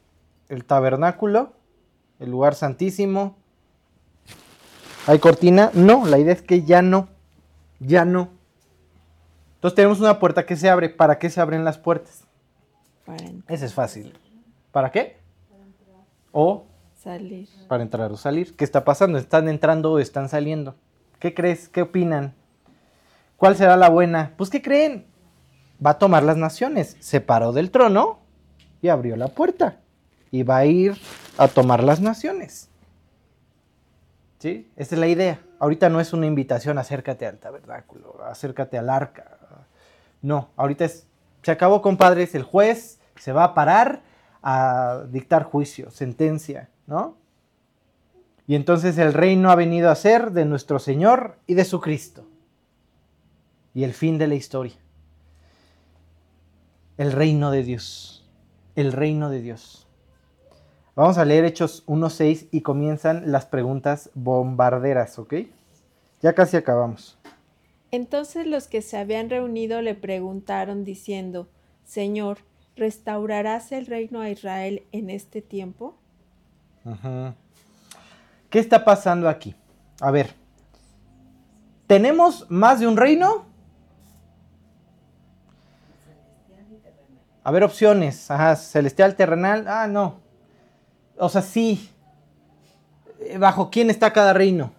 el 0.48 0.64
tabernáculo, 0.64 1.52
el 2.20 2.30
lugar 2.30 2.54
santísimo. 2.54 3.36
¿Hay 5.06 5.18
cortina? 5.18 5.70
No, 5.74 6.04
la 6.06 6.18
idea 6.18 6.32
es 6.32 6.42
que 6.42 6.62
ya 6.62 6.82
no, 6.82 7.08
ya 7.80 8.04
no. 8.04 8.28
Entonces 9.54 9.74
tenemos 9.74 10.00
una 10.00 10.18
puerta 10.18 10.46
que 10.46 10.56
se 10.56 10.68
abre. 10.68 10.88
¿Para 10.88 11.18
qué 11.18 11.30
se 11.30 11.40
abren 11.40 11.64
las 11.64 11.78
puertas? 11.78 12.24
Para 13.04 13.24
entrar, 13.24 13.54
Ese 13.54 13.66
es 13.66 13.74
fácil. 13.74 14.12
¿Para 14.70 14.90
qué? 14.92 15.16
O 16.30 16.66
salir. 16.94 17.48
para 17.68 17.82
entrar 17.82 18.12
o 18.12 18.16
salir. 18.16 18.54
¿Qué 18.54 18.64
está 18.64 18.84
pasando? 18.84 19.18
¿Están 19.18 19.48
entrando 19.48 19.92
o 19.92 19.98
están 19.98 20.28
saliendo? 20.28 20.76
¿Qué 21.18 21.34
crees? 21.34 21.68
¿Qué 21.68 21.82
opinan? 21.82 22.34
¿Cuál 23.36 23.56
será 23.56 23.76
la 23.76 23.88
buena? 23.88 24.34
Pues 24.36 24.50
¿qué 24.50 24.60
creen? 24.60 25.06
Va 25.84 25.90
a 25.92 25.98
tomar 25.98 26.22
las 26.22 26.36
naciones. 26.36 26.96
Se 27.00 27.20
paró 27.20 27.52
del 27.52 27.70
trono 27.70 28.18
y 28.82 28.88
abrió 28.88 29.16
la 29.16 29.28
puerta. 29.28 29.80
Y 30.30 30.42
va 30.42 30.58
a 30.58 30.66
ir 30.66 30.96
a 31.38 31.48
tomar 31.48 31.82
las 31.82 32.00
naciones. 32.00 32.68
¿Sí? 34.38 34.70
Esa 34.76 34.94
es 34.94 35.00
la 35.00 35.08
idea. 35.08 35.40
Ahorita 35.58 35.88
no 35.88 36.00
es 36.00 36.12
una 36.12 36.26
invitación, 36.26 36.78
acércate 36.78 37.26
al 37.26 37.38
tabernáculo, 37.38 38.22
acércate 38.24 38.78
al 38.78 38.90
arca. 38.90 39.38
No, 40.22 40.50
ahorita 40.56 40.84
es, 40.84 41.06
se 41.42 41.50
acabó, 41.50 41.82
compadres, 41.82 42.34
el 42.34 42.42
juez 42.42 43.00
se 43.16 43.32
va 43.32 43.44
a 43.44 43.54
parar 43.54 44.02
a 44.42 45.04
dictar 45.10 45.44
juicio, 45.44 45.90
sentencia, 45.90 46.68
¿no? 46.86 47.16
Y 48.46 48.54
entonces 48.54 48.96
el 48.98 49.12
reino 49.12 49.50
ha 49.50 49.56
venido 49.56 49.90
a 49.90 49.94
ser 49.94 50.30
de 50.32 50.44
nuestro 50.44 50.78
Señor 50.78 51.38
y 51.46 51.54
de 51.54 51.64
su 51.64 51.80
Cristo. 51.80 52.26
Y 53.74 53.84
el 53.84 53.92
fin 53.92 54.18
de 54.18 54.26
la 54.26 54.34
historia. 54.36 54.76
El 56.96 57.12
reino 57.12 57.50
de 57.50 57.62
Dios. 57.62 58.26
El 58.74 58.92
reino 58.92 59.28
de 59.28 59.42
Dios. 59.42 59.87
Vamos 60.98 61.16
a 61.16 61.24
leer 61.24 61.44
Hechos 61.44 61.86
1.6 61.86 62.48
y 62.50 62.62
comienzan 62.62 63.30
las 63.30 63.46
preguntas 63.46 64.10
bombarderas, 64.14 65.16
¿ok? 65.20 65.32
Ya 66.22 66.32
casi 66.32 66.56
acabamos. 66.56 67.16
Entonces 67.92 68.48
los 68.48 68.66
que 68.66 68.82
se 68.82 68.98
habían 68.98 69.30
reunido 69.30 69.80
le 69.80 69.94
preguntaron 69.94 70.82
diciendo, 70.82 71.46
Señor, 71.84 72.38
¿restaurarás 72.74 73.70
el 73.70 73.86
reino 73.86 74.20
a 74.20 74.28
Israel 74.28 74.88
en 74.90 75.08
este 75.10 75.40
tiempo? 75.40 75.94
Ujú. 76.84 77.32
¿Qué 78.50 78.58
está 78.58 78.84
pasando 78.84 79.28
aquí? 79.28 79.54
A 80.00 80.10
ver, 80.10 80.34
¿tenemos 81.86 82.44
más 82.50 82.80
de 82.80 82.88
un 82.88 82.96
reino? 82.96 83.44
A 87.44 87.52
ver, 87.52 87.62
opciones. 87.62 88.28
Ajá, 88.32 88.56
celestial, 88.56 89.14
terrenal. 89.14 89.64
Ah, 89.68 89.86
no. 89.86 90.26
O 91.18 91.28
sea, 91.28 91.42
sí. 91.42 91.90
Eh, 93.20 93.38
¿Bajo 93.38 93.70
quién 93.70 93.90
está 93.90 94.12
cada 94.12 94.32
reino? 94.32 94.72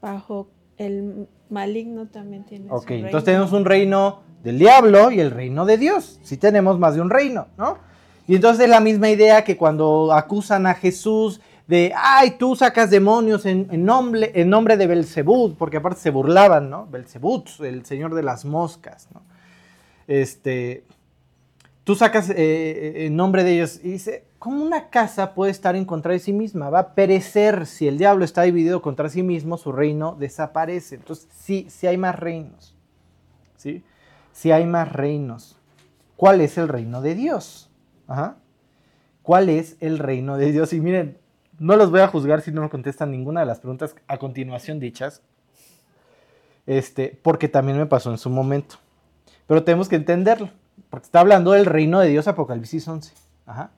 Bajo 0.00 0.48
el 0.76 1.28
maligno 1.50 2.06
también 2.08 2.44
tiene 2.44 2.68
su 2.68 2.74
Ok, 2.74 2.88
reino. 2.88 3.06
entonces 3.06 3.24
tenemos 3.26 3.52
un 3.52 3.64
reino 3.64 4.22
del 4.42 4.58
diablo 4.58 5.10
y 5.10 5.20
el 5.20 5.30
reino 5.30 5.64
de 5.64 5.78
Dios. 5.78 6.18
Sí 6.22 6.36
tenemos 6.36 6.78
más 6.78 6.94
de 6.94 7.00
un 7.00 7.10
reino, 7.10 7.46
¿no? 7.56 7.78
Y 8.26 8.34
entonces 8.34 8.64
es 8.64 8.70
la 8.70 8.80
misma 8.80 9.10
idea 9.10 9.44
que 9.44 9.56
cuando 9.56 10.12
acusan 10.12 10.66
a 10.66 10.74
Jesús 10.74 11.40
de, 11.66 11.92
ay, 11.96 12.32
tú 12.38 12.56
sacas 12.56 12.90
demonios 12.90 13.46
en, 13.46 13.68
en 13.70 13.84
nombre, 13.84 14.32
en 14.34 14.50
nombre 14.50 14.76
de 14.76 14.86
Belzebud, 14.86 15.54
porque 15.56 15.78
aparte 15.78 16.00
se 16.00 16.10
burlaban, 16.10 16.68
¿no? 16.68 16.86
Belzebud, 16.86 17.44
el 17.60 17.86
señor 17.86 18.14
de 18.14 18.22
las 18.22 18.44
moscas, 18.44 19.08
¿no? 19.14 19.22
Este, 20.06 20.84
tú 21.84 21.94
sacas 21.94 22.28
eh, 22.30 23.06
en 23.06 23.16
nombre 23.16 23.44
de 23.44 23.54
ellos 23.54 23.80
y 23.82 23.92
dice, 23.92 24.24
¿cómo 24.44 24.62
una 24.62 24.90
casa 24.90 25.32
puede 25.32 25.50
estar 25.50 25.74
en 25.74 25.86
contra 25.86 26.12
de 26.12 26.18
sí 26.18 26.34
misma? 26.34 26.68
Va 26.68 26.78
a 26.80 26.94
perecer 26.94 27.64
si 27.64 27.88
el 27.88 27.96
diablo 27.96 28.26
está 28.26 28.42
dividido 28.42 28.82
contra 28.82 29.08
sí 29.08 29.22
mismo, 29.22 29.56
su 29.56 29.72
reino 29.72 30.16
desaparece. 30.20 30.96
Entonces, 30.96 31.28
sí, 31.34 31.66
sí 31.70 31.86
hay 31.86 31.96
más 31.96 32.20
reinos, 32.20 32.76
¿sí? 33.56 33.82
Sí 34.32 34.52
hay 34.52 34.66
más 34.66 34.92
reinos. 34.92 35.56
¿Cuál 36.16 36.42
es 36.42 36.58
el 36.58 36.68
reino 36.68 37.00
de 37.00 37.14
Dios? 37.14 37.70
Ajá. 38.06 38.36
¿Cuál 39.22 39.48
es 39.48 39.78
el 39.80 39.98
reino 39.98 40.36
de 40.36 40.52
Dios? 40.52 40.74
Y 40.74 40.80
miren, 40.82 41.16
no 41.58 41.76
los 41.76 41.90
voy 41.90 42.00
a 42.00 42.08
juzgar 42.08 42.42
si 42.42 42.52
no 42.52 42.60
me 42.60 42.68
contestan 42.68 43.12
ninguna 43.12 43.40
de 43.40 43.46
las 43.46 43.60
preguntas 43.60 43.96
a 44.08 44.18
continuación 44.18 44.78
dichas, 44.78 45.22
este, 46.66 47.18
porque 47.22 47.48
también 47.48 47.78
me 47.78 47.86
pasó 47.86 48.10
en 48.10 48.18
su 48.18 48.28
momento. 48.28 48.76
Pero 49.46 49.64
tenemos 49.64 49.88
que 49.88 49.96
entenderlo, 49.96 50.50
porque 50.90 51.06
está 51.06 51.20
hablando 51.20 51.52
del 51.52 51.64
reino 51.64 51.98
de 51.98 52.10
Dios, 52.10 52.28
Apocalipsis 52.28 52.86
11. 52.86 53.14
Ajá. 53.46 53.70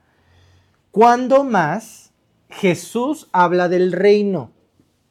¿Cuándo 0.96 1.44
más 1.44 2.14
Jesús 2.48 3.28
habla 3.30 3.68
del 3.68 3.92
reino? 3.92 4.52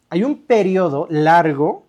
Hay 0.09 0.23
un 0.23 0.41
periodo 0.47 1.05
largo 1.11 1.85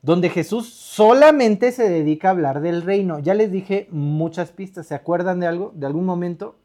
donde 0.00 0.30
Jesús 0.30 0.70
solamente 0.70 1.72
se 1.72 1.90
dedica 1.90 2.28
a 2.28 2.30
hablar 2.30 2.62
del 2.62 2.80
reino. 2.80 3.18
Ya 3.18 3.34
les 3.34 3.52
dije 3.52 3.86
muchas 3.90 4.50
pistas. 4.50 4.86
¿Se 4.86 4.94
acuerdan 4.94 5.40
de 5.40 5.46
algo? 5.46 5.72
¿De 5.74 5.84
algún 5.84 6.06
momento? 6.06 6.56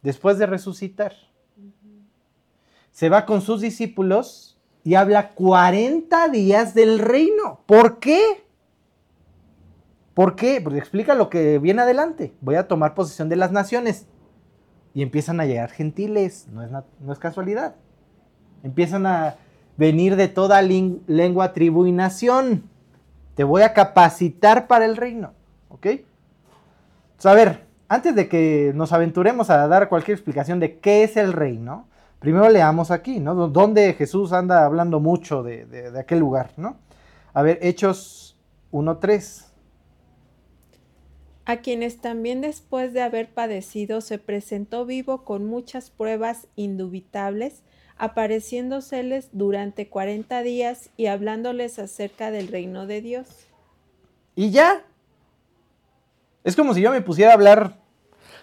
Después 0.00 0.38
de 0.38 0.46
resucitar. 0.46 1.12
Se 2.92 3.08
va 3.08 3.26
con 3.26 3.42
sus 3.42 3.62
discípulos 3.62 4.60
y 4.84 4.94
habla 4.94 5.30
40 5.34 6.28
días 6.28 6.72
del 6.72 7.00
reino. 7.00 7.62
¿Por 7.66 7.98
qué? 7.98 8.44
¿Por 10.14 10.36
qué? 10.36 10.60
Porque 10.60 10.78
explica 10.78 11.16
lo 11.16 11.28
que 11.28 11.58
viene 11.58 11.82
adelante. 11.82 12.32
Voy 12.40 12.54
a 12.54 12.68
tomar 12.68 12.94
posesión 12.94 13.28
de 13.28 13.34
las 13.34 13.50
naciones. 13.50 14.06
Y 14.94 15.02
empiezan 15.02 15.40
a 15.40 15.46
llegar 15.46 15.70
gentiles. 15.70 16.48
No 16.52 16.62
es, 16.62 16.70
no 17.00 17.12
es 17.12 17.18
casualidad. 17.18 17.74
Empiezan 18.62 19.06
a 19.06 19.36
venir 19.76 20.16
de 20.16 20.28
toda 20.28 20.60
lengua, 20.62 21.52
tribu 21.52 21.86
y 21.86 21.92
nación. 21.92 22.64
Te 23.34 23.44
voy 23.44 23.62
a 23.62 23.72
capacitar 23.72 24.66
para 24.66 24.84
el 24.84 24.96
reino. 24.96 25.32
¿Ok? 25.68 25.86
Entonces, 25.86 27.26
a 27.26 27.34
ver, 27.34 27.66
antes 27.88 28.14
de 28.14 28.28
que 28.28 28.72
nos 28.74 28.92
aventuremos 28.92 29.48
a 29.50 29.66
dar 29.68 29.88
cualquier 29.88 30.16
explicación 30.16 30.60
de 30.60 30.78
qué 30.78 31.04
es 31.04 31.16
el 31.16 31.32
reino, 31.32 31.86
primero 32.18 32.48
leamos 32.50 32.90
aquí, 32.90 33.18
¿no? 33.20 33.34
Donde 33.48 33.94
Jesús 33.94 34.32
anda 34.32 34.64
hablando 34.64 35.00
mucho 35.00 35.42
de, 35.42 35.64
de- 35.66 35.90
de 35.90 36.00
aquel 36.00 36.18
lugar, 36.18 36.50
¿no? 36.56 36.76
A 37.32 37.42
ver, 37.42 37.58
Hechos 37.62 38.36
1.3. 38.72 39.51
a 41.44 41.56
quienes 41.58 42.00
también 42.00 42.40
después 42.40 42.92
de 42.92 43.02
haber 43.02 43.28
padecido 43.28 44.00
se 44.00 44.18
presentó 44.18 44.86
vivo 44.86 45.24
con 45.24 45.44
muchas 45.44 45.90
pruebas 45.90 46.46
indubitables, 46.56 47.62
apareciéndoseles 47.98 49.28
durante 49.32 49.88
cuarenta 49.88 50.42
días 50.42 50.90
y 50.96 51.06
hablándoles 51.06 51.78
acerca 51.78 52.30
del 52.30 52.48
reino 52.48 52.86
de 52.86 53.00
Dios. 53.00 53.28
Y 54.34 54.50
ya. 54.50 54.82
Es 56.44 56.56
como 56.56 56.74
si 56.74 56.80
yo 56.80 56.90
me 56.90 57.00
pusiera 57.00 57.32
a 57.32 57.34
hablar 57.34 57.76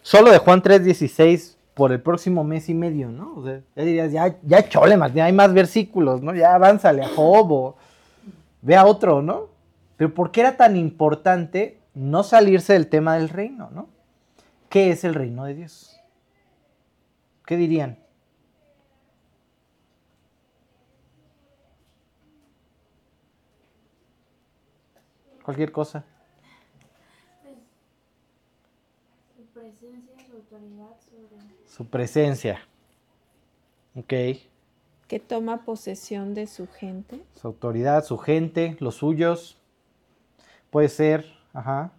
solo 0.01 0.31
de 0.31 0.37
Juan 0.37 0.61
3.16 0.61 1.55
por 1.73 1.91
el 1.91 2.01
próximo 2.01 2.43
mes 2.43 2.69
y 2.69 2.73
medio, 2.73 3.09
¿no? 3.09 3.43
Ya 3.45 3.83
dirías, 3.83 4.11
ya, 4.11 4.37
ya 4.43 4.67
chole, 4.67 4.97
más, 4.97 5.13
ya 5.13 5.25
hay 5.25 5.33
más 5.33 5.53
versículos, 5.53 6.21
¿no? 6.21 6.35
Ya 6.35 6.53
avánzale 6.53 7.03
a 7.03 7.09
Job 7.09 7.51
o 7.51 7.75
ve 8.61 8.77
otro, 8.77 9.21
¿no? 9.21 9.47
Pero 9.95 10.13
¿por 10.13 10.31
qué 10.31 10.41
era 10.41 10.57
tan 10.57 10.77
importante 10.77 11.78
no 11.99 12.23
salirse 12.23 12.73
del 12.73 12.87
tema 12.87 13.15
del 13.15 13.29
reino, 13.29 13.69
¿no? 13.71 13.89
¿Qué 14.69 14.91
es 14.91 15.03
el 15.03 15.13
reino 15.13 15.45
de 15.45 15.55
Dios? 15.55 15.99
¿Qué 17.45 17.57
dirían? 17.57 17.97
cualquier 25.49 25.71
cosa. 25.71 26.05
Su 29.35 29.45
presencia, 29.47 30.15
su 30.27 30.35
autoridad 30.35 30.95
sobre... 30.99 31.65
Su 31.65 31.85
presencia. 31.87 32.59
Ok. 33.95 34.13
Que 35.07 35.19
toma 35.19 35.65
posesión 35.65 36.35
de 36.35 36.45
su 36.45 36.67
gente. 36.67 37.23
Su 37.33 37.47
autoridad, 37.47 38.05
su 38.05 38.19
gente, 38.19 38.77
los 38.79 38.97
suyos. 38.97 39.57
Puede 40.69 40.89
ser. 40.89 41.38
Ajá. 41.59 41.91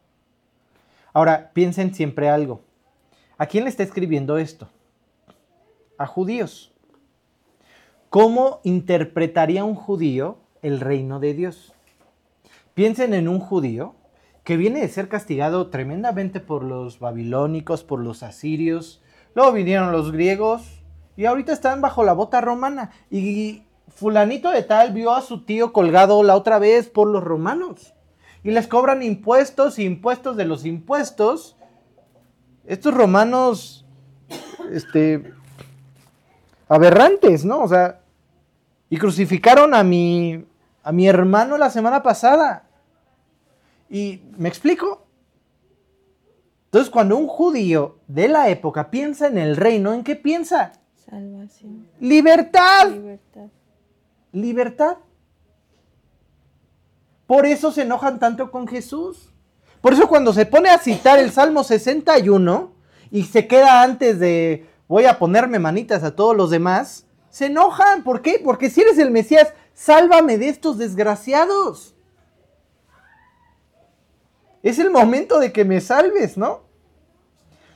Ahora, 1.12 1.50
piensen 1.52 1.94
siempre 1.94 2.30
algo. 2.30 2.62
¿A 3.36 3.44
quién 3.44 3.64
le 3.64 3.70
está 3.70 3.82
escribiendo 3.82 4.38
esto? 4.38 4.70
A 5.98 6.06
judíos. 6.06 6.72
¿Cómo 8.08 8.60
interpretaría 8.64 9.64
un 9.64 9.74
judío 9.74 10.38
el 10.62 10.80
reino 10.80 11.20
de 11.20 11.34
Dios? 11.34 11.74
Piensen 12.72 13.12
en 13.12 13.28
un 13.28 13.38
judío 13.38 13.96
que 14.44 14.56
viene 14.56 14.80
de 14.80 14.88
ser 14.88 15.10
castigado 15.10 15.68
tremendamente 15.68 16.40
por 16.40 16.64
los 16.64 16.98
babilónicos, 16.98 17.84
por 17.84 18.00
los 18.00 18.22
asirios. 18.22 19.02
Luego 19.34 19.52
vinieron 19.52 19.92
los 19.92 20.10
griegos 20.10 20.82
y 21.18 21.26
ahorita 21.26 21.52
están 21.52 21.82
bajo 21.82 22.02
la 22.02 22.14
bota 22.14 22.40
romana. 22.40 22.92
Y 23.10 23.64
fulanito 23.88 24.50
de 24.52 24.62
tal 24.62 24.94
vio 24.94 25.12
a 25.12 25.20
su 25.20 25.44
tío 25.44 25.74
colgado 25.74 26.22
la 26.22 26.34
otra 26.34 26.58
vez 26.58 26.88
por 26.88 27.08
los 27.08 27.22
romanos. 27.22 27.92
Y 28.42 28.50
les 28.50 28.66
cobran 28.66 29.02
impuestos 29.02 29.78
y 29.78 29.84
impuestos 29.84 30.36
de 30.36 30.44
los 30.44 30.64
impuestos. 30.64 31.56
Estos 32.66 32.94
romanos, 32.94 33.84
este, 34.72 35.32
aberrantes, 36.68 37.44
¿no? 37.44 37.60
O 37.60 37.68
sea, 37.68 38.00
y 38.88 38.96
crucificaron 38.96 39.74
a 39.74 39.82
mi, 39.82 40.44
a 40.82 40.92
mi 40.92 41.06
hermano 41.06 41.58
la 41.58 41.70
semana 41.70 42.02
pasada. 42.02 42.64
¿Y 43.90 44.22
me 44.38 44.48
explico? 44.48 45.06
Entonces, 46.66 46.90
cuando 46.90 47.16
un 47.16 47.26
judío 47.26 47.98
de 48.06 48.28
la 48.28 48.48
época 48.48 48.90
piensa 48.90 49.26
en 49.26 49.38
el 49.38 49.56
reino, 49.56 49.92
¿en 49.92 50.04
qué 50.04 50.14
piensa? 50.14 50.72
Salvación. 50.94 51.88
Libertad. 51.98 52.88
Libertad. 52.88 53.48
Libertad. 54.32 54.96
Por 57.30 57.46
eso 57.46 57.70
se 57.70 57.82
enojan 57.82 58.18
tanto 58.18 58.50
con 58.50 58.66
Jesús. 58.66 59.28
Por 59.80 59.92
eso 59.92 60.08
cuando 60.08 60.32
se 60.32 60.46
pone 60.46 60.68
a 60.68 60.78
citar 60.78 61.20
el 61.20 61.30
Salmo 61.30 61.62
61 61.62 62.72
y 63.12 63.22
se 63.22 63.46
queda 63.46 63.82
antes 63.84 64.18
de 64.18 64.66
voy 64.88 65.04
a 65.04 65.16
ponerme 65.16 65.60
manitas 65.60 66.02
a 66.02 66.16
todos 66.16 66.36
los 66.36 66.50
demás, 66.50 67.06
se 67.28 67.46
enojan. 67.46 68.02
¿Por 68.02 68.20
qué? 68.20 68.40
Porque 68.44 68.68
si 68.68 68.80
eres 68.80 68.98
el 68.98 69.12
Mesías, 69.12 69.54
sálvame 69.74 70.38
de 70.38 70.48
estos 70.48 70.76
desgraciados. 70.76 71.94
Es 74.64 74.80
el 74.80 74.90
momento 74.90 75.38
de 75.38 75.52
que 75.52 75.64
me 75.64 75.80
salves, 75.80 76.36
¿no? 76.36 76.62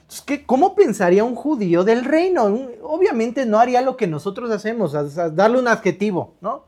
Entonces, 0.01 0.23
¿qué- 0.23 0.45
¿cómo 0.45 0.75
pensaría 0.75 1.23
un 1.23 1.37
judío 1.37 1.85
del 1.85 2.05
reino? 2.05 2.43
Obviamente 2.83 3.47
no 3.47 3.61
haría 3.61 3.83
lo 3.83 3.97
que 3.97 4.09
nosotros 4.09 4.51
hacemos, 4.51 4.97
darle 5.37 5.61
un 5.61 5.69
adjetivo, 5.69 6.35
¿no? 6.41 6.65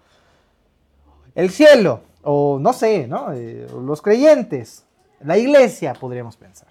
El 1.35 1.51
cielo, 1.51 2.03
o 2.29 2.59
no 2.59 2.73
sé, 2.73 3.07
¿no? 3.07 3.33
Eh, 3.33 3.69
los 3.85 4.03
creyentes, 4.03 4.85
la 5.21 5.39
iglesia, 5.39 5.93
podríamos 5.93 6.37
pensar. 6.37 6.69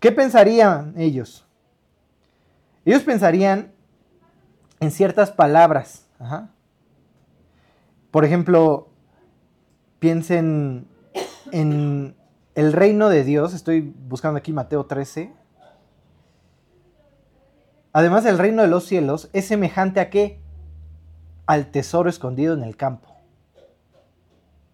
¿Qué 0.00 0.10
pensarían 0.10 0.94
ellos? 0.96 1.44
Ellos 2.86 3.02
pensarían 3.02 3.72
en 4.80 4.90
ciertas 4.90 5.32
palabras. 5.32 6.06
Por 8.10 8.24
ejemplo, 8.24 8.88
piensen 9.98 10.88
en 11.52 12.16
el 12.54 12.72
reino 12.72 13.10
de 13.10 13.22
Dios. 13.22 13.52
Estoy 13.52 13.82
buscando 13.82 14.38
aquí 14.38 14.50
Mateo 14.50 14.86
13. 14.86 15.30
Además, 17.92 18.24
el 18.24 18.38
reino 18.38 18.62
de 18.62 18.68
los 18.68 18.86
cielos 18.86 19.28
es 19.34 19.44
semejante 19.44 20.00
a 20.00 20.08
qué? 20.08 20.40
Al 21.44 21.70
tesoro 21.70 22.08
escondido 22.08 22.54
en 22.54 22.62
el 22.62 22.74
campo. 22.74 23.17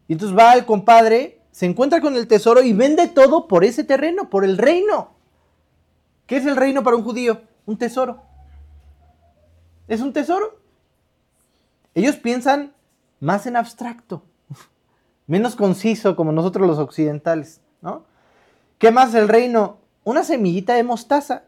Y 0.09 0.13
entonces 0.15 0.37
va 0.37 0.55
el 0.55 0.67
compadre, 0.67 1.41
se 1.51 1.67
encuentra 1.67 2.01
con 2.01 2.17
el 2.17 2.29
tesoro 2.29 2.63
y 2.63 2.73
vende 2.73 3.09
todo 3.09 3.49
por 3.49 3.65
ese 3.65 3.85
terreno, 3.85 4.29
por 4.29 4.45
el 4.45 4.59
reino. 4.59 5.13
¿Qué 6.27 6.37
es 6.37 6.47
el 6.47 6.57
reino 6.57 6.83
para 6.83 6.97
un 6.97 7.05
judío? 7.05 7.43
Un 7.67 7.79
tesoro. 7.79 8.23
Es 9.89 10.01
un 10.01 10.13
tesoro. 10.13 10.59
Ellos 11.95 12.17
piensan 12.17 12.75
más 13.21 13.47
en 13.47 13.57
abstracto, 13.57 14.23
menos 15.27 15.57
conciso 15.57 16.17
como 16.17 16.33
nosotros 16.33 16.67
los 16.67 16.79
occidentales, 16.79 17.61
¿no? 17.81 18.05
¿Qué 18.79 18.91
más 18.91 19.15
el 19.15 19.29
reino? 19.29 19.79
Una 20.03 20.25
semillita 20.25 20.75
de 20.75 20.83
mostaza 20.83 21.45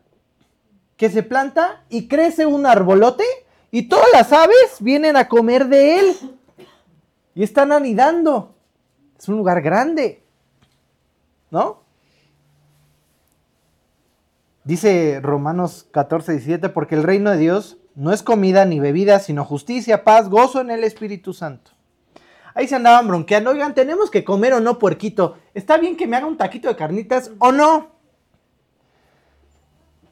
que 0.96 1.11
se 1.11 1.22
planta 1.22 1.84
y 1.90 2.09
crece 2.09 2.46
un 2.46 2.64
arbolote 2.64 3.24
y 3.70 3.88
todas 3.88 4.07
las 4.12 4.32
aves 4.32 4.76
vienen 4.80 5.16
a 5.16 5.28
comer 5.28 5.66
de 5.68 5.98
él 5.98 6.36
y 7.37 7.43
están 7.43 7.70
anidando. 7.70 8.57
Es 9.16 9.28
un 9.28 9.37
lugar 9.37 9.61
grande, 9.61 10.24
¿no? 11.51 11.82
Dice 14.64 15.20
Romanos 15.22 15.87
14, 15.93 16.32
17, 16.32 16.70
porque 16.70 16.97
el 16.97 17.05
reino 17.05 17.30
de 17.30 17.37
Dios 17.37 17.76
no 17.95 18.12
es 18.12 18.22
comida 18.22 18.64
ni 18.64 18.80
bebida, 18.80 19.20
sino 19.20 19.45
justicia, 19.45 20.03
paz, 20.03 20.28
gozo 20.28 20.61
en 20.61 20.70
el 20.70 20.82
Espíritu 20.82 21.34
Santo. 21.34 21.72
Ahí 22.55 22.66
se 22.66 22.74
andaban 22.74 23.07
bronqueando, 23.07 23.51
oigan, 23.51 23.74
tenemos 23.74 24.11
que 24.11 24.24
comer 24.24 24.55
o 24.55 24.61
no 24.61 24.78
puerquito. 24.78 25.37
¿Está 25.53 25.76
bien 25.76 25.97
que 25.97 26.07
me 26.07 26.16
haga 26.16 26.26
un 26.26 26.39
taquito 26.39 26.68
de 26.68 26.76
carnitas 26.76 27.30
o 27.39 27.53
no? 27.53 27.91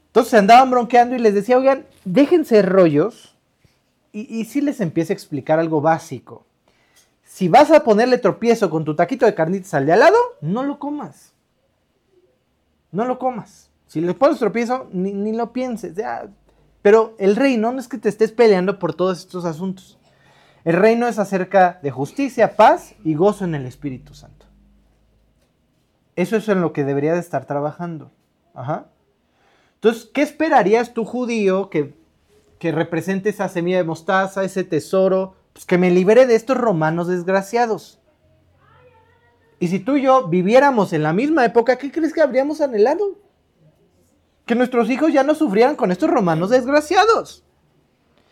Entonces 0.08 0.30
se 0.30 0.36
andaban 0.36 0.70
bronqueando 0.70 1.16
y 1.16 1.20
les 1.20 1.32
decía, 1.32 1.56
oigan, 1.56 1.86
déjense 2.04 2.60
rollos 2.60 3.34
y, 4.12 4.40
y 4.40 4.44
sí 4.44 4.60
les 4.60 4.80
empieza 4.80 5.14
a 5.14 5.16
explicar 5.16 5.58
algo 5.58 5.80
básico. 5.80 6.44
Si 7.34 7.48
vas 7.48 7.68
a 7.72 7.82
ponerle 7.82 8.18
tropiezo 8.18 8.70
con 8.70 8.84
tu 8.84 8.94
taquito 8.94 9.26
de 9.26 9.34
carnitas 9.34 9.74
al 9.74 9.86
de 9.86 9.92
al 9.92 9.98
lado, 9.98 10.16
no 10.40 10.62
lo 10.62 10.78
comas. 10.78 11.32
No 12.92 13.04
lo 13.06 13.18
comas. 13.18 13.72
Si 13.88 14.00
le 14.00 14.14
pones 14.14 14.38
tropiezo, 14.38 14.88
ni, 14.92 15.12
ni 15.12 15.32
lo 15.32 15.52
pienses. 15.52 15.96
ya. 15.96 16.28
Pero 16.80 17.16
el 17.18 17.34
reino 17.34 17.72
no 17.72 17.80
es 17.80 17.88
que 17.88 17.98
te 17.98 18.08
estés 18.08 18.30
peleando 18.30 18.78
por 18.78 18.94
todos 18.94 19.18
estos 19.18 19.44
asuntos. 19.46 19.98
El 20.62 20.76
reino 20.76 21.08
es 21.08 21.18
acerca 21.18 21.80
de 21.82 21.90
justicia, 21.90 22.54
paz 22.54 22.94
y 23.02 23.14
gozo 23.14 23.44
en 23.44 23.56
el 23.56 23.66
Espíritu 23.66 24.14
Santo. 24.14 24.46
Eso 26.14 26.36
es 26.36 26.48
en 26.48 26.60
lo 26.60 26.72
que 26.72 26.84
debería 26.84 27.14
de 27.14 27.18
estar 27.18 27.46
trabajando. 27.46 28.12
Ajá. 28.54 28.86
Entonces, 29.74 30.08
¿qué 30.14 30.22
esperarías 30.22 30.94
tú, 30.94 31.04
judío, 31.04 31.68
que, 31.68 31.96
que 32.60 32.70
represente 32.70 33.30
esa 33.30 33.48
semilla 33.48 33.78
de 33.78 33.82
mostaza, 33.82 34.44
ese 34.44 34.62
tesoro? 34.62 35.34
Pues 35.54 35.64
que 35.64 35.78
me 35.78 35.90
libere 35.90 36.26
de 36.26 36.34
estos 36.34 36.58
romanos 36.58 37.08
desgraciados. 37.08 38.00
Y 39.58 39.68
si 39.68 39.78
tú 39.78 39.96
y 39.96 40.02
yo 40.02 40.28
viviéramos 40.28 40.92
en 40.92 41.02
la 41.02 41.14
misma 41.14 41.44
época, 41.44 41.76
¿qué 41.76 41.90
crees 41.90 42.12
que 42.12 42.20
habríamos 42.20 42.60
anhelado? 42.60 43.18
Que 44.44 44.54
nuestros 44.54 44.90
hijos 44.90 45.12
ya 45.12 45.22
no 45.22 45.34
sufrieran 45.34 45.76
con 45.76 45.90
estos 45.90 46.10
romanos 46.10 46.50
desgraciados. 46.50 47.44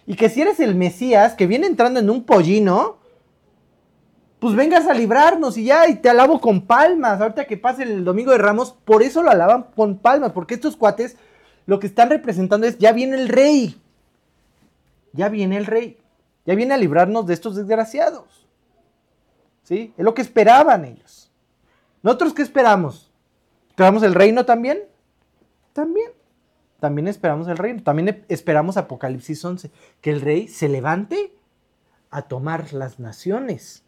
Y 0.07 0.17
que 0.17 0.29
si 0.29 0.43
eres 0.43 0.61
el 0.61 0.75
Mesías 0.75 1.35
que 1.35 1.47
viene 1.47 1.67
entrando 1.67 2.01
en 2.01 2.11
un 2.11 2.25
pollino, 2.25 2.99
pues 4.41 4.57
vengas 4.57 4.89
a 4.89 4.95
librarnos 4.95 5.57
y 5.57 5.65
ya, 5.65 5.89
y 5.89 5.95
te 5.95 6.11
alabo 6.11 6.41
con 6.41 6.67
palmas. 6.67 7.21
Ahorita 7.21 7.45
que 7.47 7.57
pase 7.57 7.85
el 7.85 8.05
domingo 8.05 8.33
de 8.33 8.39
Ramos, 8.39 8.73
por 8.85 9.03
eso 9.03 9.23
lo 9.23 9.31
alaban 9.31 9.69
con 9.77 9.99
palmas, 9.99 10.33
porque 10.33 10.55
estos 10.55 10.77
cuates 10.77 11.17
lo 11.67 11.79
que 11.79 11.87
están 11.87 12.11
representando 12.11 12.67
es, 12.67 12.77
ya 12.79 12.91
viene 12.91 13.17
el 13.17 13.29
rey. 13.29 13.81
Ya 15.13 15.29
viene 15.29 15.57
el 15.57 15.67
rey. 15.67 16.02
Ya 16.45 16.55
viene 16.55 16.75
a 16.75 16.79
librarnos 16.79 17.27
de 17.27 17.35
estos 17.35 17.57
desgraciados. 17.57 18.47
¿Sí? 19.63 19.95
Es 19.97 20.05
lo 20.05 20.15
que 20.15 20.23
esperaban 20.23 20.85
ellos. 20.85 21.31
¿Nosotros 22.03 22.35
qué 22.35 22.43
esperamos? 22.43 23.13
¿Esperamos 23.69 24.03
el 24.03 24.15
reino 24.15 24.45
también? 24.45 24.81
También. 25.73 26.11
También 26.81 27.07
esperamos 27.07 27.47
el 27.49 27.57
reino. 27.57 27.83
También 27.83 28.25
esperamos 28.29 28.77
Apocalipsis 28.77 29.45
11. 29.45 29.71
Que 30.01 30.11
el 30.11 30.21
rey 30.21 30.49
se 30.49 30.69
levante 30.69 31.37
a 32.11 32.23
tomar 32.23 32.73
las 32.73 32.99
naciones. 32.99 33.85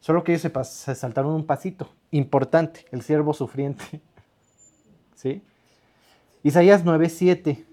Solo 0.00 0.22
que 0.22 0.34
ellos 0.34 0.68
se 0.68 0.94
saltaron 0.94 1.32
un 1.32 1.46
pasito 1.46 1.90
importante, 2.12 2.86
el 2.92 3.02
siervo 3.02 3.34
sufriente. 3.34 4.00
¿Sí? 5.16 5.42
Isaías 6.42 6.84
9:7. 6.84 7.64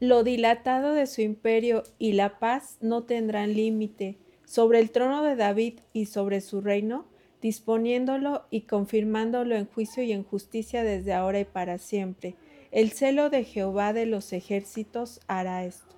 Lo 0.00 0.24
dilatado 0.24 0.94
de 0.94 1.06
su 1.06 1.20
imperio 1.20 1.82
y 1.98 2.14
la 2.14 2.38
paz 2.38 2.78
no 2.80 3.02
tendrán 3.02 3.52
límite 3.52 4.18
sobre 4.46 4.80
el 4.80 4.90
trono 4.90 5.22
de 5.22 5.36
David 5.36 5.80
y 5.92 6.06
sobre 6.06 6.40
su 6.40 6.62
reino, 6.62 7.04
disponiéndolo 7.42 8.46
y 8.48 8.62
confirmándolo 8.62 9.54
en 9.56 9.66
juicio 9.66 10.02
y 10.02 10.12
en 10.12 10.24
justicia 10.24 10.82
desde 10.82 11.12
ahora 11.12 11.40
y 11.40 11.44
para 11.44 11.76
siempre. 11.76 12.34
El 12.70 12.92
celo 12.92 13.28
de 13.28 13.44
Jehová 13.44 13.92
de 13.92 14.06
los 14.06 14.32
ejércitos 14.32 15.20
hará 15.26 15.66
esto. 15.66 15.94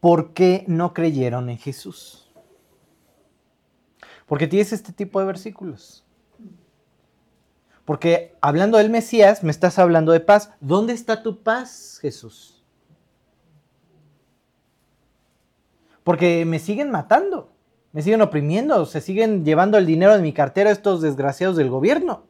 ¿Por 0.00 0.34
qué 0.34 0.64
no 0.66 0.92
creyeron 0.92 1.48
en 1.48 1.56
Jesús? 1.56 2.30
Porque 4.26 4.46
tienes 4.46 4.74
este 4.74 4.92
tipo 4.92 5.18
de 5.18 5.26
versículos. 5.26 6.04
Porque 7.86 8.34
hablando 8.42 8.76
del 8.76 8.90
Mesías, 8.90 9.42
me 9.42 9.50
estás 9.50 9.78
hablando 9.78 10.12
de 10.12 10.20
paz. 10.20 10.50
¿Dónde 10.60 10.92
está 10.92 11.22
tu 11.22 11.42
paz, 11.42 11.98
Jesús? 12.02 12.55
Porque 16.06 16.44
me 16.44 16.60
siguen 16.60 16.92
matando, 16.92 17.50
me 17.90 18.00
siguen 18.00 18.22
oprimiendo, 18.22 18.86
se 18.86 19.00
siguen 19.00 19.44
llevando 19.44 19.76
el 19.76 19.86
dinero 19.86 20.14
de 20.14 20.22
mi 20.22 20.32
cartera 20.32 20.70
estos 20.70 21.02
desgraciados 21.02 21.56
del 21.56 21.68
gobierno. 21.68 22.22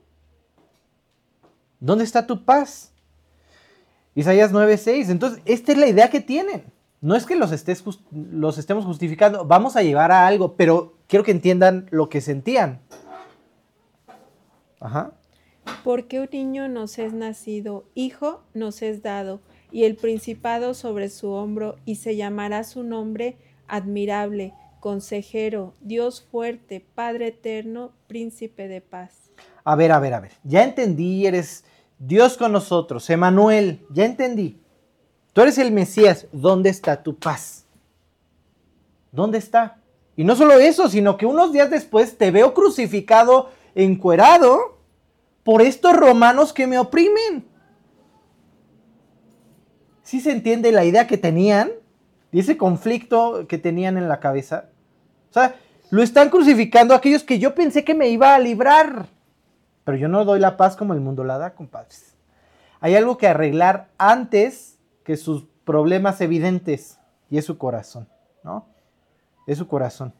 ¿Dónde 1.79 2.05
está 2.05 2.27
tu 2.27 2.47
paz? 2.47 2.95
Isaías 4.15 4.51
9:6. 4.51 5.11
Entonces, 5.11 5.43
esta 5.45 5.73
es 5.73 5.79
la 5.79 5.89
idea 5.89 6.09
que 6.09 6.23
tienen. 6.23 6.73
No 7.03 7.17
es 7.17 7.27
que 7.27 7.37
los, 7.37 7.53
estemos 7.53 8.85
justificando, 8.87 9.45
vamos 9.45 9.77
a 9.77 9.83
llevar 9.83 10.11
a 10.11 10.27
algo, 10.27 10.57
pero 10.57 10.95
quiero 11.07 11.23
que 11.23 11.33
entiendan 11.33 11.87
lo 11.91 12.09
que 12.09 12.23
sentían. 12.23 12.81
Ajá. 14.81 15.13
Porque 15.85 16.21
un 16.21 16.31
niño 16.33 16.67
nos 16.69 16.99
es 16.99 17.13
nacido, 17.13 17.85
hijo 17.95 18.41
nos 18.55 18.81
es 18.81 19.03
dado, 19.03 19.43
y 19.71 19.85
el 19.85 19.97
principado 19.97 20.73
sobre 20.73 21.11
su 21.11 21.31
hombro, 21.33 21.77
y 21.85 21.97
se 21.97 22.17
llamará 22.17 22.65
su 22.65 22.83
nombre 22.83 23.37
admirable, 23.69 24.55
consejero, 24.81 25.75
Dios 25.81 26.27
fuerte, 26.31 26.85
Padre 26.95 27.29
eterno, 27.29 27.93
príncipe 28.07 28.69
de 28.69 28.81
paz. 28.81 29.31
A 29.65 29.75
ver, 29.75 29.93
a 29.93 29.99
ver, 29.99 30.15
a 30.15 30.21
ver. 30.21 30.33
Ya 30.45 30.63
entendí, 30.63 31.27
eres 31.27 31.65
Dios 31.99 32.37
con 32.37 32.53
nosotros, 32.53 33.09
Emanuel, 33.11 33.85
ya 33.91 34.05
entendí. 34.05 34.61
Tú 35.33 35.43
eres 35.43 35.59
el 35.59 35.73
Mesías, 35.73 36.27
¿dónde 36.33 36.71
está 36.71 37.03
tu 37.03 37.17
paz? 37.17 37.67
¿Dónde 39.13 39.39
está? 39.39 39.79
Y 40.17 40.25
no 40.25 40.35
solo 40.35 40.55
eso, 40.55 40.89
sino 40.89 41.17
que 41.17 41.27
unos 41.27 41.53
días 41.53 41.71
después 41.71 42.17
te 42.17 42.31
veo 42.31 42.55
crucificado, 42.55 43.51
encuerado, 43.75 44.79
por 45.43 45.63
estos 45.63 45.95
romanos 45.95 46.53
que 46.53 46.67
me 46.67 46.79
oprimen. 46.79 47.47
¿Sí 50.03 50.21
se 50.21 50.33
entiende 50.33 50.73
la 50.73 50.85
idea 50.85 51.07
que 51.07 51.19
tenían? 51.19 51.71
Y 52.33 52.41
ese 52.41 52.57
conflicto 52.57 53.47
que 53.49 53.59
tenían 53.59 53.97
en 53.97 54.09
la 54.09 54.21
cabeza. 54.21 54.67
O 55.31 55.33
sea, 55.33 55.57
lo 55.91 56.03
están 56.03 56.31
crucificando 56.31 56.95
aquellos 56.95 57.23
que 57.23 57.39
yo 57.39 57.55
pensé 57.55 57.85
que 57.85 57.95
me 57.95 58.09
iba 58.09 58.35
a 58.35 58.39
librar. 58.39 59.07
Pero 59.85 59.97
yo 59.97 60.09
no 60.09 60.25
doy 60.25 60.41
la 60.41 60.57
paz 60.57 60.77
como 60.77 60.95
el 60.95 61.01
mundo 61.01 61.25
la 61.25 61.39
da, 61.39 61.55
compadres. 61.55 62.17
Hay 62.81 62.95
algo 62.95 63.17
que 63.17 63.29
arreglar 63.29 63.89
antes 63.99 64.79
que 65.05 65.17
sus 65.17 65.45
problemas 65.65 66.21
evidentes. 66.21 66.99
Y 67.31 67.39
es 67.39 67.45
su 67.45 67.59
corazón, 67.59 68.09
¿no? 68.43 68.67
Es 69.47 69.59
su 69.59 69.67
corazón. 69.67 70.13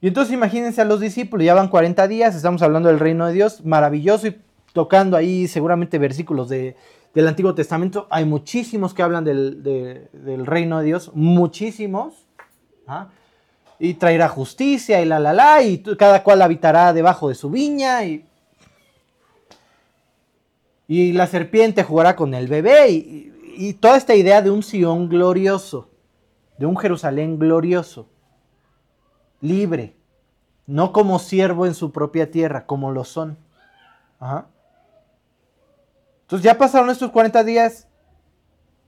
Y 0.00 0.08
entonces 0.08 0.34
imagínense 0.34 0.82
a 0.82 0.84
los 0.84 1.00
discípulos, 1.00 1.46
ya 1.46 1.54
van 1.54 1.68
40 1.68 2.06
días, 2.08 2.36
estamos 2.36 2.60
hablando 2.60 2.90
del 2.90 3.00
reino 3.00 3.26
de 3.26 3.32
Dios, 3.32 3.64
maravilloso 3.64 4.26
y 4.26 4.38
tocando 4.74 5.16
ahí 5.16 5.48
seguramente 5.48 5.98
versículos 5.98 6.50
de, 6.50 6.76
del 7.14 7.28
Antiguo 7.28 7.54
Testamento. 7.54 8.06
Hay 8.10 8.24
muchísimos 8.24 8.92
que 8.92 9.02
hablan 9.02 9.24
del, 9.24 9.62
del 9.62 10.46
reino 10.46 10.80
de 10.80 10.86
Dios, 10.86 11.12
muchísimos. 11.14 12.26
¿ah? 12.86 13.08
Y 13.78 13.94
traerá 13.94 14.28
justicia 14.28 15.00
y 15.00 15.04
la, 15.04 15.18
la, 15.20 15.32
la, 15.32 15.62
y 15.62 15.78
cada 15.78 16.22
cual 16.22 16.42
habitará 16.42 16.92
debajo 16.92 17.28
de 17.28 17.34
su 17.34 17.50
viña. 17.50 18.04
Y, 18.04 18.24
y 20.86 21.12
la 21.12 21.26
serpiente 21.26 21.82
jugará 21.82 22.16
con 22.16 22.34
el 22.34 22.48
bebé. 22.48 22.90
Y, 22.90 23.32
y 23.56 23.74
toda 23.74 23.96
esta 23.96 24.14
idea 24.14 24.42
de 24.42 24.50
un 24.50 24.62
Sión 24.62 25.08
glorioso, 25.08 25.88
de 26.58 26.66
un 26.66 26.76
Jerusalén 26.76 27.38
glorioso, 27.38 28.08
libre, 29.40 29.96
no 30.66 30.92
como 30.92 31.18
siervo 31.18 31.66
en 31.66 31.74
su 31.74 31.92
propia 31.92 32.30
tierra, 32.30 32.66
como 32.66 32.90
lo 32.90 33.04
son. 33.04 33.38
Ajá. 34.18 34.46
Entonces 36.24 36.44
ya 36.44 36.56
pasaron 36.58 36.90
estos 36.90 37.10
40 37.10 37.44
días 37.44 37.86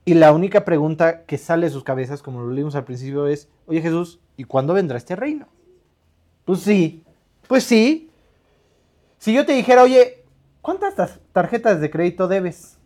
y 0.05 0.15
la 0.15 0.31
única 0.31 0.65
pregunta 0.65 1.25
que 1.25 1.37
sale 1.37 1.67
de 1.67 1.71
sus 1.71 1.83
cabezas, 1.83 2.23
como 2.23 2.41
lo 2.41 2.51
leímos 2.51 2.75
al 2.75 2.85
principio, 2.85 3.27
es, 3.27 3.47
oye 3.67 3.81
Jesús, 3.81 4.19
¿y 4.37 4.45
cuándo 4.45 4.73
vendrá 4.73 4.97
este 4.97 5.15
reino? 5.15 5.47
Pues 6.45 6.61
sí, 6.61 7.03
pues 7.47 7.63
sí. 7.63 8.09
Si 9.19 9.33
yo 9.33 9.45
te 9.45 9.53
dijera, 9.53 9.83
oye, 9.83 10.23
¿cuántas 10.61 11.19
tarjetas 11.31 11.81
de 11.81 11.91
crédito 11.91 12.27
debes? 12.27 12.77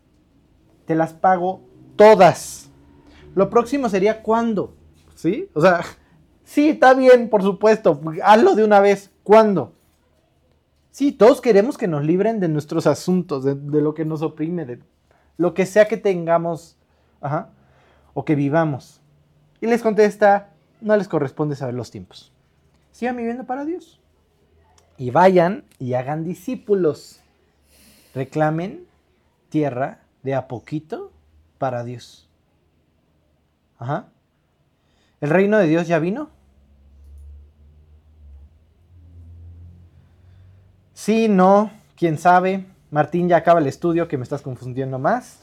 Te 0.84 0.94
las 0.94 1.12
pago 1.12 1.62
todas. 1.96 2.70
Lo 3.34 3.48
próximo 3.48 3.88
sería 3.88 4.22
cuándo, 4.22 4.74
¿sí? 5.14 5.48
O 5.54 5.60
sea, 5.60 5.82
sí, 6.44 6.70
está 6.70 6.92
bien, 6.92 7.30
por 7.30 7.42
supuesto, 7.42 8.00
hazlo 8.22 8.54
de 8.54 8.64
una 8.64 8.80
vez. 8.80 9.10
¿Cuándo? 9.22 9.72
Sí, 10.92 11.10
todos 11.10 11.40
queremos 11.40 11.78
que 11.78 11.88
nos 11.88 12.04
libren 12.04 12.38
de 12.38 12.48
nuestros 12.48 12.86
asuntos, 12.86 13.44
de, 13.44 13.54
lo 13.80 13.94
que 13.94 14.04
nos 14.04 14.20
oprime, 14.20 14.66
de 14.66 14.78
lo 15.38 15.54
que 15.54 15.64
sea 15.64 15.88
que 15.88 15.96
tengamos 15.96 16.76
o 18.12 18.26
que 18.26 18.34
vivamos. 18.34 19.00
Y 19.62 19.68
les 19.68 19.80
contesta, 19.80 20.50
no 20.82 20.94
les 20.98 21.08
corresponde 21.08 21.56
saber 21.56 21.74
los 21.74 21.90
tiempos. 21.90 22.30
Sigan 22.90 23.16
viviendo 23.16 23.44
para 23.44 23.64
Dios. 23.64 24.00
Y 24.98 25.10
vayan 25.10 25.64
y 25.78 25.94
hagan 25.94 26.24
discípulos. 26.24 27.20
Reclamen 28.14 28.86
tierra 29.48 30.00
de 30.22 30.34
a 30.34 30.46
poquito 30.46 31.10
para 31.56 31.84
Dios. 31.84 32.28
Ajá. 33.78 34.08
¿El 35.22 35.30
reino 35.30 35.56
de 35.56 35.68
Dios 35.68 35.88
ya 35.88 35.98
vino? 35.98 36.28
Sí, 41.04 41.26
no, 41.26 41.72
quién 41.96 42.16
sabe. 42.16 42.64
Martín 42.92 43.28
ya 43.28 43.38
acaba 43.38 43.58
el 43.58 43.66
estudio 43.66 44.06
que 44.06 44.16
me 44.16 44.22
estás 44.22 44.40
confundiendo 44.40 45.00
más. 45.00 45.40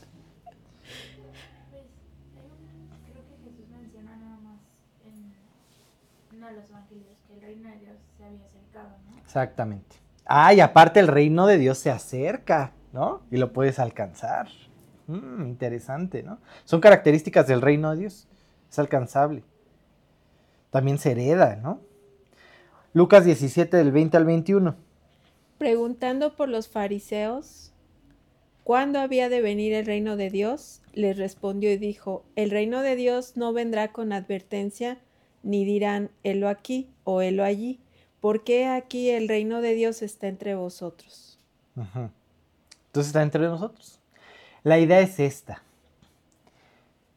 Exactamente. 9.22 9.98
Ah, 10.24 10.54
y 10.54 10.62
aparte 10.62 11.02
el 11.02 11.10
reino 11.10 11.46
de 11.46 11.58
Dios 11.58 11.78
se 11.78 11.92
acerca, 11.92 12.72
¿no? 12.94 13.24
Y 13.30 13.36
lo 13.36 13.52
puedes 13.52 13.80
alcanzar. 13.80 14.48
Mm, 15.08 15.42
interesante, 15.42 16.24
¿no? 16.24 16.40
Son 16.64 16.80
características 16.80 17.48
del 17.48 17.60
reino 17.60 17.92
de 17.92 17.98
Dios. 17.98 18.30
Es 18.72 18.80
alcanzable. 18.80 19.44
También 20.70 21.00
se 21.00 21.12
hereda, 21.12 21.58
¿no? 21.58 21.82
Lucas 22.94 23.26
17 23.26 23.76
del 23.76 23.92
20 23.92 24.16
al 24.16 24.24
21. 24.24 24.89
Preguntando 25.60 26.38
por 26.38 26.48
los 26.48 26.70
fariseos, 26.70 27.74
¿cuándo 28.64 29.00
había 29.00 29.28
de 29.28 29.42
venir 29.42 29.74
el 29.74 29.86
reino 29.86 30.16
de 30.16 30.30
Dios? 30.30 30.82
Les 30.94 31.18
respondió 31.18 31.70
y 31.70 31.76
dijo, 31.76 32.24
el 32.38 32.50
reino 32.50 32.82
de 32.82 32.96
Dios 32.96 33.36
no 33.36 33.52
vendrá 33.52 33.92
con 33.92 34.14
advertencia, 34.14 35.00
ni 35.44 35.66
dirán, 35.66 36.12
helo 36.24 36.48
aquí 36.48 36.88
o 37.04 37.22
helo 37.22 37.44
allí, 37.44 37.82
porque 38.22 38.68
aquí 38.68 39.10
el 39.10 39.28
reino 39.28 39.60
de 39.60 39.74
Dios 39.74 40.02
está 40.02 40.30
entre 40.30 40.56
vosotros. 40.56 41.38
Entonces 41.76 43.08
está 43.08 43.22
entre 43.22 43.42
nosotros. 43.42 44.00
La 44.64 44.80
idea 44.80 45.02
es 45.02 45.20
esta. 45.20 45.62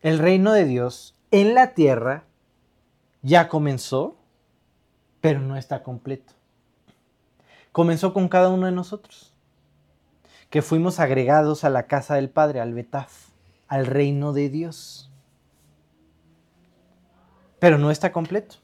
El 0.00 0.18
reino 0.18 0.52
de 0.52 0.64
Dios 0.64 1.14
en 1.30 1.54
la 1.54 1.74
tierra 1.74 2.24
ya 3.22 3.46
comenzó, 3.46 4.16
pero 5.20 5.38
no 5.38 5.56
está 5.56 5.84
completo 5.84 6.32
comenzó 7.72 8.12
con 8.12 8.28
cada 8.28 8.50
uno 8.50 8.66
de 8.66 8.72
nosotros, 8.72 9.32
que 10.50 10.62
fuimos 10.62 11.00
agregados 11.00 11.64
a 11.64 11.70
la 11.70 11.86
casa 11.86 12.14
del 12.14 12.30
Padre, 12.30 12.60
al 12.60 12.74
Betaf, 12.74 13.30
al 13.66 13.86
reino 13.86 14.32
de 14.32 14.50
Dios. 14.50 15.10
Pero 17.58 17.78
no 17.78 17.90
está 17.90 18.12
completo. 18.12 18.56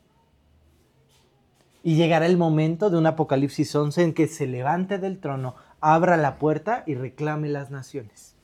Y 1.82 1.96
llegará 1.96 2.26
el 2.26 2.36
momento 2.36 2.90
de 2.90 2.98
un 2.98 3.06
Apocalipsis 3.06 3.74
11 3.74 4.02
en 4.02 4.12
que 4.12 4.26
se 4.26 4.46
levante 4.46 4.98
del 4.98 5.18
trono, 5.18 5.54
abra 5.80 6.16
la 6.16 6.38
puerta 6.38 6.82
y 6.86 6.94
reclame 6.94 7.48
las 7.48 7.70
naciones. 7.70 8.34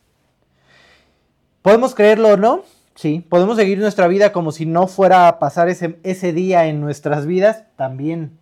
¿Podemos 1.60 1.94
creerlo 1.94 2.28
o 2.28 2.36
no? 2.36 2.62
Sí. 2.94 3.24
¿Podemos 3.28 3.56
seguir 3.56 3.78
nuestra 3.78 4.06
vida 4.06 4.32
como 4.32 4.52
si 4.52 4.64
no 4.64 4.86
fuera 4.86 5.28
a 5.28 5.38
pasar 5.38 5.68
ese, 5.68 5.98
ese 6.04 6.32
día 6.32 6.66
en 6.66 6.80
nuestras 6.80 7.26
vidas? 7.26 7.64
También. 7.76 8.38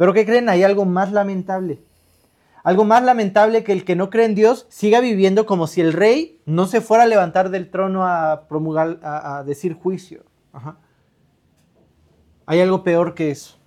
Pero 0.00 0.14
¿qué 0.14 0.24
creen? 0.24 0.48
Hay 0.48 0.62
algo 0.62 0.86
más 0.86 1.12
lamentable. 1.12 1.84
Algo 2.64 2.86
más 2.86 3.02
lamentable 3.02 3.64
que 3.64 3.72
el 3.72 3.84
que 3.84 3.96
no 3.96 4.08
cree 4.08 4.24
en 4.24 4.34
Dios 4.34 4.64
siga 4.70 4.98
viviendo 5.00 5.44
como 5.44 5.66
si 5.66 5.82
el 5.82 5.92
rey 5.92 6.40
no 6.46 6.64
se 6.64 6.80
fuera 6.80 7.02
a 7.02 7.06
levantar 7.06 7.50
del 7.50 7.70
trono 7.70 8.06
a 8.06 8.48
promulgar, 8.48 8.98
a, 9.02 9.44
decir 9.44 9.74
juicio. 9.74 10.24
Hay 12.46 12.60
algo 12.60 12.82
peor 12.82 13.12
que 13.12 13.30
eso. 13.30 13.58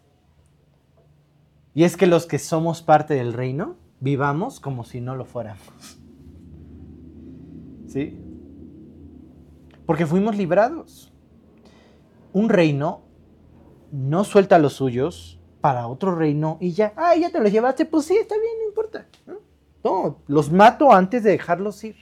Y 1.76 1.84
es 1.84 1.98
que 1.98 2.08
los 2.08 2.26
que 2.26 2.40
somos 2.40 2.82
parte 2.82 3.14
del 3.14 3.34
reino 3.34 3.76
vivamos 4.00 4.60
como 4.60 4.86
si 4.86 5.02
no 5.02 5.16
lo 5.16 5.26
fuéramos. 5.26 6.00
¿Sí? 7.86 8.20
Porque 9.86 10.08
fuimos 10.08 10.36
librados. 10.36 11.14
Un 12.32 12.50
reino 12.50 13.04
no 13.92 14.24
suelta 14.24 14.56
a 14.56 14.60
los 14.60 14.74
suyos, 14.74 15.40
para 15.64 15.88
otro 15.88 16.14
reino 16.14 16.58
y 16.60 16.74
ya, 16.74 16.92
ah, 16.98 17.16
ya 17.16 17.30
te 17.30 17.40
los 17.40 17.50
llevaste, 17.50 17.86
pues 17.86 18.04
sí, 18.04 18.18
está 18.18 18.36
bien, 18.36 18.52
no 18.60 18.68
importa. 18.68 19.06
¿no? 19.82 20.18
Los 20.28 20.52
mato 20.52 20.92
antes 20.92 21.24
de 21.24 21.32
dejarlos 21.32 21.82
ir. 21.86 21.96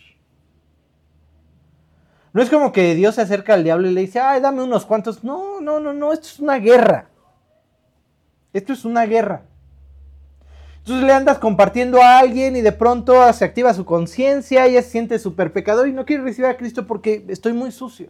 No 2.33 2.41
es 2.41 2.49
como 2.49 2.71
que 2.71 2.95
Dios 2.95 3.13
se 3.13 3.21
acerca 3.21 3.53
al 3.53 3.63
diablo 3.63 3.87
y 3.87 3.93
le 3.93 4.01
dice, 4.01 4.19
ay, 4.19 4.41
dame 4.41 4.63
unos 4.63 4.87
cuantos. 4.87 5.23
No, 5.23 5.61
no, 5.61 5.79
no, 5.79 5.93
no, 5.93 6.11
esto 6.11 6.25
es 6.25 6.39
una 6.39 6.57
guerra. 6.57 7.09
Esto 8.51 8.73
es 8.73 8.83
una 8.83 9.05
guerra. 9.05 9.43
Entonces 10.79 11.05
le 11.05 11.13
andas 11.13 11.37
compartiendo 11.37 12.01
a 12.01 12.17
alguien 12.17 12.55
y 12.55 12.61
de 12.61 12.71
pronto 12.71 13.31
se 13.31 13.45
activa 13.45 13.75
su 13.75 13.85
conciencia, 13.85 14.65
ella 14.65 14.81
se 14.81 14.89
siente 14.89 15.19
súper 15.19 15.53
pecador 15.53 15.87
y 15.87 15.93
no 15.93 16.07
quiere 16.07 16.23
recibir 16.23 16.49
a 16.49 16.57
Cristo 16.57 16.87
porque 16.87 17.25
estoy 17.27 17.53
muy 17.53 17.71
sucio. 17.71 18.09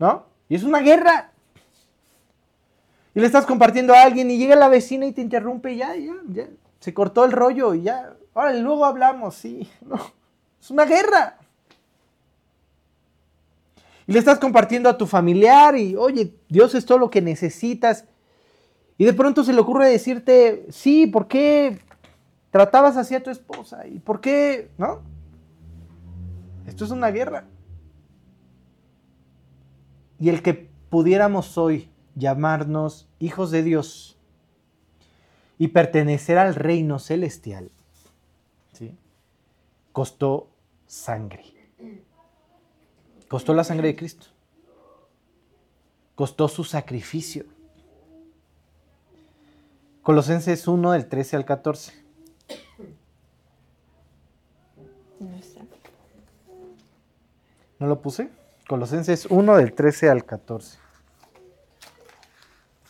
¿No? 0.00 0.26
Y 0.48 0.56
es 0.56 0.64
una 0.64 0.80
guerra. 0.80 1.30
Y 3.16 3.20
le 3.20 3.26
estás 3.26 3.46
compartiendo 3.46 3.94
a 3.94 4.02
alguien 4.02 4.30
y 4.30 4.36
llega 4.36 4.54
la 4.56 4.68
vecina 4.68 5.06
y 5.06 5.12
te 5.12 5.22
interrumpe 5.22 5.72
y 5.72 5.78
ya, 5.78 5.96
ya, 5.96 6.12
ya. 6.28 6.48
Se 6.80 6.92
cortó 6.92 7.24
el 7.24 7.32
rollo 7.32 7.72
y 7.74 7.80
ya. 7.80 8.14
Ahora, 8.34 8.52
luego 8.52 8.84
hablamos, 8.84 9.36
sí. 9.36 9.66
No. 9.80 9.98
Es 10.60 10.70
una 10.70 10.84
guerra. 10.84 11.38
Y 14.06 14.12
le 14.12 14.18
estás 14.18 14.38
compartiendo 14.38 14.90
a 14.90 14.98
tu 14.98 15.06
familiar 15.06 15.78
y, 15.78 15.96
oye, 15.96 16.34
Dios 16.50 16.74
es 16.74 16.84
todo 16.84 16.98
lo 16.98 17.08
que 17.08 17.22
necesitas. 17.22 18.04
Y 18.98 19.06
de 19.06 19.14
pronto 19.14 19.44
se 19.44 19.54
le 19.54 19.60
ocurre 19.62 19.88
decirte, 19.88 20.66
sí, 20.68 21.06
¿por 21.06 21.26
qué 21.26 21.80
tratabas 22.50 22.98
así 22.98 23.14
a 23.14 23.22
tu 23.22 23.30
esposa? 23.30 23.86
¿Y 23.86 23.98
por 23.98 24.20
qué? 24.20 24.68
¿No? 24.76 25.00
Esto 26.66 26.84
es 26.84 26.90
una 26.90 27.10
guerra. 27.10 27.46
Y 30.20 30.28
el 30.28 30.42
que 30.42 30.68
pudiéramos 30.90 31.56
hoy 31.56 31.88
llamarnos 32.16 33.08
hijos 33.20 33.52
de 33.52 33.62
Dios 33.62 34.18
y 35.58 35.68
pertenecer 35.68 36.38
al 36.38 36.54
reino 36.54 36.98
celestial, 36.98 37.70
¿sí? 38.72 38.92
costó 39.92 40.48
sangre. 40.86 41.44
Costó 43.28 43.54
la 43.54 43.64
sangre 43.64 43.88
de 43.88 43.96
Cristo. 43.96 44.26
Costó 46.14 46.48
su 46.48 46.64
sacrificio. 46.64 47.44
Colosenses 50.02 50.66
1 50.68 50.92
del 50.92 51.06
13 51.06 51.36
al 51.36 51.44
14. 51.44 51.92
No 55.18 55.36
está. 55.36 55.62
¿No 57.78 57.86
lo 57.86 58.00
puse? 58.00 58.30
Colosenses 58.68 59.26
1 59.26 59.56
del 59.56 59.74
13 59.74 60.08
al 60.08 60.24
14. 60.24 60.85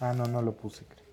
Ah, 0.01 0.13
no, 0.13 0.25
no 0.25 0.43
lo 0.43 0.57
puse. 0.57 0.85
creo. 0.85 1.07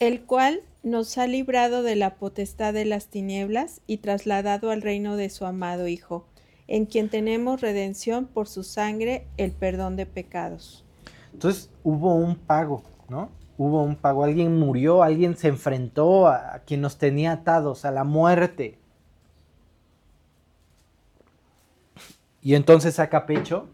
el 0.00 0.22
cual 0.22 0.60
nos 0.82 1.18
ha 1.18 1.26
librado 1.26 1.82
de 1.82 1.96
la 1.96 2.14
potestad 2.16 2.72
de 2.72 2.84
las 2.84 3.06
tinieblas 3.06 3.80
y 3.86 3.98
trasladado 3.98 4.70
al 4.70 4.82
reino 4.82 5.16
de 5.16 5.28
su 5.28 5.44
amado 5.44 5.88
Hijo, 5.88 6.24
en 6.68 6.86
quien 6.86 7.08
tenemos 7.08 7.60
redención 7.60 8.26
por 8.26 8.46
su 8.46 8.62
sangre, 8.62 9.26
el 9.36 9.50
perdón 9.50 9.96
de 9.96 10.06
pecados. 10.06 10.84
Entonces 11.32 11.70
hubo 11.82 12.14
un 12.14 12.36
pago, 12.36 12.82
¿no? 13.08 13.30
Hubo 13.58 13.82
un 13.82 13.96
pago. 13.96 14.24
Alguien 14.24 14.56
murió, 14.56 15.02
alguien 15.02 15.36
se 15.36 15.48
enfrentó 15.48 16.28
a, 16.28 16.60
quien 16.64 16.80
nos 16.80 16.96
tenía 16.96 17.32
atados, 17.32 17.84
a 17.84 17.90
la 17.90 18.04
muerte. 18.04 18.78
Y 22.40 22.54
entonces 22.54 22.94
saca 22.94 23.26
pecho 23.26 23.68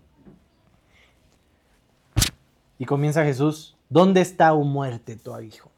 y 2.78 2.87
comienza 2.87 3.24
Jesús, 3.24 3.76
¿dónde 3.89 4.20
está, 4.20 4.55
oh 4.55 4.64
muerte, 4.64 5.16
tu 5.16 5.39
hijo? 5.39 5.70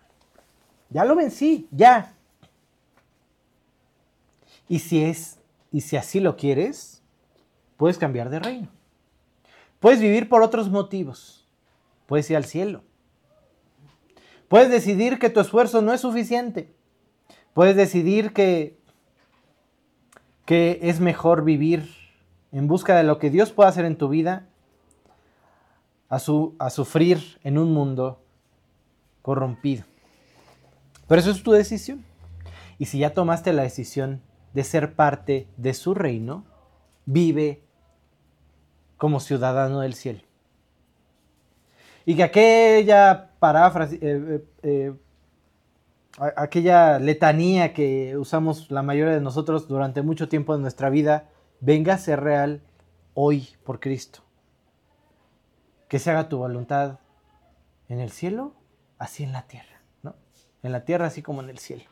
Ya 0.89 1.05
lo 1.05 1.17
vencí, 1.17 1.69
ya. 1.71 2.15
Y 4.69 4.79
si 4.79 5.03
es, 5.03 5.39
y 5.73 5.83
si 5.83 5.97
así 5.97 6.21
lo 6.21 6.37
quieres, 6.37 7.03
puedes 7.77 7.99
cambiar 7.99 8.31
de 8.31 8.39
reino. 8.39 8.69
Puedes 9.81 10.01
vivir 10.01 10.29
por 10.29 10.43
otros 10.43 10.71
motivos. 10.71 11.47
Puedes 12.07 12.31
ir 12.31 12.37
al 12.37 12.45
cielo. 12.45 12.83
Puedes 14.49 14.71
decidir 14.71 15.19
que 15.19 15.31
tu 15.31 15.41
esfuerzo 15.41 15.83
no 15.83 15.93
es 15.93 16.01
suficiente. 16.01 16.73
Puedes 17.53 17.77
decidir 17.77 18.33
que, 18.33 18.79
que 20.45 20.79
es 20.83 21.01
mejor 21.01 21.45
vivir 21.45 21.89
en 22.53 22.69
busca 22.69 22.97
de 22.97 23.03
lo 23.03 23.19
que 23.19 23.31
Dios 23.31 23.53
pueda 23.53 23.69
hacer 23.69 23.85
en 23.85 23.97
tu 23.97 24.09
vida 24.09 24.47
a, 26.09 26.19
su, 26.19 26.55
a 26.59 26.71
sufrir 26.71 27.39
en 27.43 27.59
un 27.59 27.73
mundo 27.73 28.23
corrompido. 29.23 29.85
Pero 31.09 31.21
eso 31.21 31.31
es 31.31 31.43
tu 31.43 31.53
decisión. 31.53 32.05
Y 32.79 32.87
si 32.87 32.99
ya 32.99 33.15
tomaste 33.15 33.53
la 33.53 33.63
decisión 33.63 34.23
de 34.53 34.65
ser 34.65 34.95
parte 34.95 35.49
de 35.57 35.75
su 35.75 35.95
reino, 35.95 36.45
vive 37.05 37.63
como 38.97 39.21
ciudadano 39.21 39.81
del 39.81 39.95
cielo. 39.95 40.26
Y 42.09 42.15
que 42.15 42.23
aquella 42.23 43.33
paráfrasis, 43.41 43.99
eh, 44.01 44.07
eh, 44.29 44.45
eh, 44.63 44.95
aquella 46.37 47.01
letanía 47.01 47.75
que 47.75 48.17
usamos 48.17 48.71
la 48.71 48.83
mayoría 48.83 49.13
de 49.15 49.21
nosotros 49.21 49.67
durante 49.67 50.03
mucho 50.03 50.29
tiempo 50.29 50.55
de 50.55 50.63
nuestra 50.63 50.89
vida, 50.89 51.29
venga 51.61 51.95
a 51.95 51.99
ser 51.99 52.21
real 52.21 52.63
hoy 53.15 53.49
por 53.65 53.81
Cristo. 53.81 54.21
Que 55.89 55.99
se 55.99 56.13
haga 56.13 56.29
tu 56.29 56.39
voluntad 56.39 57.01
en 57.89 57.99
el 57.99 58.13
cielo, 58.13 58.55
así 58.99 59.25
en 59.25 59.33
la 59.33 59.49
tierra, 59.49 59.83
¿no? 60.05 60.15
En 60.63 60.71
la 60.71 60.85
tierra 60.85 61.07
así 61.07 61.23
como 61.23 61.43
en 61.43 61.51
el 61.51 61.59
cielo. 61.59 61.85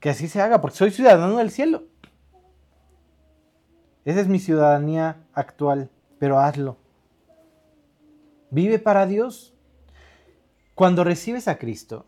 Que 0.00 0.08
así 0.08 0.26
se 0.26 0.40
haga, 0.40 0.62
porque 0.62 0.78
soy 0.78 0.90
ciudadano 0.90 1.36
del 1.36 1.50
cielo. 1.50 1.84
Esa 4.06 4.20
es 4.20 4.26
mi 4.26 4.38
ciudadanía 4.38 5.18
actual, 5.34 5.90
pero 6.18 6.40
hazlo. 6.40 6.81
Vive 8.52 8.78
para 8.78 9.06
Dios. 9.06 9.54
Cuando 10.74 11.04
recibes 11.04 11.48
a 11.48 11.56
Cristo, 11.56 12.04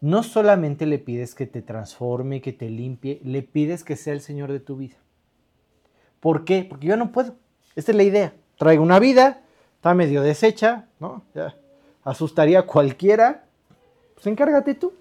no 0.00 0.22
solamente 0.22 0.86
le 0.86 0.98
pides 0.98 1.34
que 1.34 1.46
te 1.46 1.60
transforme, 1.60 2.40
que 2.40 2.54
te 2.54 2.70
limpie, 2.70 3.20
le 3.22 3.42
pides 3.42 3.84
que 3.84 3.94
sea 3.94 4.14
el 4.14 4.22
Señor 4.22 4.50
de 4.50 4.58
tu 4.58 4.76
vida. 4.76 4.96
¿Por 6.18 6.46
qué? 6.46 6.64
Porque 6.64 6.86
yo 6.86 6.96
no 6.96 7.12
puedo. 7.12 7.36
Esta 7.74 7.92
es 7.92 7.96
la 7.96 8.04
idea. 8.04 8.34
Traigo 8.56 8.82
una 8.82 8.98
vida, 8.98 9.42
está 9.74 9.92
medio 9.92 10.22
deshecha, 10.22 10.88
¿no? 10.98 11.22
Asustaría 12.02 12.60
a 12.60 12.66
cualquiera. 12.66 13.44
Pues 14.14 14.26
encárgate 14.26 14.74
tú. 14.74 14.94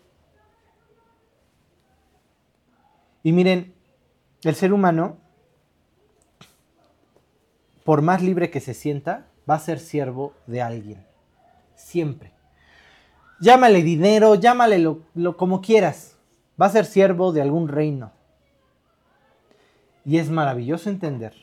Y 3.23 3.31
miren, 3.31 3.73
el 4.43 4.55
ser 4.55 4.73
humano, 4.73 5.15
por 7.85 8.01
más 8.01 8.21
libre 8.21 8.51
que 8.51 8.59
se 8.59 8.73
sienta, 8.73 9.27
va 9.49 9.55
a 9.55 9.59
ser 9.59 9.79
siervo 9.79 10.33
de 10.47 10.61
alguien. 10.61 11.05
Siempre. 11.75 12.31
Llámale 13.39 13.83
dinero, 13.83 14.35
llámale 14.35 14.79
lo, 14.79 15.37
como 15.37 15.61
quieras. 15.61 16.17
Va 16.59 16.67
a 16.67 16.69
ser 16.69 16.85
siervo 16.85 17.31
de 17.31 17.41
algún 17.41 17.67
reino. 17.67 18.11
Y 20.05 20.19
es 20.19 20.29
maravilloso 20.29 20.89
entender 20.89 21.33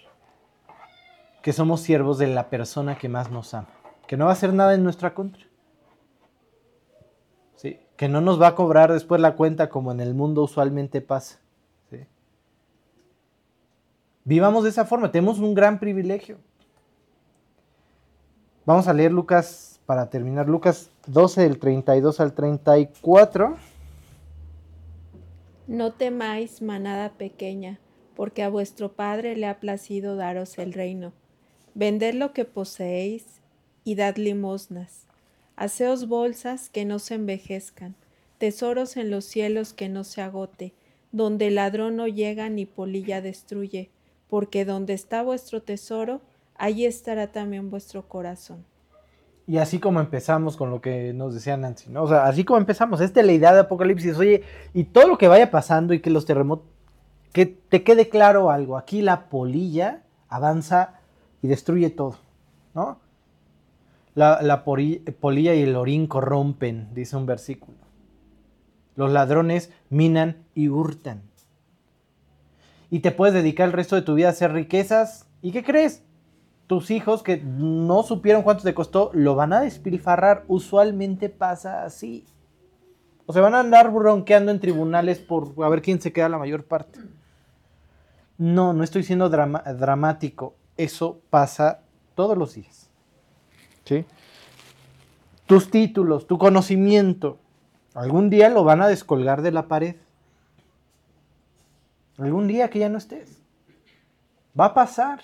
que 1.43 1.53
somos 1.53 1.81
siervos 1.81 2.19
de 2.19 2.29
la 2.29 2.49
persona 2.49 2.97
que 2.97 3.09
más 3.09 3.31
nos 3.31 3.53
ama, 3.53 3.69
que 4.07 4.17
no 4.17 4.27
va 4.27 4.31
a 4.31 4.35
hacer 4.35 4.55
nada 4.55 4.75
en 4.75 4.85
nuestra 4.85 5.13
contra. 5.13 5.45
¿Sí? 7.57 7.81
Que 7.97 8.09
no 8.09 8.21
nos 8.21 8.41
va 8.41 8.49
a 8.49 8.55
cobrar 8.55 8.93
después 8.93 9.21
la 9.21 9.35
cuenta 9.35 9.69
como 9.69 9.91
en 9.91 10.01
el 10.01 10.15
mundo 10.15 10.43
usualmente 10.43 11.01
pasa. 11.01 11.43
Vivamos 14.25 14.63
de 14.65 14.71
esa 14.71 14.85
forma, 14.85 15.11
tenemos 15.11 15.39
un 15.39 15.55
gran 15.55 15.79
privilegio. 15.81 16.39
Vamos 18.65 18.87
a 18.87 18.93
leer 18.93 19.11
Lucas, 19.11 19.81
para 19.87 20.09
terminar, 20.09 20.49
Lucas 20.49 20.91
12, 21.09 21.43
del 21.43 21.59
32 21.59 22.21
al 22.21 22.33
34. 22.33 23.57
No 25.67 25.93
temáis, 25.93 26.63
manada 26.63 27.11
pequeña, 27.11 27.81
porque 28.15 28.45
a 28.45 28.49
vuestro 28.49 28.93
Padre 28.93 29.35
le 29.35 29.49
ha 29.49 29.59
placido 29.59 30.15
daros 30.15 30.59
el 30.59 30.73
reino. 30.73 31.13
Vended 31.75 32.15
lo 32.15 32.33
que 32.33 32.45
poseéis 32.45 33.41
y 33.83 33.97
dad 33.97 34.15
limosnas. 34.15 35.07
Haceos 35.57 36.07
bolsas 36.07 36.69
que 36.69 36.85
no 36.85 37.01
se 37.01 37.15
envejezcan, 37.15 37.97
tesoros 38.39 38.97
en 38.97 39.11
los 39.11 39.25
cielos 39.25 39.73
que 39.73 39.89
no 39.89 40.05
se 40.05 40.23
agote, 40.23 40.73
donde 41.11 41.51
ladrón 41.51 41.97
no 41.97 42.07
llega 42.07 42.49
ni 42.49 42.67
polilla 42.67 43.21
destruye, 43.21 43.91
porque 44.29 44.65
donde 44.65 44.93
está 44.93 45.25
vuestro 45.25 45.63
tesoro, 45.63 46.21
allí 46.57 46.87
estará 46.87 47.29
también 47.29 47.71
vuestro 47.71 48.09
corazón. 48.09 48.65
Y 49.47 49.59
así 49.59 49.81
como 49.81 50.01
empezamos 50.01 50.57
con 50.57 50.71
lo 50.71 50.81
que 50.81 51.13
nos 51.13 51.35
decía 51.35 51.57
Nancy, 51.57 51.91
¿no? 51.91 52.05
O 52.05 52.09
sea, 52.09 52.27
así 52.27 52.45
como 52.45 52.59
empezamos, 52.59 53.01
esta 53.01 53.21
es 53.21 53.27
la 53.27 53.33
idea 53.33 53.53
de 53.53 53.61
Apocalipsis, 53.61 54.17
oye, 54.17 54.45
y 54.73 54.85
todo 54.85 55.09
lo 55.09 55.19
que 55.19 55.29
vaya 55.29 55.51
pasando 55.51 55.95
y 55.95 56.01
que 56.01 56.11
los 56.11 56.27
terremotos, 56.27 56.67
que 57.33 57.47
te 57.47 57.83
quede 57.83 58.09
claro 58.09 58.51
algo, 58.51 58.77
aquí 58.77 59.03
la 59.03 59.29
polilla 59.29 60.05
avanza 60.29 61.01
y 61.43 61.49
destruye 61.49 61.91
todo, 61.91 62.17
¿no? 62.75 63.01
La, 64.15 64.43
la 64.43 64.63
polilla 64.63 65.55
y 65.55 65.63
el 65.63 65.75
orín 65.75 66.07
corrompen, 66.07 66.89
dice 66.95 67.17
un 67.17 67.27
versículo. 67.27 67.79
Los 68.95 69.11
ladrones 69.11 69.73
minan 69.89 70.45
y 70.55 70.69
hurtan. 70.69 71.23
Y 72.91 73.01
te 73.01 73.11
puedes 73.11 73.35
dedicar 73.35 73.67
el 73.67 73.73
resto 73.73 73.97
de 73.97 74.03
tu 74.03 74.15
vida 74.15 74.29
a 74.29 74.33
hacer 74.33 74.53
riquezas. 74.53 75.27
¿Y 75.41 75.51
qué 75.51 75.65
crees? 75.65 76.03
Tus 76.67 76.91
hijos 76.91 77.23
que 77.23 77.39
no 77.39 78.03
supieron 78.03 78.43
cuánto 78.43 78.63
te 78.63 78.75
costó, 78.75 79.11
lo 79.13 79.35
van 79.35 79.53
a 79.53 79.61
despilfarrar. 79.61 80.45
Usualmente 80.49 81.29
pasa 81.29 81.85
así. 81.85 82.25
O 83.27 83.33
se 83.33 83.41
van 83.41 83.55
a 83.55 83.61
andar 83.61 83.91
bronqueando 83.93 84.51
en 84.51 84.61
tribunales 84.61 85.19
por 85.19 85.53
a 85.63 85.69
ver 85.69 85.83
quién 85.83 86.01
se 86.01 86.13
queda 86.13 86.29
la 86.29 86.39
mayor 86.39 86.65
parte. 86.65 87.01
No, 88.39 88.73
no 88.73 88.83
estoy 88.83 89.03
siendo 89.03 89.29
dramático. 89.29 90.55
Eso 90.77 91.21
pasa 91.31 91.83
todos 92.15 92.37
los 92.37 92.55
días. 92.55 92.91
¿Sí? 93.85 94.05
Tus 95.47 95.71
títulos, 95.71 96.27
tu 96.27 96.39
conocimiento, 96.39 97.39
algún 97.95 98.31
día 98.31 98.49
lo 98.49 98.65
van 98.65 98.81
a 98.81 98.89
descolgar 98.89 99.43
de 99.43 99.53
la 99.53 99.69
pared. 99.69 99.97
Algún 102.19 102.47
día 102.47 102.71
que 102.71 102.79
ya 102.79 102.89
no 102.89 102.99
estés. 102.99 103.43
Va 104.59 104.67
a 104.67 104.75
pasar. 104.75 105.21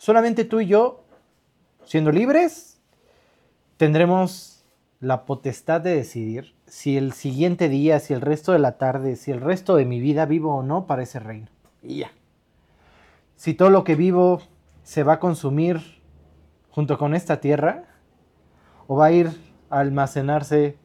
Solamente 0.00 0.46
tú 0.46 0.60
y 0.60 0.66
yo, 0.66 1.04
siendo 1.84 2.10
libres, 2.10 2.80
tendremos 3.76 4.64
la 4.98 5.26
potestad 5.26 5.82
de 5.82 5.94
decidir 5.94 6.54
si 6.64 6.96
el 6.96 7.12
siguiente 7.12 7.68
día, 7.68 8.00
si 8.00 8.14
el 8.14 8.22
resto 8.22 8.52
de 8.52 8.60
la 8.60 8.78
tarde, 8.78 9.16
si 9.16 9.30
el 9.30 9.42
resto 9.42 9.76
de 9.76 9.84
mi 9.84 10.00
vida 10.00 10.24
vivo 10.24 10.54
o 10.54 10.62
no 10.62 10.86
para 10.86 11.02
ese 11.02 11.20
reino. 11.20 11.48
Y 11.82 11.98
ya. 11.98 12.12
Si 13.36 13.52
todo 13.52 13.68
lo 13.68 13.84
que 13.84 13.94
vivo 13.94 14.40
se 14.84 15.02
va 15.02 15.12
a 15.12 15.20
consumir 15.20 16.00
junto 16.70 16.96
con 16.96 17.14
esta 17.14 17.42
tierra, 17.42 17.84
o 18.86 18.96
va 18.96 19.04
a 19.04 19.12
ir 19.12 19.28
a 19.68 19.80
almacenarse 19.80 20.78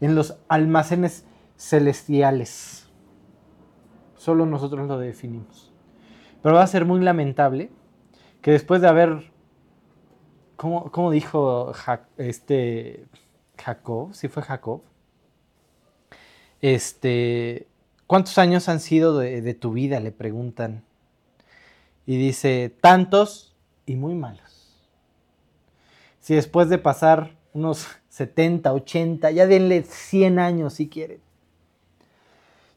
en 0.00 0.16
los 0.16 0.36
almacenes 0.48 1.24
celestiales. 1.56 2.90
Solo 4.16 4.46
nosotros 4.46 4.88
lo 4.88 4.98
definimos. 4.98 5.72
Pero 6.42 6.56
va 6.56 6.64
a 6.64 6.66
ser 6.66 6.86
muy 6.86 7.00
lamentable 7.00 7.70
que 8.40 8.52
después 8.52 8.80
de 8.80 8.88
haber, 8.88 9.30
¿cómo, 10.56 10.90
cómo 10.90 11.10
dijo 11.10 11.72
este 12.16 13.06
Jacob? 13.56 14.14
Si 14.14 14.28
fue 14.28 14.42
Jacob. 14.42 14.82
Este, 16.60 17.66
¿cuántos 18.06 18.38
años 18.38 18.68
han 18.68 18.80
sido 18.80 19.18
de, 19.18 19.42
de 19.42 19.54
tu 19.54 19.72
vida? 19.72 20.00
Le 20.00 20.12
preguntan. 20.12 20.84
Y 22.06 22.16
dice, 22.16 22.74
tantos 22.80 23.54
y 23.86 23.96
muy 23.96 24.14
malos. 24.14 24.88
Si 26.20 26.34
después 26.34 26.68
de 26.68 26.78
pasar 26.78 27.36
unos 27.52 27.86
70, 28.10 28.72
80, 28.72 29.30
ya 29.30 29.46
denle 29.46 29.82
100 29.82 30.38
años 30.38 30.74
si 30.74 30.88
quieren. 30.88 31.20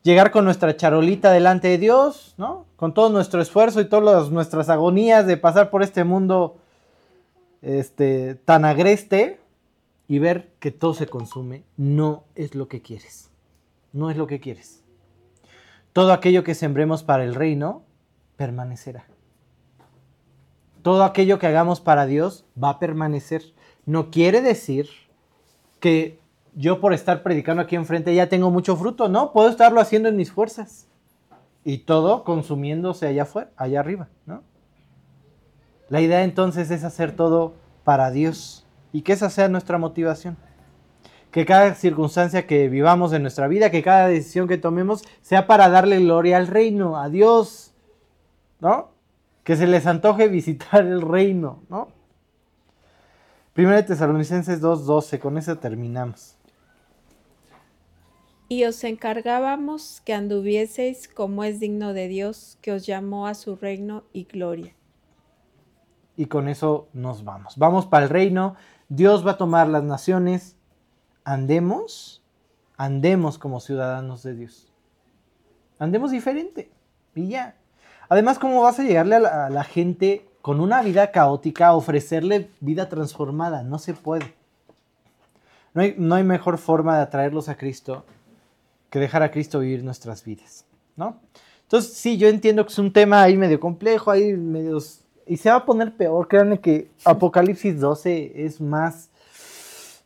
Llegar 0.03 0.31
con 0.31 0.45
nuestra 0.45 0.75
charolita 0.75 1.31
delante 1.31 1.67
de 1.67 1.77
Dios, 1.77 2.33
¿no? 2.37 2.65
Con 2.75 2.93
todo 2.93 3.09
nuestro 3.09 3.41
esfuerzo 3.41 3.81
y 3.81 3.85
todas 3.85 4.31
nuestras 4.31 4.69
agonías 4.69 5.27
de 5.27 5.37
pasar 5.37 5.69
por 5.69 5.83
este 5.83 6.03
mundo 6.03 6.57
este, 7.61 8.35
tan 8.35 8.65
agreste 8.65 9.39
y 10.07 10.19
ver 10.19 10.49
que 10.59 10.71
todo 10.71 10.93
se 10.93 11.07
consume, 11.07 11.63
no 11.77 12.23
es 12.35 12.55
lo 12.55 12.67
que 12.67 12.81
quieres. 12.81 13.29
No 13.93 14.09
es 14.09 14.17
lo 14.17 14.27
que 14.27 14.39
quieres. 14.39 14.81
Todo 15.93 16.13
aquello 16.13 16.43
que 16.43 16.55
sembremos 16.55 17.03
para 17.03 17.23
el 17.23 17.35
reino 17.35 17.83
permanecerá. 18.37 19.05
Todo 20.81 21.03
aquello 21.03 21.37
que 21.37 21.47
hagamos 21.47 21.79
para 21.79 22.07
Dios 22.07 22.45
va 22.61 22.71
a 22.71 22.79
permanecer. 22.79 23.43
No 23.85 24.09
quiere 24.09 24.41
decir 24.41 24.89
que 25.79 26.20
yo 26.53 26.79
por 26.79 26.93
estar 26.93 27.23
predicando 27.23 27.61
aquí 27.61 27.75
enfrente 27.75 28.13
ya 28.13 28.29
tengo 28.29 28.51
mucho 28.51 28.75
fruto, 28.75 29.07
no, 29.07 29.31
puedo 29.31 29.49
estarlo 29.49 29.79
haciendo 29.79 30.09
en 30.09 30.17
mis 30.17 30.31
fuerzas. 30.31 30.87
Y 31.63 31.79
todo 31.79 32.23
consumiéndose 32.23 33.07
allá 33.07 33.23
afuera, 33.23 33.51
allá 33.55 33.79
arriba, 33.79 34.09
¿no? 34.25 34.43
La 35.89 36.01
idea 36.01 36.23
entonces 36.23 36.71
es 36.71 36.83
hacer 36.83 37.15
todo 37.15 37.53
para 37.83 38.11
Dios 38.11 38.65
y 38.93 39.01
que 39.01 39.13
esa 39.13 39.29
sea 39.29 39.47
nuestra 39.47 39.77
motivación. 39.77 40.37
Que 41.31 41.45
cada 41.45 41.75
circunstancia 41.75 42.47
que 42.47 42.67
vivamos 42.67 43.13
en 43.13 43.21
nuestra 43.21 43.47
vida, 43.47 43.71
que 43.71 43.83
cada 43.83 44.07
decisión 44.07 44.47
que 44.47 44.57
tomemos 44.57 45.03
sea 45.21 45.47
para 45.47 45.69
darle 45.69 45.99
gloria 45.99 46.37
al 46.37 46.47
reino, 46.47 46.97
a 46.97 47.09
Dios, 47.09 47.73
¿no? 48.59 48.91
Que 49.43 49.55
se 49.55 49.67
les 49.67 49.85
antoje 49.85 50.27
visitar 50.27 50.85
el 50.85 51.01
reino, 51.01 51.63
¿no? 51.69 51.89
Primero 53.53 53.77
de 53.77 53.83
Tesalonicenses 53.83 54.61
2.12, 54.61 55.19
con 55.19 55.37
eso 55.37 55.57
terminamos. 55.57 56.37
Y 58.51 58.65
os 58.65 58.83
encargábamos 58.83 60.01
que 60.03 60.13
anduvieseis 60.13 61.07
como 61.07 61.45
es 61.45 61.61
digno 61.61 61.93
de 61.93 62.09
Dios, 62.09 62.57
que 62.61 62.73
os 62.73 62.85
llamó 62.85 63.25
a 63.27 63.33
su 63.33 63.55
reino 63.55 64.03
y 64.11 64.25
gloria. 64.25 64.75
Y 66.17 66.25
con 66.25 66.49
eso 66.49 66.89
nos 66.91 67.23
vamos. 67.23 67.55
Vamos 67.55 67.85
para 67.85 68.03
el 68.03 68.09
reino. 68.09 68.57
Dios 68.89 69.25
va 69.25 69.31
a 69.31 69.37
tomar 69.37 69.69
las 69.69 69.83
naciones. 69.83 70.57
Andemos, 71.23 72.21
andemos 72.75 73.37
como 73.37 73.61
ciudadanos 73.61 74.21
de 74.21 74.35
Dios. 74.35 74.69
Andemos 75.79 76.11
diferente. 76.11 76.69
Y 77.15 77.29
ya. 77.29 77.55
Además, 78.09 78.37
¿cómo 78.37 78.63
vas 78.63 78.81
a 78.81 78.83
llegarle 78.83 79.15
a 79.15 79.19
la, 79.21 79.45
a 79.45 79.49
la 79.49 79.63
gente 79.63 80.27
con 80.41 80.59
una 80.59 80.81
vida 80.81 81.11
caótica 81.11 81.73
ofrecerle 81.73 82.49
vida 82.59 82.89
transformada? 82.89 83.63
No 83.63 83.79
se 83.79 83.93
puede. 83.93 84.35
No 85.73 85.83
hay, 85.83 85.95
no 85.97 86.15
hay 86.15 86.25
mejor 86.25 86.57
forma 86.57 86.97
de 86.97 87.03
atraerlos 87.03 87.47
a 87.47 87.55
Cristo 87.55 88.03
que 88.91 88.99
dejar 88.99 89.23
a 89.23 89.31
Cristo 89.31 89.59
vivir 89.59 89.83
nuestras 89.83 90.23
vidas, 90.23 90.65
¿no? 90.95 91.19
Entonces, 91.63 91.93
sí, 91.93 92.17
yo 92.17 92.27
entiendo 92.27 92.65
que 92.65 92.73
es 92.73 92.77
un 92.77 92.91
tema 92.91 93.23
ahí 93.23 93.37
medio 93.37 93.59
complejo, 93.59 94.11
ahí 94.11 94.33
medios... 94.33 95.05
Y 95.25 95.37
se 95.37 95.49
va 95.49 95.55
a 95.55 95.65
poner 95.65 95.95
peor, 95.95 96.27
créanme 96.27 96.59
que 96.59 96.91
Apocalipsis 97.05 97.79
12 97.79 98.45
es 98.45 98.59
más, 98.59 99.09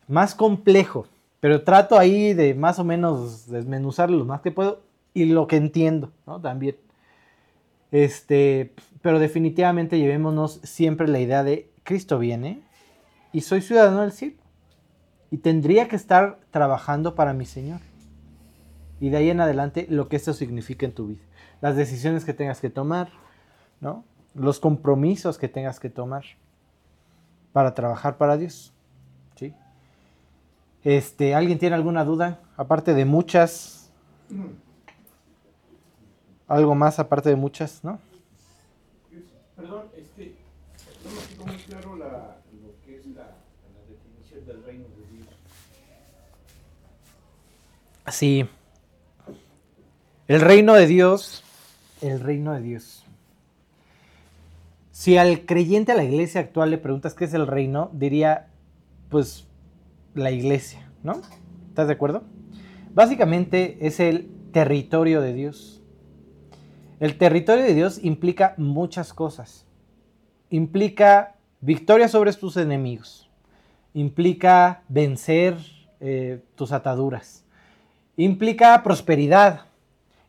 más 0.07 0.35
complejo, 0.35 1.07
pero 1.39 1.63
trato 1.63 1.97
ahí 1.97 2.35
de 2.35 2.53
más 2.53 2.77
o 2.77 2.83
menos 2.83 3.47
desmenuzarlo 3.47 4.17
lo 4.17 4.25
más 4.25 4.41
que 4.41 4.51
puedo 4.51 4.81
y 5.15 5.25
lo 5.25 5.47
que 5.47 5.55
entiendo, 5.55 6.11
¿no? 6.27 6.39
También. 6.39 6.75
Este, 7.91 8.75
pero 9.01 9.17
definitivamente 9.17 9.97
llevémonos 9.97 10.59
siempre 10.63 11.07
la 11.07 11.19
idea 11.19 11.43
de 11.43 11.71
Cristo 11.83 12.19
viene 12.19 12.61
y 13.33 13.41
soy 13.41 13.61
ciudadano 13.61 14.01
del 14.01 14.11
cielo 14.11 14.35
y 15.31 15.37
tendría 15.37 15.87
que 15.87 15.95
estar 15.95 16.37
trabajando 16.51 17.15
para 17.15 17.33
mi 17.33 17.45
Señor. 17.45 17.79
Y 18.99 19.09
de 19.09 19.17
ahí 19.17 19.29
en 19.29 19.41
adelante 19.41 19.87
lo 19.89 20.07
que 20.07 20.15
esto 20.15 20.33
significa 20.33 20.85
en 20.85 20.93
tu 20.93 21.07
vida. 21.07 21.21
Las 21.61 21.75
decisiones 21.75 22.25
que 22.25 22.33
tengas 22.33 22.61
que 22.61 22.69
tomar, 22.69 23.09
¿no? 23.81 24.03
Los 24.33 24.59
compromisos 24.59 25.37
que 25.37 25.47
tengas 25.47 25.79
que 25.79 25.89
tomar 25.89 26.23
para 27.53 27.73
trabajar 27.73 28.17
para 28.17 28.37
Dios. 28.37 28.73
¿Sí? 29.35 29.53
Este, 30.83 31.33
¿alguien 31.35 31.59
tiene 31.59 31.75
alguna 31.75 32.05
duda? 32.05 32.39
Aparte 32.57 32.93
de 32.93 33.05
muchas. 33.05 33.91
Algo 36.47 36.75
más 36.75 36.99
aparte 36.99 37.29
de 37.29 37.35
muchas, 37.35 37.83
¿no? 37.83 37.99
Perdón, 39.55 39.85
este, 39.95 40.35
no 41.03 41.11
me 41.11 41.27
quedó 41.27 41.45
muy 41.45 41.55
claro 41.63 41.95
la, 41.95 42.37
lo 42.61 42.85
que 42.85 42.97
es 42.97 43.05
la, 43.07 43.23
la 43.23 43.81
definición 43.89 44.45
del 44.45 44.63
reino 44.63 44.83
de 44.83 45.17
Dios. 45.17 45.27
Sí. 48.09 48.47
El 50.27 50.41
reino 50.41 50.73
de 50.73 50.87
Dios, 50.87 51.43
el 52.01 52.19
reino 52.19 52.53
de 52.53 52.61
Dios. 52.61 53.05
Si 54.91 55.17
al 55.17 55.45
creyente 55.45 55.91
a 55.91 55.95
la 55.95 56.03
iglesia 56.03 56.41
actual 56.41 56.71
le 56.71 56.79
preguntas 56.79 57.13
qué 57.13 57.25
es 57.25 57.33
el 57.33 57.45
reino, 57.45 57.91
diría, 57.93 58.47
pues, 59.09 59.47
la 60.15 60.31
iglesia, 60.31 60.89
¿no? 61.03 61.21
¿Estás 61.69 61.87
de 61.87 61.93
acuerdo? 61.93 62.23
Básicamente 62.93 63.77
es 63.81 63.99
el 63.99 64.31
territorio 64.51 65.21
de 65.21 65.33
Dios. 65.33 65.83
El 66.99 67.17
territorio 67.17 67.63
de 67.63 67.75
Dios 67.75 67.99
implica 68.01 68.55
muchas 68.57 69.13
cosas. 69.13 69.67
Implica 70.49 71.35
victoria 71.61 72.07
sobre 72.07 72.33
tus 72.33 72.57
enemigos. 72.57 73.29
Implica 73.93 74.81
vencer 74.87 75.57
eh, 75.99 76.41
tus 76.55 76.71
ataduras 76.71 77.45
implica 78.17 78.81
prosperidad, 78.83 79.61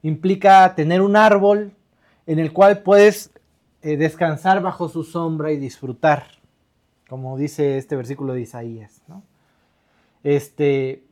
implica 0.07 0.73
tener 0.77 1.03
un 1.03 1.17
árbol 1.17 1.73
en 2.27 2.39
el 2.39 2.53
cual 2.53 2.85
puedes 2.85 3.33
eh, 3.83 3.97
descansar 3.97 4.63
bajo 4.63 4.89
su 4.89 5.03
sombra 5.03 5.51
y 5.51 5.57
disfrutar. 5.57 6.29
como 7.09 7.37
dice 7.37 7.77
este 7.77 7.97
versículo 7.97 8.33
de 8.33 8.43
Isaías. 8.43 9.03
Este, 10.23 11.05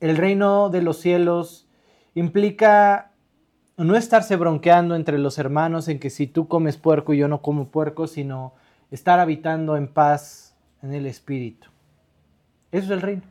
el 0.00 0.16
reino 0.16 0.68
de 0.68 0.82
los 0.82 0.98
cielos 0.98 1.68
implica 2.14 3.12
no 3.76 3.96
estarse 3.96 4.36
bronqueando 4.36 4.96
entre 4.96 5.18
los 5.18 5.38
hermanos 5.38 5.86
en 5.88 6.00
que 6.00 6.10
si 6.10 6.26
tú 6.26 6.48
comes 6.48 6.76
puerco 6.76 7.14
y 7.14 7.18
yo 7.18 7.28
no 7.28 7.40
como 7.40 7.68
puerco, 7.68 8.08
sino 8.08 8.54
estar 8.90 9.20
habitando 9.20 9.76
en 9.76 9.86
paz 9.86 10.56
en 10.82 10.92
el 10.92 11.06
espíritu. 11.06 11.68
Eso 12.72 12.86
es 12.86 12.90
el 12.90 13.00
reino. 13.00 13.22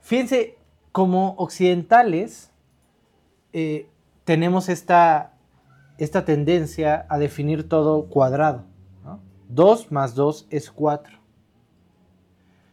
Fíjense, 0.00 0.56
como 0.92 1.34
occidentales 1.36 2.50
eh, 3.52 3.88
tenemos 4.28 4.68
esta, 4.68 5.32
esta 5.96 6.26
tendencia 6.26 7.06
a 7.08 7.16
definir 7.16 7.66
todo 7.66 8.10
cuadrado. 8.10 8.66
¿no? 9.02 9.22
2 9.48 9.90
más 9.90 10.14
2 10.14 10.48
es 10.50 10.70
4. 10.70 11.18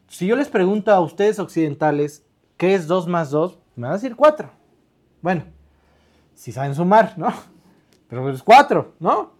Si 0.10 0.28
yo 0.28 0.36
les 0.36 0.50
pregunto 0.50 0.92
a 0.92 1.00
ustedes 1.00 1.40
occidentales, 1.40 2.26
¿qué 2.58 2.76
es 2.76 2.88
2 2.88 3.08
más 3.08 3.32
2? 3.32 3.58
Me 3.78 3.84
van 3.84 3.92
a 3.92 3.96
decir 3.96 4.18
4. 4.18 4.52
Bueno, 5.22 5.46
si 6.34 6.52
saben 6.52 6.76
sumar, 6.76 7.18
¿no? 7.18 7.30
Pero 8.10 8.30
es 8.30 8.44
4, 8.44 8.96
¿no? 9.00 9.32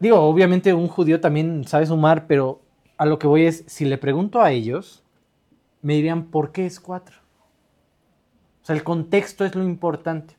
Digo, 0.00 0.18
obviamente 0.18 0.74
un 0.74 0.88
judío 0.88 1.20
también 1.20 1.62
sabe 1.64 1.86
sumar, 1.86 2.26
pero 2.26 2.60
a 2.96 3.06
lo 3.06 3.20
que 3.20 3.28
voy 3.28 3.46
es, 3.46 3.62
si 3.68 3.84
le 3.84 3.98
pregunto 3.98 4.40
a 4.40 4.50
ellos, 4.50 5.04
me 5.80 5.94
dirían, 5.94 6.24
¿por 6.24 6.50
qué 6.50 6.66
es 6.66 6.80
4? 6.80 7.21
O 8.62 8.64
sea, 8.64 8.76
el 8.76 8.84
contexto 8.84 9.44
es 9.44 9.54
lo 9.54 9.64
importante. 9.64 10.36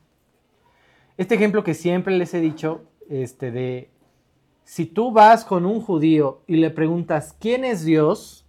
Este 1.18 1.36
ejemplo 1.36 1.64
que 1.64 1.74
siempre 1.74 2.18
les 2.18 2.34
he 2.34 2.40
dicho, 2.40 2.84
este 3.10 3.52
de, 3.52 3.90
si 4.64 4.86
tú 4.86 5.12
vas 5.12 5.44
con 5.44 5.66
un 5.66 5.82
judío 5.82 6.42
y 6.48 6.56
le 6.56 6.70
preguntas, 6.70 7.36
¿quién 7.40 7.66
es 7.66 7.84
Dios? 7.84 8.46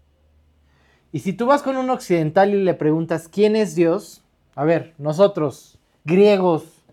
Y 1.12 1.20
si 1.20 1.32
tú 1.32 1.46
vas 1.46 1.62
con 1.62 1.76
un 1.76 1.90
occidental 1.90 2.54
y 2.54 2.62
le 2.62 2.74
preguntas, 2.74 3.28
¿quién 3.28 3.56
es 3.56 3.74
Dios? 3.74 4.22
A 4.54 4.64
ver, 4.64 4.94
nosotros, 4.98 5.78
griegos, 6.04 6.84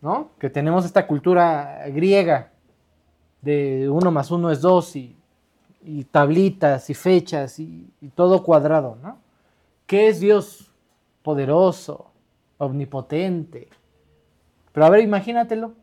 ¿no? 0.00 0.30
Que 0.38 0.50
tenemos 0.50 0.84
esta 0.84 1.06
cultura 1.06 1.84
griega 1.88 2.52
de 3.40 3.88
uno 3.88 4.10
más 4.10 4.30
uno 4.30 4.50
es 4.50 4.60
dos 4.60 4.96
y, 4.96 5.16
tablitas 6.10 6.90
y 6.90 6.94
fechas 6.94 7.58
y, 7.58 7.88
y, 8.00 8.08
todo 8.08 8.42
cuadrado, 8.42 8.98
¿no? 9.02 9.18
¿Qué 9.86 10.08
es 10.08 10.20
Dios? 10.20 10.71
Poderoso, 11.22 12.10
omnipotente. 12.58 13.68
Pero 14.72 14.86
a 14.86 14.90
ver, 14.90 15.00
imagínatelo. 15.00 15.74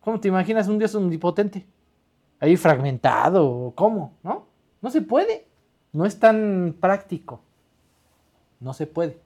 ¿Cómo 0.00 0.20
te 0.20 0.28
imaginas 0.28 0.68
un 0.68 0.78
Dios 0.78 0.94
omnipotente? 0.94 1.66
Ahí 2.40 2.56
fragmentado, 2.56 3.72
¿cómo? 3.74 4.12
¿No? 4.22 4.46
No 4.80 4.90
se 4.90 5.02
puede. 5.02 5.46
No 5.92 6.06
es 6.06 6.18
tan 6.18 6.76
práctico. 6.80 7.40
No 8.60 8.72
se 8.72 8.86
puede. 8.86 9.20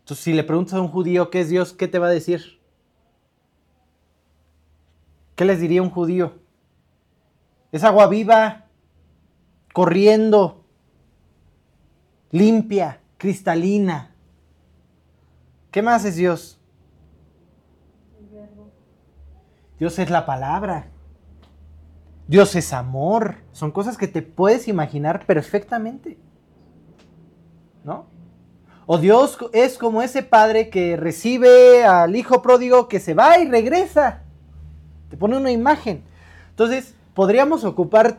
Entonces, 0.00 0.24
si 0.24 0.32
le 0.32 0.44
preguntas 0.44 0.74
a 0.74 0.80
un 0.80 0.88
judío 0.88 1.30
qué 1.30 1.40
es 1.40 1.48
Dios, 1.48 1.72
¿qué 1.72 1.88
te 1.88 1.98
va 1.98 2.06
a 2.06 2.10
decir? 2.10 2.58
¿Qué 5.34 5.44
les 5.44 5.60
diría 5.60 5.82
un 5.82 5.90
judío? 5.90 6.32
Es 7.70 7.84
agua 7.84 8.06
viva, 8.08 8.66
corriendo, 9.72 10.64
limpia, 12.30 13.00
cristalina. 13.18 14.14
¿Qué 15.70 15.82
más 15.82 16.04
es 16.04 16.16
Dios? 16.16 16.58
Dios 19.78 19.98
es 19.98 20.10
la 20.10 20.26
palabra. 20.26 20.88
Dios 22.26 22.54
es 22.56 22.72
amor. 22.72 23.36
Son 23.52 23.70
cosas 23.70 23.96
que 23.96 24.08
te 24.08 24.22
puedes 24.22 24.68
imaginar 24.68 25.24
perfectamente. 25.26 26.18
¿No? 27.84 28.06
O 28.86 28.98
Dios 28.98 29.38
es 29.52 29.76
como 29.78 30.02
ese 30.02 30.22
padre 30.22 30.70
que 30.70 30.96
recibe 30.96 31.84
al 31.84 32.16
hijo 32.16 32.40
pródigo 32.40 32.88
que 32.88 33.00
se 33.00 33.14
va 33.14 33.38
y 33.38 33.46
regresa. 33.46 34.22
Te 35.10 35.16
pone 35.16 35.36
una 35.36 35.50
imagen. 35.50 36.04
Entonces, 36.50 36.94
podríamos 37.14 37.64
ocupar 37.64 38.18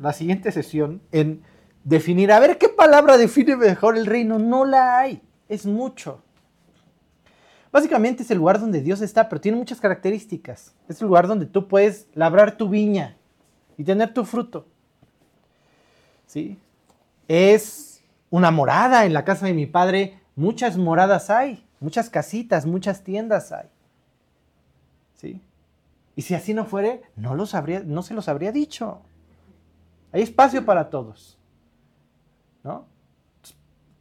la 0.00 0.12
siguiente 0.12 0.50
sesión 0.52 1.00
en 1.12 1.42
definir, 1.84 2.32
a 2.32 2.40
ver 2.40 2.58
qué 2.58 2.68
palabra 2.68 3.18
define 3.18 3.56
mejor 3.56 3.96
el 3.96 4.06
reino. 4.06 4.38
No 4.38 4.64
la 4.64 4.98
hay. 4.98 5.22
Es 5.48 5.64
mucho. 5.64 6.22
Básicamente 7.72 8.24
es 8.24 8.30
el 8.30 8.38
lugar 8.38 8.58
donde 8.58 8.82
Dios 8.82 9.00
está, 9.00 9.28
pero 9.28 9.40
tiene 9.40 9.56
muchas 9.56 9.80
características. 9.80 10.74
Es 10.88 11.00
el 11.00 11.06
lugar 11.06 11.28
donde 11.28 11.46
tú 11.46 11.68
puedes 11.68 12.08
labrar 12.14 12.56
tu 12.56 12.68
viña 12.68 13.16
y 13.78 13.84
tener 13.84 14.12
tu 14.12 14.24
fruto. 14.24 14.66
¿Sí? 16.26 16.58
Es 17.28 18.02
una 18.28 18.50
morada 18.50 19.04
en 19.04 19.12
la 19.12 19.24
casa 19.24 19.46
de 19.46 19.54
mi 19.54 19.66
padre. 19.66 20.18
Muchas 20.34 20.76
moradas 20.76 21.30
hay, 21.30 21.64
muchas 21.78 22.10
casitas, 22.10 22.66
muchas 22.66 23.04
tiendas 23.04 23.52
hay. 23.52 23.68
¿Sí? 25.16 25.40
Y 26.16 26.22
si 26.22 26.34
así 26.34 26.54
no 26.54 26.64
fuere, 26.64 27.02
no, 27.14 27.46
se 27.46 28.14
los 28.14 28.28
habría 28.28 28.50
dicho. 28.50 29.00
Hay 30.12 30.22
espacio 30.22 30.64
para 30.64 30.90
todos. 30.90 31.38
¿No? 32.64 32.84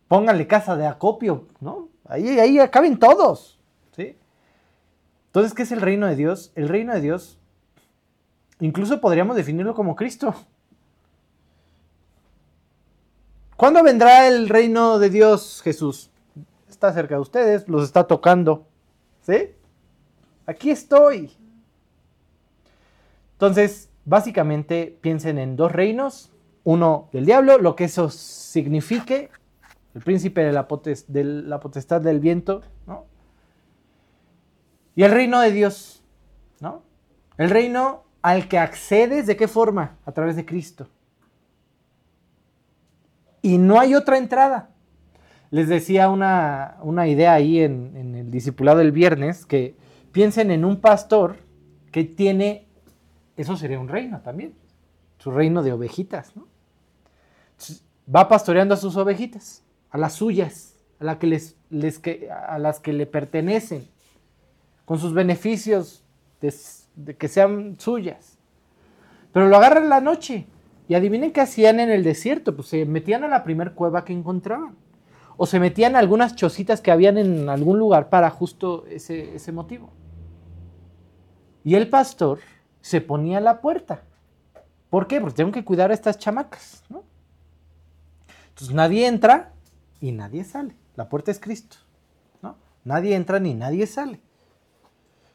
Pónganle 0.07 0.47
casa 0.47 0.75
de 0.75 0.87
acopio, 0.87 1.47
¿no? 1.59 1.87
Ahí, 2.07 2.39
ahí 2.39 2.57
caben 2.69 2.97
todos. 2.97 3.58
Entonces, 5.29 5.53
¿qué 5.53 5.61
es 5.61 5.71
el 5.71 5.81
reino 5.81 6.07
de 6.07 6.15
Dios? 6.15 6.51
El 6.55 6.67
reino 6.67 6.91
de 6.91 7.01
Dios, 7.01 7.37
incluso 8.59 8.99
podríamos 8.99 9.35
definirlo 9.35 9.75
como 9.75 9.95
Cristo. 9.95 10.33
¿Cuándo 13.55 13.83
vendrá 13.83 14.27
el 14.27 14.49
reino 14.49 14.97
de 14.97 15.11
Dios, 15.11 15.61
Jesús? 15.63 16.09
Está 16.67 16.91
cerca 16.93 17.15
de 17.15 17.21
ustedes, 17.21 17.67
los 17.67 17.83
está 17.83 18.05
tocando. 18.05 18.65
¿Sí? 19.21 19.51
Aquí 20.47 20.71
estoy. 20.71 21.31
Entonces, 23.33 23.89
básicamente 24.05 24.97
piensen 25.01 25.37
en 25.37 25.55
dos 25.55 25.71
reinos. 25.71 26.31
Uno 26.63 27.09
del 27.11 27.25
diablo, 27.25 27.59
lo 27.59 27.75
que 27.75 27.83
eso 27.83 28.09
signifique, 28.09 29.29
el 29.93 30.01
príncipe 30.01 30.41
de 30.41 30.51
la 30.51 31.59
potestad 31.59 32.01
del 32.01 32.19
viento, 32.19 32.61
¿no? 32.87 33.08
Y 34.99 35.03
el 35.05 35.11
reino 35.11 35.39
de 35.39 35.53
Dios, 35.53 36.03
¿no? 36.59 36.83
El 37.37 37.49
reino 37.49 38.03
al 38.21 38.49
que 38.49 38.57
accedes, 38.57 39.27
¿de 39.27 39.37
qué 39.37 39.47
forma? 39.47 39.95
A 40.05 40.11
través 40.11 40.35
de 40.35 40.45
Cristo. 40.45 40.89
Y 43.41 43.59
no 43.59 43.79
hay 43.79 43.95
otra 43.95 44.17
entrada. 44.17 44.71
Les 45.51 45.69
decía 45.69 46.09
una, 46.09 46.75
una 46.81 47.07
idea 47.07 47.31
ahí 47.31 47.61
en, 47.61 48.13
el 48.13 48.29
discipulado 48.29 48.79
del 48.79 48.91
viernes, 48.91 49.45
que 49.45 49.73
piensen 50.11 50.51
en 50.51 50.65
un 50.65 50.81
pastor 50.81 51.37
que 51.93 52.03
tiene, 52.03 52.67
eso 53.37 53.55
sería 53.55 53.79
un 53.79 53.87
reino 53.87 54.19
también, 54.19 54.53
su 55.17 55.31
reino 55.31 55.63
de 55.63 55.71
ovejitas, 55.71 56.35
¿no? 56.35 56.45
Va 58.13 58.27
pastoreando 58.27 58.73
a 58.73 58.77
sus 58.77 58.97
ovejitas, 58.97 59.63
a 59.91 59.97
las 59.97 60.11
suyas, 60.11 60.75
a, 60.99 61.05
la 61.05 61.19
que 61.19 61.27
les, 61.27 61.55
les, 61.69 62.01
a 62.29 62.59
las 62.59 62.81
que 62.81 62.91
le 62.91 63.05
pertenecen 63.05 63.87
con 64.89 64.97
sus 64.97 65.13
beneficios 65.13 66.03
de, 66.41 67.15
que 67.15 67.27
sean 67.27 67.79
suyas. 67.79 68.39
Pero 69.31 69.47
lo 69.47 69.55
agarran 69.55 69.83
en 69.83 69.89
la 69.89 70.01
noche. 70.01 70.47
Y 70.87 70.95
adivinen 70.95 71.31
qué 71.31 71.41
hacían 71.41 71.79
en 71.79 71.91
el 71.91 72.03
desierto. 72.03 72.55
Pues 72.55 72.69
se 72.69 72.87
metían 72.87 73.23
a 73.23 73.27
la 73.27 73.43
primer 73.43 73.73
cueva 73.73 74.03
que 74.03 74.13
encontraban. 74.13 74.75
O 75.37 75.45
se 75.45 75.59
metían 75.59 75.95
a 75.95 75.99
algunas 75.99 76.35
chocitas 76.35 76.81
que 76.81 76.89
habían 76.89 77.19
en 77.19 77.49
algún 77.49 77.77
lugar 77.77 78.09
para 78.09 78.31
justo 78.31 78.87
ese, 78.87 79.35
ese 79.35 79.51
motivo. 79.51 79.91
Y 81.63 81.75
el 81.75 81.87
pastor 81.87 82.39
se 82.81 82.99
ponía 82.99 83.37
a 83.37 83.41
la 83.41 83.61
puerta. 83.61 84.01
¿Por 84.89 85.05
qué? 85.05 85.21
Porque 85.21 85.35
tengo 85.35 85.51
que 85.51 85.63
cuidar 85.63 85.91
a 85.91 85.93
estas 85.93 86.17
chamacas. 86.17 86.83
¿no? 86.89 87.03
Entonces 88.47 88.75
nadie 88.75 89.05
entra 89.05 89.53
y 90.01 90.13
nadie 90.13 90.43
sale. 90.43 90.73
La 90.95 91.09
puerta 91.09 91.29
es 91.29 91.39
Cristo. 91.39 91.77
¿no? 92.41 92.55
Nadie 92.83 93.13
entra 93.15 93.39
ni 93.39 93.53
nadie 93.53 93.85
sale. 93.85 94.19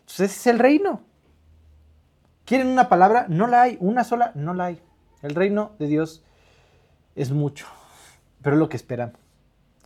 Entonces 0.04 0.30
ese 0.30 0.40
es 0.40 0.46
el 0.48 0.58
reino. 0.58 1.00
¿Quieren 2.44 2.68
una 2.68 2.88
palabra? 2.88 3.26
No 3.28 3.46
la 3.46 3.62
hay. 3.62 3.78
Una 3.80 4.04
sola, 4.04 4.32
no 4.34 4.52
la 4.54 4.66
hay. 4.66 4.80
El 5.22 5.34
reino 5.34 5.72
de 5.78 5.86
Dios 5.86 6.22
es 7.14 7.30
mucho, 7.30 7.66
pero 8.42 8.56
es 8.56 8.60
lo 8.60 8.68
que 8.68 8.76
esperamos. 8.76 9.18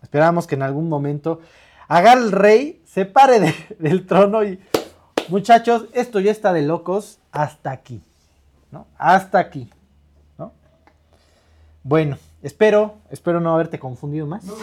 Esperamos 0.03 0.47
que 0.47 0.57
en 0.57 0.62
algún 0.62 0.89
momento 0.89 1.40
haga 1.86 2.12
el 2.12 2.32
rey, 2.32 2.82
se 2.85 3.05
pare 3.05 3.39
de, 3.39 3.55
del 3.78 4.07
trono 4.07 4.43
y, 4.45 4.61
muchachos, 5.28 5.86
esto 5.93 6.19
ya 6.19 6.32
está 6.32 6.53
de 6.53 6.62
locos 6.62 7.20
hasta 7.31 7.70
aquí. 7.70 8.03
¿no? 8.73 8.86
Hasta 8.99 9.39
aquí. 9.39 9.70
¿no? 10.36 10.53
Bueno, 11.85 12.19
espero, 12.43 12.97
espero 13.11 13.40
no 13.40 13.55
haberte 13.55 13.78
confundido 13.78 14.27
más. 14.27 14.45
No, 14.45 14.55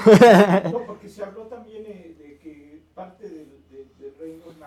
porque 0.86 1.08
se 1.08 1.24
habló 1.24 1.44
también 1.44 1.84
eh, 1.86 2.16
de 2.18 2.38
que 2.40 2.84
parte 2.94 3.30
del 3.30 4.16
reino 4.20 4.44
es 4.50 4.58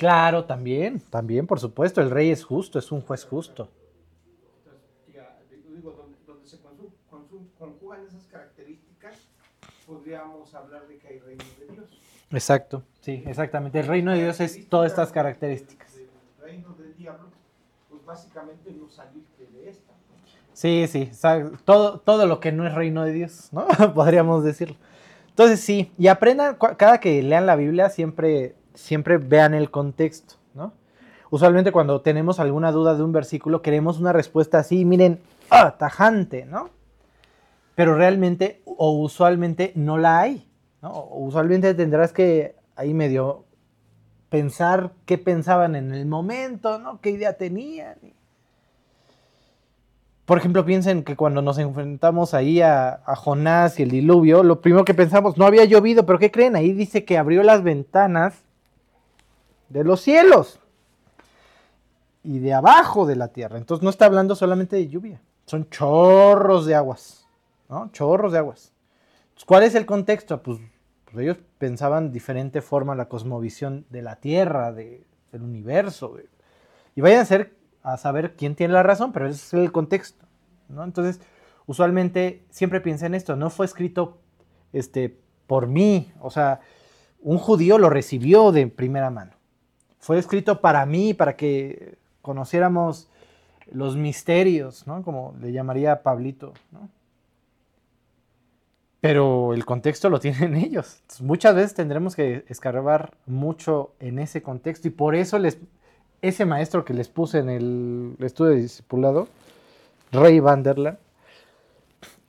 Claro, 0.00 0.46
también, 0.46 0.98
también, 1.10 1.46
por 1.46 1.60
supuesto. 1.60 2.00
El 2.00 2.10
rey 2.10 2.30
es 2.30 2.42
justo, 2.42 2.78
es 2.78 2.90
un 2.90 3.02
juez 3.02 3.26
justo. 3.26 3.68
Podríamos 9.86 10.54
hablar 10.54 10.86
de 10.88 10.96
que 10.96 11.06
hay 11.06 11.18
reino 11.18 11.44
de 11.58 11.74
Dios. 11.74 12.00
Exacto, 12.30 12.82
sí, 13.02 13.22
exactamente. 13.26 13.80
El 13.80 13.88
reino 13.88 14.12
de 14.12 14.22
Dios 14.22 14.40
es 14.40 14.66
todas 14.70 14.90
estas 14.90 15.12
características. 15.12 15.94
El 15.98 16.08
reino 16.40 16.74
del 16.78 16.96
diablo, 16.96 17.26
pues 17.90 18.02
básicamente 18.06 18.72
no 18.72 18.88
salirte 18.88 19.48
de 19.52 19.68
esta. 19.68 19.92
Sí, 20.54 20.86
sí, 20.88 21.10
todo, 21.66 22.00
todo 22.00 22.26
lo 22.26 22.40
que 22.40 22.52
no 22.52 22.66
es 22.66 22.72
reino 22.72 23.04
de 23.04 23.12
Dios, 23.12 23.50
¿no? 23.52 23.66
Podríamos 23.94 24.44
decirlo. 24.44 24.76
Entonces 25.28 25.60
sí, 25.60 25.92
y 25.98 26.06
aprendan, 26.06 26.56
cada 26.78 27.00
que 27.00 27.22
lean 27.22 27.44
la 27.44 27.56
Biblia 27.56 27.90
siempre 27.90 28.54
siempre 28.74 29.18
vean 29.18 29.54
el 29.54 29.70
contexto, 29.70 30.34
¿no? 30.54 30.72
Usualmente 31.30 31.70
cuando 31.70 32.00
tenemos 32.00 32.40
alguna 32.40 32.72
duda 32.72 32.96
de 32.96 33.04
un 33.04 33.12
versículo, 33.12 33.62
queremos 33.62 34.00
una 34.00 34.12
respuesta 34.12 34.58
así, 34.58 34.84
miren, 34.84 35.20
ah, 35.48 35.76
tajante, 35.78 36.44
¿no? 36.44 36.70
Pero 37.76 37.94
realmente 37.94 38.62
o 38.64 38.90
usualmente 38.92 39.72
no 39.76 39.96
la 39.96 40.20
hay, 40.20 40.48
¿no? 40.82 40.90
O 40.90 41.24
Usualmente 41.24 41.72
tendrás 41.74 42.12
que 42.12 42.56
ahí 42.74 42.94
medio 42.94 43.44
pensar 44.28 44.92
qué 45.06 45.18
pensaban 45.18 45.76
en 45.76 45.92
el 45.92 46.06
momento, 46.06 46.78
¿no? 46.78 47.00
¿Qué 47.00 47.10
idea 47.10 47.34
tenían? 47.34 47.96
Por 50.24 50.38
ejemplo, 50.38 50.64
piensen 50.64 51.02
que 51.02 51.16
cuando 51.16 51.42
nos 51.42 51.58
enfrentamos 51.58 52.34
ahí 52.34 52.60
a, 52.60 53.02
a 53.04 53.16
Jonás 53.16 53.78
y 53.80 53.84
el 53.84 53.90
diluvio, 53.90 54.42
lo 54.42 54.60
primero 54.60 54.84
que 54.84 54.94
pensamos, 54.94 55.36
no 55.36 55.44
había 55.44 55.64
llovido, 55.64 56.06
pero 56.06 56.18
¿qué 56.18 56.30
creen? 56.30 56.56
Ahí 56.56 56.72
dice 56.72 57.04
que 57.04 57.18
abrió 57.18 57.42
las 57.42 57.62
ventanas 57.62 58.44
de 59.70 59.82
los 59.84 60.00
cielos 60.02 60.60
y 62.22 62.38
de 62.38 62.52
abajo 62.52 63.06
de 63.06 63.16
la 63.16 63.28
tierra. 63.28 63.56
Entonces 63.58 63.82
no 63.82 63.90
está 63.90 64.04
hablando 64.06 64.34
solamente 64.36 64.76
de 64.76 64.88
lluvia, 64.88 65.20
son 65.46 65.68
chorros 65.70 66.66
de 66.66 66.74
aguas, 66.74 67.26
¿no? 67.68 67.90
Chorros 67.92 68.32
de 68.32 68.38
aguas. 68.38 68.72
Entonces, 69.22 69.44
¿Cuál 69.46 69.62
es 69.62 69.74
el 69.74 69.86
contexto? 69.86 70.42
Pues, 70.42 70.58
pues 71.06 71.16
ellos 71.24 71.38
pensaban 71.58 72.12
diferente 72.12 72.60
forma 72.60 72.94
la 72.94 73.08
cosmovisión 73.08 73.86
de 73.90 74.02
la 74.02 74.16
tierra, 74.16 74.72
de- 74.72 75.06
del 75.32 75.42
universo. 75.42 76.16
y 76.94 77.00
vayan 77.00 77.20
a, 77.20 77.24
ser, 77.24 77.54
a 77.82 77.96
saber 77.96 78.34
quién 78.36 78.54
tiene 78.56 78.74
la 78.74 78.82
razón, 78.82 79.12
pero 79.12 79.26
ese 79.28 79.36
es 79.36 79.54
el 79.54 79.72
contexto. 79.72 80.26
¿no? 80.68 80.84
Entonces, 80.84 81.20
usualmente 81.66 82.44
siempre 82.50 82.80
piensa 82.80 83.06
en 83.06 83.14
esto, 83.14 83.36
no 83.36 83.48
fue 83.48 83.64
escrito 83.66 84.18
este, 84.72 85.16
por 85.46 85.66
mí, 85.68 86.12
o 86.20 86.30
sea, 86.30 86.60
un 87.22 87.38
judío 87.38 87.78
lo 87.78 87.90
recibió 87.90 88.50
de 88.52 88.66
primera 88.66 89.10
mano. 89.10 89.32
Fue 90.00 90.18
escrito 90.18 90.60
para 90.60 90.84
mí, 90.86 91.14
para 91.14 91.36
que 91.36 91.96
conociéramos 92.22 93.08
los 93.70 93.96
misterios, 93.96 94.86
¿no? 94.86 95.02
Como 95.02 95.34
le 95.40 95.52
llamaría 95.52 96.02
Pablito, 96.02 96.52
¿no? 96.72 96.88
Pero 99.00 99.54
el 99.54 99.64
contexto 99.64 100.10
lo 100.10 100.20
tienen 100.20 100.56
ellos. 100.56 101.02
Muchas 101.20 101.54
veces 101.54 101.74
tendremos 101.74 102.16
que 102.16 102.44
escarbar 102.48 103.14
mucho 103.26 103.92
en 104.00 104.18
ese 104.18 104.42
contexto 104.42 104.88
y 104.88 104.90
por 104.90 105.14
eso 105.14 105.38
les, 105.38 105.58
ese 106.22 106.44
maestro 106.44 106.84
que 106.84 106.94
les 106.94 107.08
puse 107.08 107.38
en 107.38 107.48
el 107.48 108.16
estudio 108.20 108.52
de 108.52 108.62
discipulado, 108.62 109.28
Rey 110.12 110.40
Vanderland, 110.40 110.98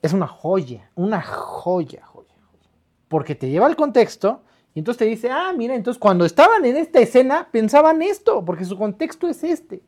es 0.02 0.14
una 0.14 0.27
joya, 0.27 0.89
una 0.95 1.22
joya, 1.22 2.06
joya, 2.06 2.34
joya. 2.34 2.69
Porque 3.07 3.35
te 3.35 3.49
lleva 3.49 3.68
al 3.68 3.76
contexto 3.76 4.41
y 4.73 4.80
entonces 4.80 4.99
te 4.99 5.06
dice, 5.06 5.30
ah, 5.30 5.53
mira, 5.56 5.76
entonces 5.76 5.99
cuando 5.99 6.23
estaban 6.23 6.64
en 6.65 6.77
esta 6.77 6.99
escena 6.99 7.49
pensaban 7.52 8.02
esto, 8.02 8.45
porque 8.45 8.64
su 8.64 8.77
contexto 8.77 9.27
es 9.27 9.43
este. 9.43 9.81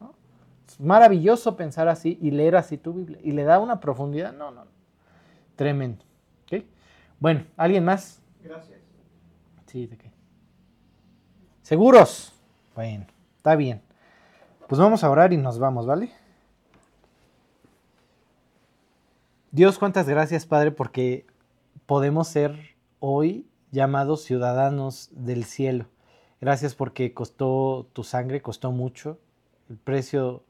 ¿no? 0.00 0.14
Es 0.68 0.78
maravilloso 0.78 1.56
pensar 1.56 1.88
así 1.88 2.18
y 2.20 2.30
leer 2.30 2.56
así 2.56 2.76
tu 2.76 2.92
Biblia. 2.92 3.18
Y 3.22 3.32
le 3.32 3.44
da 3.44 3.58
una 3.58 3.80
profundidad, 3.80 4.32
no, 4.32 4.50
no, 4.50 4.66
no. 4.66 4.70
Tremendo. 5.56 6.04
¿ok? 6.44 6.62
Bueno, 7.18 7.44
¿alguien 7.56 7.84
más? 7.84 8.20
Gracias. 8.42 8.78
Sí, 9.66 9.86
¿de 9.86 9.96
qué? 9.96 10.10
¿Seguros? 11.62 12.34
Bueno, 12.74 13.06
está 13.38 13.56
bien. 13.56 13.80
Pues 14.68 14.78
vamos 14.78 15.02
a 15.04 15.10
orar 15.10 15.32
y 15.32 15.38
nos 15.38 15.58
vamos, 15.58 15.86
¿vale? 15.86 16.12
Dios, 19.50 19.78
cuántas 19.78 20.06
gracias, 20.06 20.44
Padre, 20.44 20.70
porque 20.70 21.26
podemos 21.86 22.28
ser 22.28 22.76
hoy 23.00 23.46
llamados 23.72 24.22
ciudadanos 24.22 25.08
del 25.12 25.44
cielo. 25.44 25.86
Gracias 26.40 26.74
porque 26.74 27.12
costó 27.14 27.88
tu 27.92 28.04
sangre, 28.04 28.42
costó 28.42 28.70
mucho. 28.70 29.18
El 29.68 29.78
precio 29.78 30.44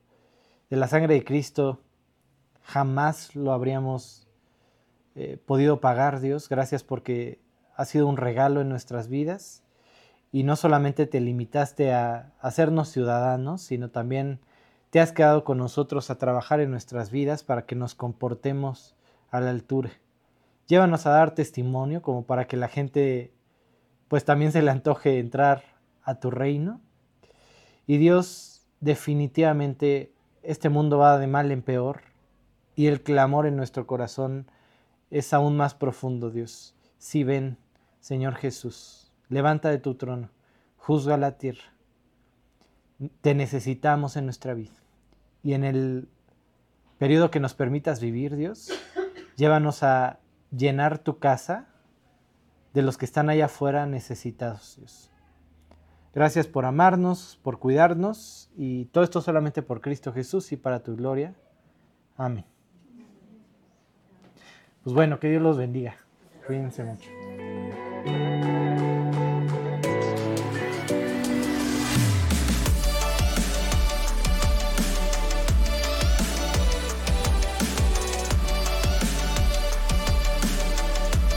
de 0.68 0.76
la 0.76 0.88
sangre 0.88 1.14
de 1.14 1.24
Cristo 1.24 1.80
jamás 2.62 3.34
lo 3.34 3.52
habríamos 3.52 4.26
eh, 5.14 5.38
podido 5.46 5.80
pagar, 5.80 6.20
Dios. 6.20 6.48
Gracias 6.48 6.82
porque 6.82 7.40
ha 7.76 7.84
sido 7.84 8.06
un 8.06 8.16
regalo 8.16 8.60
en 8.60 8.68
nuestras 8.68 9.08
vidas. 9.08 9.62
Y 10.32 10.44
no 10.44 10.56
solamente 10.56 11.06
te 11.06 11.20
limitaste 11.20 11.92
a 11.92 12.32
hacernos 12.40 12.88
ciudadanos, 12.88 13.62
sino 13.62 13.90
también 13.90 14.40
te 14.90 14.98
has 14.98 15.12
quedado 15.12 15.44
con 15.44 15.58
nosotros 15.58 16.10
a 16.10 16.18
trabajar 16.18 16.60
en 16.60 16.70
nuestras 16.70 17.10
vidas 17.10 17.44
para 17.44 17.66
que 17.66 17.76
nos 17.76 17.94
comportemos 17.94 18.96
a 19.30 19.40
la 19.40 19.50
altura. 19.50 19.90
Llévanos 20.72 21.04
a 21.04 21.10
dar 21.10 21.34
testimonio 21.34 22.00
como 22.00 22.24
para 22.24 22.46
que 22.46 22.56
la 22.56 22.66
gente 22.66 23.30
pues 24.08 24.24
también 24.24 24.52
se 24.52 24.62
le 24.62 24.70
antoje 24.70 25.18
entrar 25.18 25.62
a 26.02 26.14
tu 26.14 26.30
reino. 26.30 26.80
Y 27.86 27.98
Dios, 27.98 28.66
definitivamente 28.80 30.14
este 30.42 30.70
mundo 30.70 30.96
va 30.96 31.18
de 31.18 31.26
mal 31.26 31.52
en 31.52 31.60
peor 31.60 32.00
y 32.74 32.86
el 32.86 33.02
clamor 33.02 33.44
en 33.44 33.54
nuestro 33.54 33.86
corazón 33.86 34.50
es 35.10 35.34
aún 35.34 35.58
más 35.58 35.74
profundo, 35.74 36.30
Dios. 36.30 36.74
Si 36.96 37.22
ven, 37.22 37.58
Señor 38.00 38.36
Jesús, 38.36 39.12
levanta 39.28 39.68
de 39.68 39.76
tu 39.76 39.96
trono, 39.96 40.30
juzga 40.78 41.18
la 41.18 41.36
tierra. 41.36 41.74
Te 43.20 43.34
necesitamos 43.34 44.16
en 44.16 44.24
nuestra 44.24 44.54
vida. 44.54 44.72
Y 45.42 45.52
en 45.52 45.64
el 45.64 46.08
periodo 46.96 47.30
que 47.30 47.40
nos 47.40 47.52
permitas 47.52 48.00
vivir, 48.00 48.36
Dios, 48.36 48.70
llévanos 49.36 49.82
a 49.82 50.21
llenar 50.56 50.98
tu 50.98 51.18
casa 51.18 51.66
de 52.74 52.82
los 52.82 52.98
que 52.98 53.04
están 53.04 53.30
allá 53.30 53.46
afuera 53.46 53.86
necesitados. 53.86 55.10
Gracias 56.14 56.46
por 56.46 56.64
amarnos, 56.64 57.38
por 57.42 57.58
cuidarnos 57.58 58.50
y 58.56 58.86
todo 58.86 59.04
esto 59.04 59.20
solamente 59.20 59.62
por 59.62 59.80
Cristo 59.80 60.12
Jesús 60.12 60.52
y 60.52 60.56
para 60.56 60.82
tu 60.82 60.94
gloria. 60.94 61.34
Amén. 62.16 62.44
Pues 64.84 64.94
bueno, 64.94 65.18
que 65.18 65.30
Dios 65.30 65.42
los 65.42 65.56
bendiga. 65.56 65.96
Cuídense 66.46 66.84
mucho. 66.84 67.08